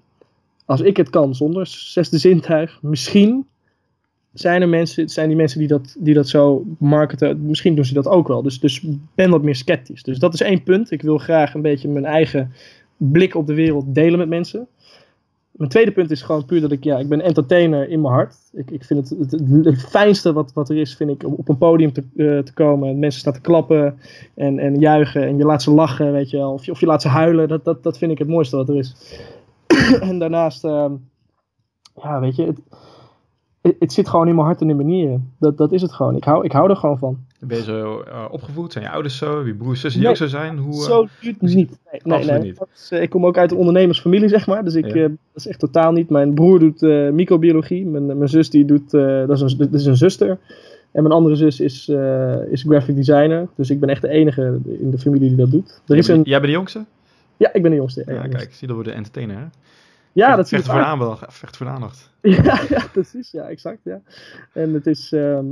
als 0.66 0.82
ik 0.82 0.98
het 0.98 1.10
kan 1.10 1.36
zonder 1.36 1.68
zesde 1.68 2.18
zintuig, 2.18 2.80
misschien 2.82 3.46
zijn 4.34 4.62
er 4.62 4.70
mensen, 4.70 5.10
zijn 5.10 5.28
die 5.28 5.38
mensen 5.38 5.60
die 5.60 5.68
dat, 5.68 5.96
die 6.00 6.14
dat 6.14 6.28
zo 6.28 6.66
marketen, 6.80 7.46
misschien 7.46 7.76
doen 7.76 7.86
ze 7.86 7.94
dat 7.94 8.08
ook 8.08 8.28
wel. 8.28 8.42
Dus, 8.42 8.60
dus 8.60 8.86
ben 9.16 9.30
wat 9.30 9.44
meer 9.44 9.56
sceptisch. 9.56 10.04
Dus 10.04 10.20
dat 10.20 10.34
is 10.34 10.42
één 10.42 10.64
punt. 10.64 10.92
Ik 10.92 11.02
wil 11.02 11.18
graag 11.18 11.54
een 11.54 11.62
beetje 11.62 11.90
mijn 11.90 12.06
eigen 12.06 12.52
blik 13.10 13.36
op 13.36 13.48
de 13.48 13.54
wereld 13.54 13.96
delen 13.96 14.20
met 14.20 14.30
mensen. 14.30 14.68
Mijn 15.52 15.70
tweede 15.70 15.92
punt 15.92 16.12
is 16.12 16.22
gewoon 16.22 16.46
puur 16.46 16.62
dat 16.62 16.72
ik, 16.72 16.84
ja, 16.84 16.98
ik 16.98 17.10
ben 17.10 17.22
entertainer 17.22 17.90
in 17.90 18.02
mijn 18.02 18.14
hart. 18.14 18.36
Ik, 18.54 18.72
ik 18.72 18.84
vind 18.84 19.10
het, 19.10 19.32
het, 19.66 19.82
fijnste 19.82 20.34
wat, 20.34 20.54
wat 20.54 20.70
er 20.70 20.78
is, 20.78 20.96
vind 20.96 21.10
ik, 21.10 21.24
om 21.24 21.34
op 21.34 21.50
een 21.50 21.58
podium 21.58 21.94
te, 21.94 22.02
eh, 22.02 22.38
te 22.38 22.54
komen. 22.54 22.90
En 22.90 23.00
mensen 23.00 23.20
staan 23.20 23.34
te 23.34 23.42
klappen 23.42 24.00
en, 24.36 24.60
en 24.60 24.80
juichen 24.80 25.24
en 25.24 25.38
je 25.38 25.46
laat 25.46 25.62
ze 25.62 25.72
lachen, 25.72 26.12
weet 26.12 26.30
je 26.30 26.38
wel. 26.38 26.52
Of 26.52 26.66
je, 26.66 26.72
of 26.72 26.80
je 26.80 26.86
laat 26.86 27.02
ze 27.02 27.08
huilen, 27.08 27.48
dat, 27.48 27.66
dat, 27.66 27.84
dat 27.84 27.98
vind 27.98 28.12
ik 28.12 28.18
het 28.18 28.28
mooiste 28.28 28.56
wat 28.56 28.70
er 28.70 28.76
is. 28.76 29.20
en 30.10 30.20
daarnaast, 30.20 30.64
ehm, 30.64 30.94
ja, 31.96 32.20
weet 32.20 32.36
je, 32.36 32.46
het, 32.46 33.76
het, 33.80 33.94
zit 33.94 34.10
gewoon 34.10 34.28
in 34.28 34.36
mijn 34.36 34.48
hart 34.48 34.62
en 34.62 34.70
in 34.70 34.76
mijn 34.76 34.88
nieren. 34.88 35.34
Dat, 35.40 35.58
dat 35.58 35.72
is 35.72 35.82
het 35.82 35.92
gewoon. 35.92 36.16
Ik 36.16 36.24
hou, 36.24 36.46
ik 36.46 36.52
hou 36.52 36.70
er 36.70 36.76
gewoon 36.76 36.98
van. 36.98 37.18
Ben 37.48 37.58
je 37.58 37.64
zo 37.64 38.02
eh, 38.02 38.26
opgevoed? 38.32 38.72
Zijn 38.72 38.84
je 38.84 38.90
ouders 38.92 39.18
zo? 39.18 39.38
Heb 39.38 39.46
je 39.46 39.54
broers, 39.54 39.80
zussen 39.82 40.02
die 40.02 40.10
Nee. 40.10 40.22
ook 40.22 40.30
zo 40.30 40.38
zijn? 40.38 40.58
Hoe, 40.58 40.74
eh, 40.74 40.80
Zo 40.80 41.08
duurt 41.22 41.42
het 41.42 41.54
niet. 41.54 41.70
Nee, 41.92 42.02
nee, 42.04 42.14
Absoluut 42.18 42.40
nee. 42.42 42.50
niet. 42.50 42.58
Dat 42.60 42.68
is, 42.76 42.90
eh, 42.92 43.02
ik 43.02 43.10
kom 43.10 43.26
ook 43.26 43.38
uit 43.38 43.52
een 43.52 43.58
ondernemersfamilie, 43.58 44.30
zeg 44.30 44.48
maar. 44.48 44.64
Dus 44.64 44.76
ik, 44.76 44.86
Ja. 44.86 44.94
eh, 44.94 45.02
dat 45.02 45.12
is 45.34 45.48
echt 45.48 45.60
totaal 45.60 45.92
niet. 45.92 46.10
Mijn 46.10 46.34
broer 46.34 46.60
doet 46.60 46.84
eh, 46.84 47.10
microbiologie. 47.10 47.86
Mijn, 47.86 48.06
mijn 48.06 48.30
zus 48.30 48.50
die 48.50 48.66
doet, 48.66 48.94
eh, 48.94 49.28
dat, 49.28 49.42
is 49.42 49.42
een, 49.52 49.58
dat 49.58 49.74
is 49.74 49.86
een 49.86 49.98
zuster. 49.98 50.30
En 50.92 51.04
mijn 51.04 51.14
andere 51.16 51.36
zus 51.36 51.60
is, 51.60 51.90
eh, 51.90 52.36
is 52.50 52.62
graphic 52.64 52.96
designer. 52.96 53.48
Dus 53.56 53.70
ik 53.70 53.80
ben 53.80 53.90
echt 53.90 54.02
de 54.02 54.10
enige 54.10 54.60
in 54.80 54.92
de 54.92 54.98
familie 54.98 55.28
die 55.28 55.38
dat 55.38 55.52
doet. 55.52 55.70
Er 55.70 55.82
jij, 55.86 55.98
is 55.98 56.08
bent, 56.08 56.20
een, 56.20 56.30
jij 56.30 56.40
bent 56.40 56.52
de 56.52 56.58
jongste? 56.58 56.86
ja, 57.38 57.54
ik 57.54 57.62
ben 57.62 57.72
de 57.72 57.78
jongste. 57.78 58.04
Ja, 58.08 58.14
Ja, 58.14 58.28
kijk, 58.28 58.54
zie 58.54 58.68
dat 58.68 58.78
we 58.78 58.84
de 58.84 58.92
entertainer, 58.92 59.36
hè? 59.38 59.44
ja 60.12 60.36
dat 60.36 60.48
zie 60.48 60.58
ik 60.58 60.64
voor 60.64 60.82
aandacht. 60.82 61.20
Vechten 61.34 61.58
voor 61.58 61.66
de 61.66 61.72
aandacht. 61.72 62.10
Ja, 62.22 62.62
ja, 62.70 62.84
precies. 62.92 63.32
Ja, 63.32 63.44
exact. 63.50 63.80
Ja. 63.84 64.02
En 64.54 64.74
het 64.74 64.88
is. 64.88 65.12
ehm, 65.12 65.46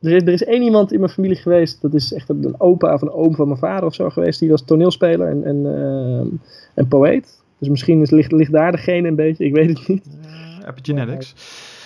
er, 0.00 0.12
is 0.12 0.22
er 0.22 0.32
is 0.32 0.44
één 0.44 0.62
iemand 0.62 0.92
in 0.92 1.00
mijn 1.00 1.12
familie 1.12 1.36
geweest, 1.36 1.82
dat 1.82 1.94
is 1.94 2.12
echt 2.12 2.28
een 2.28 2.54
opa 2.60 2.94
of 2.94 3.02
een 3.02 3.12
oom 3.12 3.34
van 3.34 3.46
mijn 3.46 3.58
vader 3.58 3.84
of 3.84 3.94
zo 3.94 4.10
geweest. 4.10 4.40
Die 4.40 4.50
was 4.50 4.62
toneelspeler 4.62 5.28
en, 5.28 5.44
en, 5.44 5.66
ehm, 5.66 6.26
en 6.74 6.88
poëet. 6.88 7.42
Dus 7.58 7.68
misschien 7.68 8.00
is, 8.00 8.10
ligt, 8.10 8.32
ligt 8.32 8.52
daar 8.52 8.72
degene 8.72 9.08
een 9.08 9.14
beetje, 9.14 9.44
ik 9.44 9.54
weet 9.54 9.78
het 9.78 9.88
niet. 9.88 10.06
Uh, 10.06 10.68
epigenetics. 10.68 11.34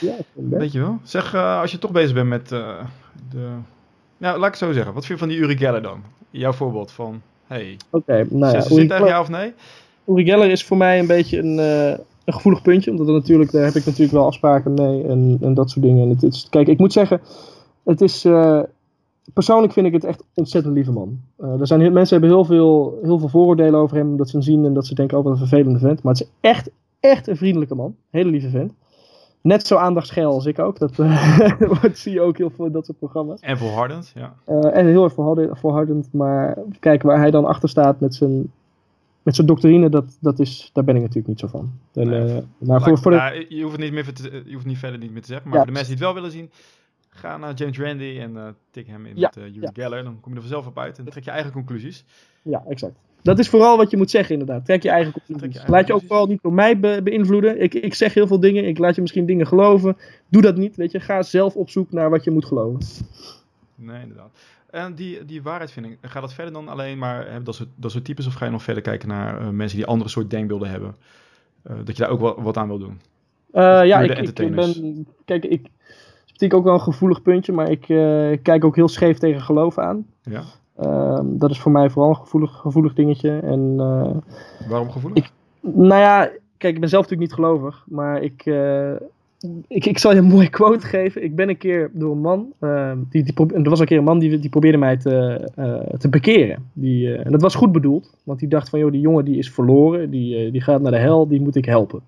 Ja, 0.01 0.13
het 0.17 0.27
best. 0.35 0.61
Weet 0.61 0.73
je 0.73 0.81
wel? 0.81 0.99
Zeg, 1.03 1.35
eh, 1.35 1.61
als 1.61 1.71
je 1.71 1.79
toch 1.79 1.91
bezig 1.91 2.15
bent 2.15 2.29
met 2.29 2.53
eh, 2.53 2.85
de... 3.31 3.49
Nou, 4.19 4.39
laat 4.39 4.47
ik 4.47 4.59
het 4.59 4.69
zo 4.69 4.73
zeggen. 4.73 4.95
Wat 4.95 5.07
vind 5.07 5.19
je 5.19 5.27
van 5.27 5.35
die 5.35 5.45
Uri 5.45 5.57
Geller 5.57 5.83
dan? 5.83 6.03
Jouw 6.31 6.53
voorbeeld 6.53 6.93
van, 6.93 7.21
hey, 7.47 7.77
Oké, 7.91 8.27
nou 8.31 8.53
ja. 8.53 8.59
Uri 8.59 8.75
zintuig 8.75 9.01
Geller, 9.01 9.15
ja 9.15 9.21
of 9.21 9.29
nee? 9.29 9.53
Uri 10.07 10.25
Geller 10.25 10.51
is 10.51 10.65
voor 10.65 10.77
mij 10.77 10.99
een 10.99 11.07
beetje 11.07 11.39
een, 11.39 11.59
een 12.25 12.33
gevoelig 12.33 12.63
puntje, 12.63 12.91
omdat 12.91 13.07
er 13.07 13.13
natuurlijk, 13.13 13.53
daar 13.53 13.65
heb 13.65 13.75
ik 13.75 13.85
natuurlijk 13.85 14.13
wel 14.13 14.27
afspraken 14.27 14.75
mee 14.75 15.05
en, 15.05 15.39
en 15.41 15.55
dat 15.55 15.71
soort 15.71 15.85
dingen. 15.85 16.03
En 16.03 16.09
het 16.09 16.23
is, 16.23 16.47
kijk, 16.51 16.69
ik 16.69 16.79
moet 16.79 16.93
zeggen, 16.93 17.21
het 17.85 18.01
is, 18.01 18.25
uh, 18.25 18.63
persoonlijk 19.33 19.73
vind 19.73 19.87
ik 19.87 19.93
het 19.93 20.05
echt 20.05 20.25
ontzettend 20.35 20.75
lieve 20.75 20.93
man. 20.93 21.21
Uh, 21.39 21.61
er 21.61 21.67
zijn, 21.67 21.93
mensen 21.93 22.21
hebben 22.21 22.37
heel 22.37 22.45
veel, 22.45 22.99
heel 23.03 23.19
veel 23.19 23.29
vooroordelen 23.29 23.81
over 23.81 23.97
hem, 23.97 24.17
dat 24.17 24.29
ze 24.29 24.37
hem 24.37 24.45
zien 24.45 24.65
en 24.65 24.75
dat 24.75 24.87
ze 24.87 24.95
denken, 24.95 25.19
oh 25.19 25.25
wat 25.25 25.33
een 25.33 25.39
vervelende 25.39 25.79
vent. 25.79 26.03
Maar 26.03 26.13
het 26.13 26.23
is 26.23 26.29
echt, 26.41 26.71
echt 27.01 27.29
een 27.29 27.37
vriendelijke 27.37 27.75
man. 27.75 27.97
Hele 28.11 28.31
lieve 28.31 28.51
vent. 28.51 28.75
Net 29.41 29.67
zo 29.67 29.77
aandachtsgeil 29.77 30.33
als 30.33 30.47
ik 30.47 30.59
ook. 30.59 30.79
Dat, 30.79 30.97
dat 31.83 31.97
zie 31.97 32.13
je 32.13 32.21
ook 32.21 32.39
heel 32.39 32.51
veel 32.51 32.67
in 32.67 32.73
dat 32.73 32.87
soort 32.87 32.99
programma's. 32.99 33.41
En 33.41 33.59
volhardend, 33.59 34.13
ja. 34.15 34.35
En 34.73 34.87
heel 34.87 35.05
erg 35.05 35.13
volhardend. 35.53 36.09
Maar 36.13 36.59
kijk, 36.81 37.03
waar 37.03 37.19
hij 37.19 37.31
dan 37.31 37.45
achter 37.45 37.69
staat 37.69 38.01
met 38.01 38.15
zijn, 38.15 38.53
met 39.23 39.35
zijn 39.35 39.47
doctrine, 39.47 39.89
dat, 39.89 40.17
dat 40.21 40.39
is, 40.39 40.71
daar 40.73 40.85
ben 40.85 40.95
ik 40.95 41.01
natuurlijk 41.01 41.29
niet 41.29 41.41
zo 41.41 41.47
van. 41.47 41.73
En, 41.93 42.09
nee. 42.09 42.37
uh, 42.37 42.43
maar 42.59 42.83
voor, 42.83 42.99
voor 42.99 43.11
de... 43.11 43.47
je, 43.49 43.63
hoeft 43.63 43.79
niet 43.79 43.93
meer 43.93 44.13
te, 44.13 44.43
je 44.47 44.55
hoeft 44.55 44.67
niet 44.67 44.79
verder 44.79 44.99
niet 44.99 45.13
meer 45.13 45.21
te 45.23 45.27
zeggen. 45.27 45.49
Maar 45.49 45.59
ja, 45.59 45.65
voor 45.65 45.73
de 45.73 45.79
mensen 45.79 45.97
die 45.97 46.07
het 46.07 46.15
wel 46.15 46.23
willen 46.23 46.39
zien, 46.39 46.51
ga 47.15 47.37
naar 47.37 47.55
James 47.55 47.79
Randi 47.79 48.19
en 48.19 48.33
uh, 48.33 48.49
tik 48.71 48.87
hem 48.87 49.07
in 49.07 49.17
ja, 49.17 49.33
met 49.35 49.45
uh, 49.45 49.55
ja. 49.63 49.71
Geller. 49.73 50.05
Dan 50.05 50.21
kom 50.21 50.31
je 50.31 50.37
er 50.37 50.45
vanzelf 50.45 50.67
op 50.67 50.79
uit 50.79 50.99
en 50.99 51.05
trek 51.05 51.25
je 51.25 51.31
eigen 51.31 51.53
conclusies. 51.53 52.05
Ja, 52.43 52.65
exact. 52.69 52.99
Dat 53.23 53.39
is 53.39 53.49
vooral 53.49 53.77
wat 53.77 53.91
je 53.91 53.97
moet 53.97 54.11
zeggen, 54.11 54.39
inderdaad. 54.39 54.65
Trek 54.65 54.83
je 54.83 54.91
eigen 54.91 55.13
conclusies. 55.13 55.53
Je 55.53 55.53
eigen 55.53 55.75
laat 55.75 55.87
je 55.87 55.95
ook 55.95 56.05
vooral 56.07 56.27
niet 56.27 56.43
door 56.43 56.53
mij 56.53 56.81
be 56.81 57.01
beïnvloeden. 57.05 57.63
Ik, 57.63 57.75
ik 57.75 57.95
zeg 57.95 58.15
heel 58.15 58.27
veel 58.27 58.41
dingen. 58.41 58.67
Ik 58.67 58.79
laat 58.79 58.95
je 58.95 59.01
misschien 59.01 59.27
dingen 59.27 59.47
geloven. 59.47 59.97
Doe 60.29 60.43
dat 60.43 60.57
niet. 60.57 60.77
Weet 60.77 60.93
je, 60.93 61.01
ga 61.01 61.23
zelf 61.23 61.57
op 61.57 61.71
zoek 61.71 61.93
naar 61.93 62.11
wat 62.11 62.25
je 62.25 62.31
moet 62.31 62.45
geloven. 62.45 63.07
Nee, 63.75 64.03
inderdaad. 64.03 64.31
En 64.71 64.95
die, 64.95 65.25
die 65.25 65.43
waarheidsvinding, 65.43 65.99
gaat 66.01 66.23
dat 66.23 66.35
verder 66.35 66.53
dan 66.53 66.69
alleen 66.69 66.99
maar 66.99 67.25
hebben 67.25 67.45
dat 67.45 67.55
soort, 67.55 67.69
dat 67.75 67.91
soort 67.91 68.05
types? 68.05 68.27
Of 68.27 68.35
ga 68.35 68.45
je 68.45 68.51
nog 68.51 68.63
verder 68.63 68.83
kijken 68.83 69.09
naar 69.09 69.41
uh, 69.41 69.49
mensen 69.49 69.79
die 69.79 69.87
andere 69.87 70.11
soort 70.11 70.31
denkbeelden 70.31 70.71
hebben? 70.71 70.95
Uh, 71.71 71.77
dat 71.85 71.97
je 71.97 72.03
daar 72.03 72.13
ook 72.13 72.21
wat, 72.21 72.37
wat 72.39 72.57
aan 72.57 72.69
wil 72.69 72.79
doen? 72.79 73.01
Uh, 73.53 73.87
ja, 73.87 74.01
ik, 74.01 74.39
ik, 74.39 74.55
ben. 74.55 75.07
Kijk, 75.25 75.45
ik. 75.45 75.67
Is 76.43 76.53
ook 76.53 76.65
wel 76.65 76.75
een 76.75 76.81
gevoelig 76.81 77.23
puntje, 77.23 77.53
maar 77.53 77.71
ik 77.71 77.85
kijk 78.43 78.65
ook 78.65 78.77
heel 78.77 78.89
scheef 78.89 79.19
tegen 79.19 79.41
geloof 79.41 79.79
aan. 79.79 80.07
Ja. 80.23 80.43
Uh, 80.81 81.21
dat 81.25 81.51
is 81.51 81.61
voor 81.61 81.73
mij 81.73 81.91
vooral 81.91 82.11
een 82.11 82.17
gevoelig, 82.17 82.57
gevoelig 82.57 82.95
dingetje. 82.95 83.39
En, 83.39 83.75
uh, 83.77 84.69
Waarom 84.69 84.91
gevoelig? 84.91 85.25
Ik, 85.25 85.31
nou 85.61 86.01
ja, 86.01 86.31
kijk, 86.57 86.75
ik 86.75 86.81
ben 86.81 86.89
zelf 86.89 87.03
natuurlijk 87.03 87.31
niet 87.31 87.47
gelovig, 87.47 87.85
maar 87.89 88.23
ik, 88.23 88.47
uh, 88.47 88.93
ik, 89.69 89.87
ik 89.87 89.99
zal 89.99 90.13
je 90.13 90.19
een 90.19 90.25
mooie 90.25 90.49
quote 90.51 90.87
geven. 90.87 91.25
Ik 91.25 91.35
ben 91.35 91.49
een 91.49 91.57
keer 91.57 91.91
door 91.93 92.13
een 92.13 92.21
man, 92.21 92.53
uh, 92.61 92.93
die, 93.09 93.23
die 93.23 93.47
er 93.53 93.71
was 93.71 93.81
een 93.81 93.87
keer 93.87 93.99
een 93.99 94.05
man 94.05 94.19
die, 94.19 94.39
die 94.39 94.51
probeerde 94.51 94.79
mij 94.79 94.97
te, 94.97 95.49
te 95.99 96.09
bekeren. 96.09 96.71
Die, 96.73 97.15
en 97.15 97.33
dat 97.33 97.43
was 97.43 97.55
goed 97.55 97.73
bedoeld, 97.73 98.15
want 98.25 98.39
die 98.39 98.49
dacht 98.49 98.69
van, 98.69 98.79
joh, 98.79 98.93
die 98.93 99.01
jongen 99.01 99.25
die 99.25 99.39
is 99.39 99.51
verloren, 99.51 100.11
die, 100.11 100.51
die 100.51 100.61
gaat 100.61 100.81
naar 100.81 100.93
de 100.93 100.99
hel, 100.99 101.29
die 101.29 101.41
moet 101.41 101.57
ik 101.57 101.65
helpen. 101.65 102.01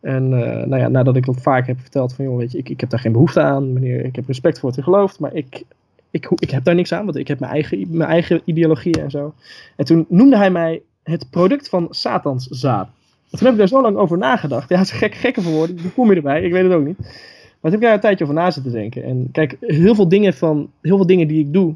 En 0.00 0.28
nou 0.68 0.76
ja, 0.76 0.88
nadat 0.88 1.16
ik 1.16 1.26
dat 1.26 1.40
vaak 1.40 1.66
heb 1.66 1.80
verteld 1.80 2.14
van, 2.14 2.24
joh, 2.24 2.36
weet 2.36 2.52
je, 2.52 2.58
ik, 2.58 2.68
ik 2.68 2.80
heb 2.80 2.90
daar 2.90 3.00
geen 3.00 3.12
behoefte 3.12 3.40
aan, 3.40 3.72
meneer, 3.72 4.04
ik 4.04 4.16
heb 4.16 4.26
respect 4.26 4.58
voor 4.58 4.68
wat 4.68 4.78
u 4.78 4.82
gelooft, 4.82 5.18
maar 5.18 5.34
ik 5.34 5.64
ik, 6.10 6.30
ik 6.34 6.50
heb 6.50 6.64
daar 6.64 6.74
niks 6.74 6.92
aan, 6.92 7.04
want 7.04 7.16
ik 7.16 7.28
heb 7.28 7.40
mijn 7.40 7.52
eigen, 7.52 7.86
mijn 7.90 8.10
eigen 8.10 8.40
ideologieën 8.44 9.00
en 9.00 9.10
zo. 9.10 9.34
En 9.76 9.84
toen 9.84 10.06
noemde 10.08 10.36
hij 10.36 10.50
mij 10.50 10.82
het 11.02 11.30
product 11.30 11.68
van 11.68 11.86
Satans 11.90 12.46
zaad. 12.46 12.88
En 13.30 13.38
toen 13.38 13.46
heb 13.46 13.52
ik 13.52 13.58
daar 13.58 13.68
zo 13.68 13.82
lang 13.82 13.96
over 13.96 14.18
nagedacht. 14.18 14.68
Ja, 14.68 14.78
het 14.78 14.86
is 14.86 14.92
gek, 14.92 15.14
gekke 15.14 15.40
verwoorden, 15.40 15.76
die 15.76 15.90
kom 15.90 16.10
je 16.10 16.16
erbij, 16.16 16.42
ik 16.42 16.52
weet 16.52 16.62
het 16.62 16.72
ook 16.72 16.84
niet. 16.84 16.98
Maar 16.98 17.70
toen 17.70 17.80
heb 17.80 17.80
ik 17.80 17.80
daar 17.80 17.94
een 17.94 18.00
tijdje 18.00 18.24
over 18.24 18.36
na 18.36 18.50
zitten 18.50 18.72
denken. 18.72 19.04
En 19.04 19.28
kijk, 19.32 19.56
heel 19.60 19.94
veel 19.94 20.08
dingen, 20.08 20.34
van, 20.34 20.70
heel 20.80 20.96
veel 20.96 21.06
dingen 21.06 21.28
die 21.28 21.40
ik 21.40 21.52
doe 21.52 21.74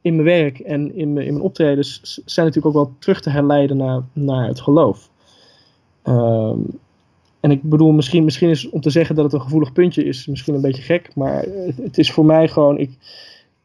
in 0.00 0.14
mijn 0.14 0.26
werk 0.26 0.58
en 0.58 0.94
in 0.94 1.12
mijn, 1.12 1.26
in 1.26 1.32
mijn 1.32 1.44
optredens 1.44 2.20
zijn 2.24 2.46
natuurlijk 2.46 2.76
ook 2.76 2.84
wel 2.84 2.94
terug 2.98 3.20
te 3.20 3.30
herleiden 3.30 3.76
naar, 3.76 4.02
naar 4.12 4.46
het 4.46 4.60
geloof. 4.60 5.10
Um, 6.04 6.66
en 7.40 7.50
ik 7.50 7.62
bedoel, 7.62 7.92
misschien, 7.92 8.24
misschien 8.24 8.48
is 8.48 8.70
om 8.70 8.80
te 8.80 8.90
zeggen 8.90 9.14
dat 9.14 9.24
het 9.24 9.32
een 9.32 9.40
gevoelig 9.40 9.72
puntje 9.72 10.04
is, 10.04 10.26
misschien 10.26 10.54
een 10.54 10.60
beetje 10.60 10.82
gek. 10.82 11.10
Maar 11.14 11.42
het, 11.42 11.76
het 11.76 11.98
is 11.98 12.12
voor 12.12 12.24
mij 12.24 12.48
gewoon. 12.48 12.78
Ik, 12.78 12.90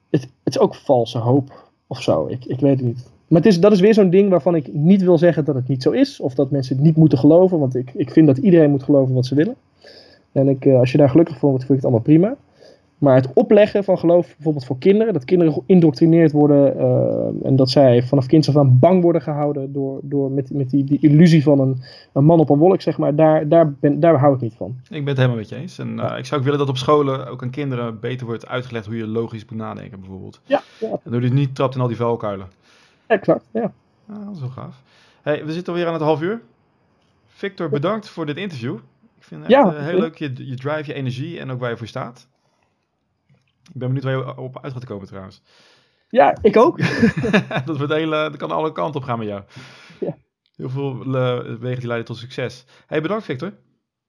het, 0.09 0.21
het 0.21 0.55
is 0.55 0.59
ook 0.59 0.75
valse 0.75 1.17
hoop 1.17 1.71
of 1.88 2.01
zo. 2.01 2.27
Ik, 2.27 2.45
ik 2.45 2.59
weet 2.59 2.77
het 2.77 2.86
niet. 2.86 3.12
Maar 3.27 3.41
het 3.41 3.51
is, 3.51 3.59
dat 3.59 3.71
is 3.71 3.79
weer 3.79 3.93
zo'n 3.93 4.09
ding 4.09 4.29
waarvan 4.29 4.55
ik 4.55 4.73
niet 4.73 5.01
wil 5.01 5.17
zeggen 5.17 5.45
dat 5.45 5.55
het 5.55 5.67
niet 5.67 5.83
zo 5.83 5.91
is. 5.91 6.19
Of 6.19 6.33
dat 6.33 6.51
mensen 6.51 6.75
het 6.75 6.86
niet 6.86 6.95
moeten 6.95 7.17
geloven. 7.17 7.59
Want 7.59 7.75
ik, 7.75 7.91
ik 7.93 8.12
vind 8.12 8.27
dat 8.27 8.38
iedereen 8.38 8.69
moet 8.69 8.83
geloven 8.83 9.13
wat 9.13 9.25
ze 9.25 9.36
willen. 9.36 9.55
En 10.31 10.49
ik, 10.49 10.67
als 10.67 10.91
je 10.91 10.97
daar 10.97 11.09
gelukkig 11.09 11.38
voor 11.38 11.49
wordt, 11.49 11.65
vind 11.65 11.77
ik 11.77 11.83
het 11.86 11.93
allemaal 11.93 12.13
prima. 12.13 12.36
Maar 13.03 13.15
het 13.15 13.33
opleggen 13.33 13.83
van 13.83 13.97
geloof, 13.97 14.27
bijvoorbeeld 14.35 14.65
voor 14.65 14.77
kinderen, 14.77 15.13
dat 15.13 15.25
kinderen 15.25 15.53
geïndoctrineerd 15.53 16.31
worden 16.31 16.77
uh, 16.77 17.47
en 17.47 17.55
dat 17.55 17.69
zij 17.69 18.03
vanaf 18.03 18.25
kinds 18.25 18.49
af 18.49 18.57
aan 18.57 18.79
bang 18.79 19.01
worden 19.01 19.21
gehouden 19.21 19.73
door, 19.73 19.99
door 20.03 20.31
met, 20.31 20.53
met 20.53 20.69
die, 20.69 20.83
die 20.83 20.97
illusie 21.01 21.43
van 21.43 21.59
een, 21.59 21.81
een 22.13 22.23
man 22.23 22.39
op 22.39 22.49
een 22.49 22.57
wolk, 22.57 22.81
zeg 22.81 22.97
maar, 22.97 23.15
daar, 23.15 23.47
daar, 23.47 23.71
ben, 23.71 23.99
daar 23.99 24.19
hou 24.19 24.35
ik 24.35 24.41
niet 24.41 24.53
van. 24.53 24.75
Ik 24.83 24.89
ben 24.89 25.07
het 25.07 25.17
helemaal 25.17 25.37
met 25.37 25.49
je 25.49 25.55
eens. 25.55 25.79
En 25.79 25.97
uh, 25.97 26.17
ik 26.17 26.25
zou 26.25 26.39
ook 26.39 26.45
willen 26.45 26.59
dat 26.59 26.69
op 26.69 26.77
scholen 26.77 27.27
ook 27.27 27.41
aan 27.41 27.49
kinderen 27.49 27.99
beter 27.99 28.25
wordt 28.25 28.47
uitgelegd 28.47 28.85
hoe 28.85 28.97
je 28.97 29.07
logisch 29.07 29.45
moet 29.45 29.59
nadenken, 29.59 29.99
bijvoorbeeld. 29.99 30.41
Ja. 30.45 30.61
ja. 30.79 30.99
En 31.03 31.11
door 31.11 31.21
je 31.21 31.29
niet 31.29 31.55
trapt 31.55 31.75
in 31.75 31.81
al 31.81 31.87
die 31.87 31.97
vuilkuilen. 31.97 32.47
Exact, 33.07 33.49
ja. 33.51 33.71
ja. 34.07 34.25
Dat 34.25 34.35
is 34.35 34.39
wel 34.39 34.49
gaaf. 34.49 34.81
Hey, 35.21 35.45
we 35.45 35.51
zitten 35.51 35.73
alweer 35.73 35.87
aan 35.87 35.93
het 35.93 36.03
half 36.03 36.21
uur. 36.21 36.41
Victor, 37.25 37.69
bedankt 37.69 38.09
voor 38.09 38.25
dit 38.25 38.37
interview. 38.37 38.75
Ik 39.17 39.23
vind 39.23 39.41
het 39.41 39.51
ja, 39.51 39.73
uh, 39.73 39.85
heel 39.85 39.99
leuk, 39.99 40.17
je, 40.17 40.31
je 40.35 40.55
drive, 40.55 40.83
je 40.85 40.93
energie 40.93 41.39
en 41.39 41.51
ook 41.51 41.59
waar 41.59 41.69
je 41.69 41.77
voor 41.77 41.87
staat. 41.87 42.31
Ik 43.63 43.80
ben 43.80 43.88
benieuwd 43.88 44.04
waar 44.04 44.13
je 44.13 44.38
op 44.38 44.60
uit 44.62 44.73
gaat 44.73 44.86
komen 44.86 45.08
trouwens. 45.08 45.41
Ja, 46.10 46.38
ik 46.41 46.58
ook. 46.58 46.78
dat, 47.65 47.78
wordt 47.78 47.93
hele, 47.93 48.30
dat 48.30 48.38
kan 48.38 48.52
alle 48.52 48.71
kanten 48.71 49.02
op 49.02 49.08
gaan 49.08 49.17
met 49.17 49.28
jou. 49.28 49.41
Ja. 49.99 50.17
Heel 50.56 50.69
veel 50.69 51.06
uh, 51.06 51.39
wegen 51.60 51.80
die 51.80 51.88
leiden 51.88 52.06
tot 52.06 52.17
succes. 52.17 52.65
Hey, 52.88 53.02
bedankt 53.02 53.23
Victor. 53.23 53.54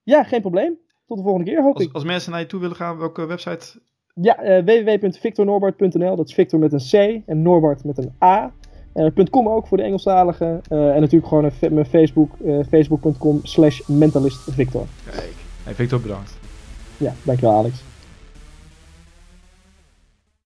Ja, 0.03 0.23
geen 0.25 0.41
probleem. 0.41 0.79
Tot 1.07 1.17
de 1.17 1.23
volgende 1.23 1.51
keer 1.51 1.63
hoop 1.63 1.75
als, 1.75 1.85
ik. 1.85 1.93
Als 1.93 2.05
mensen 2.05 2.31
naar 2.31 2.41
je 2.41 2.47
toe 2.47 2.61
willen 2.61 2.77
gaan, 2.77 2.99
welke 2.99 3.27
website? 3.27 3.81
Ja, 4.15 4.45
uh, 4.45 4.65
www.victornorbart.nl. 4.65 6.17
Dat 6.17 6.29
is 6.29 6.35
Victor 6.35 6.59
met 6.59 6.73
een 6.73 6.79
C 6.91 7.23
en 7.27 7.43
Norbart 7.43 7.85
met 7.85 7.99
een 7.99 8.13
A. 8.23 8.53
Uh, 8.95 9.25
.com 9.31 9.49
ook 9.49 9.67
voor 9.67 9.77
de 9.77 9.83
Engelstaligen. 9.83 10.61
Uh, 10.71 10.95
en 10.95 11.01
natuurlijk 11.01 11.27
gewoon 11.27 11.51
mijn 11.61 11.87
Facebook, 11.87 12.37
uh, 12.45 12.65
facebook.com 12.69 13.41
slash 13.43 13.81
mentalistvictor. 13.87 14.87
Kijk. 15.11 15.35
Hey 15.63 15.75
Victor, 15.75 16.01
bedankt. 16.01 16.39
Ja, 16.97 17.13
dankjewel 17.23 17.57
Alex. 17.57 17.94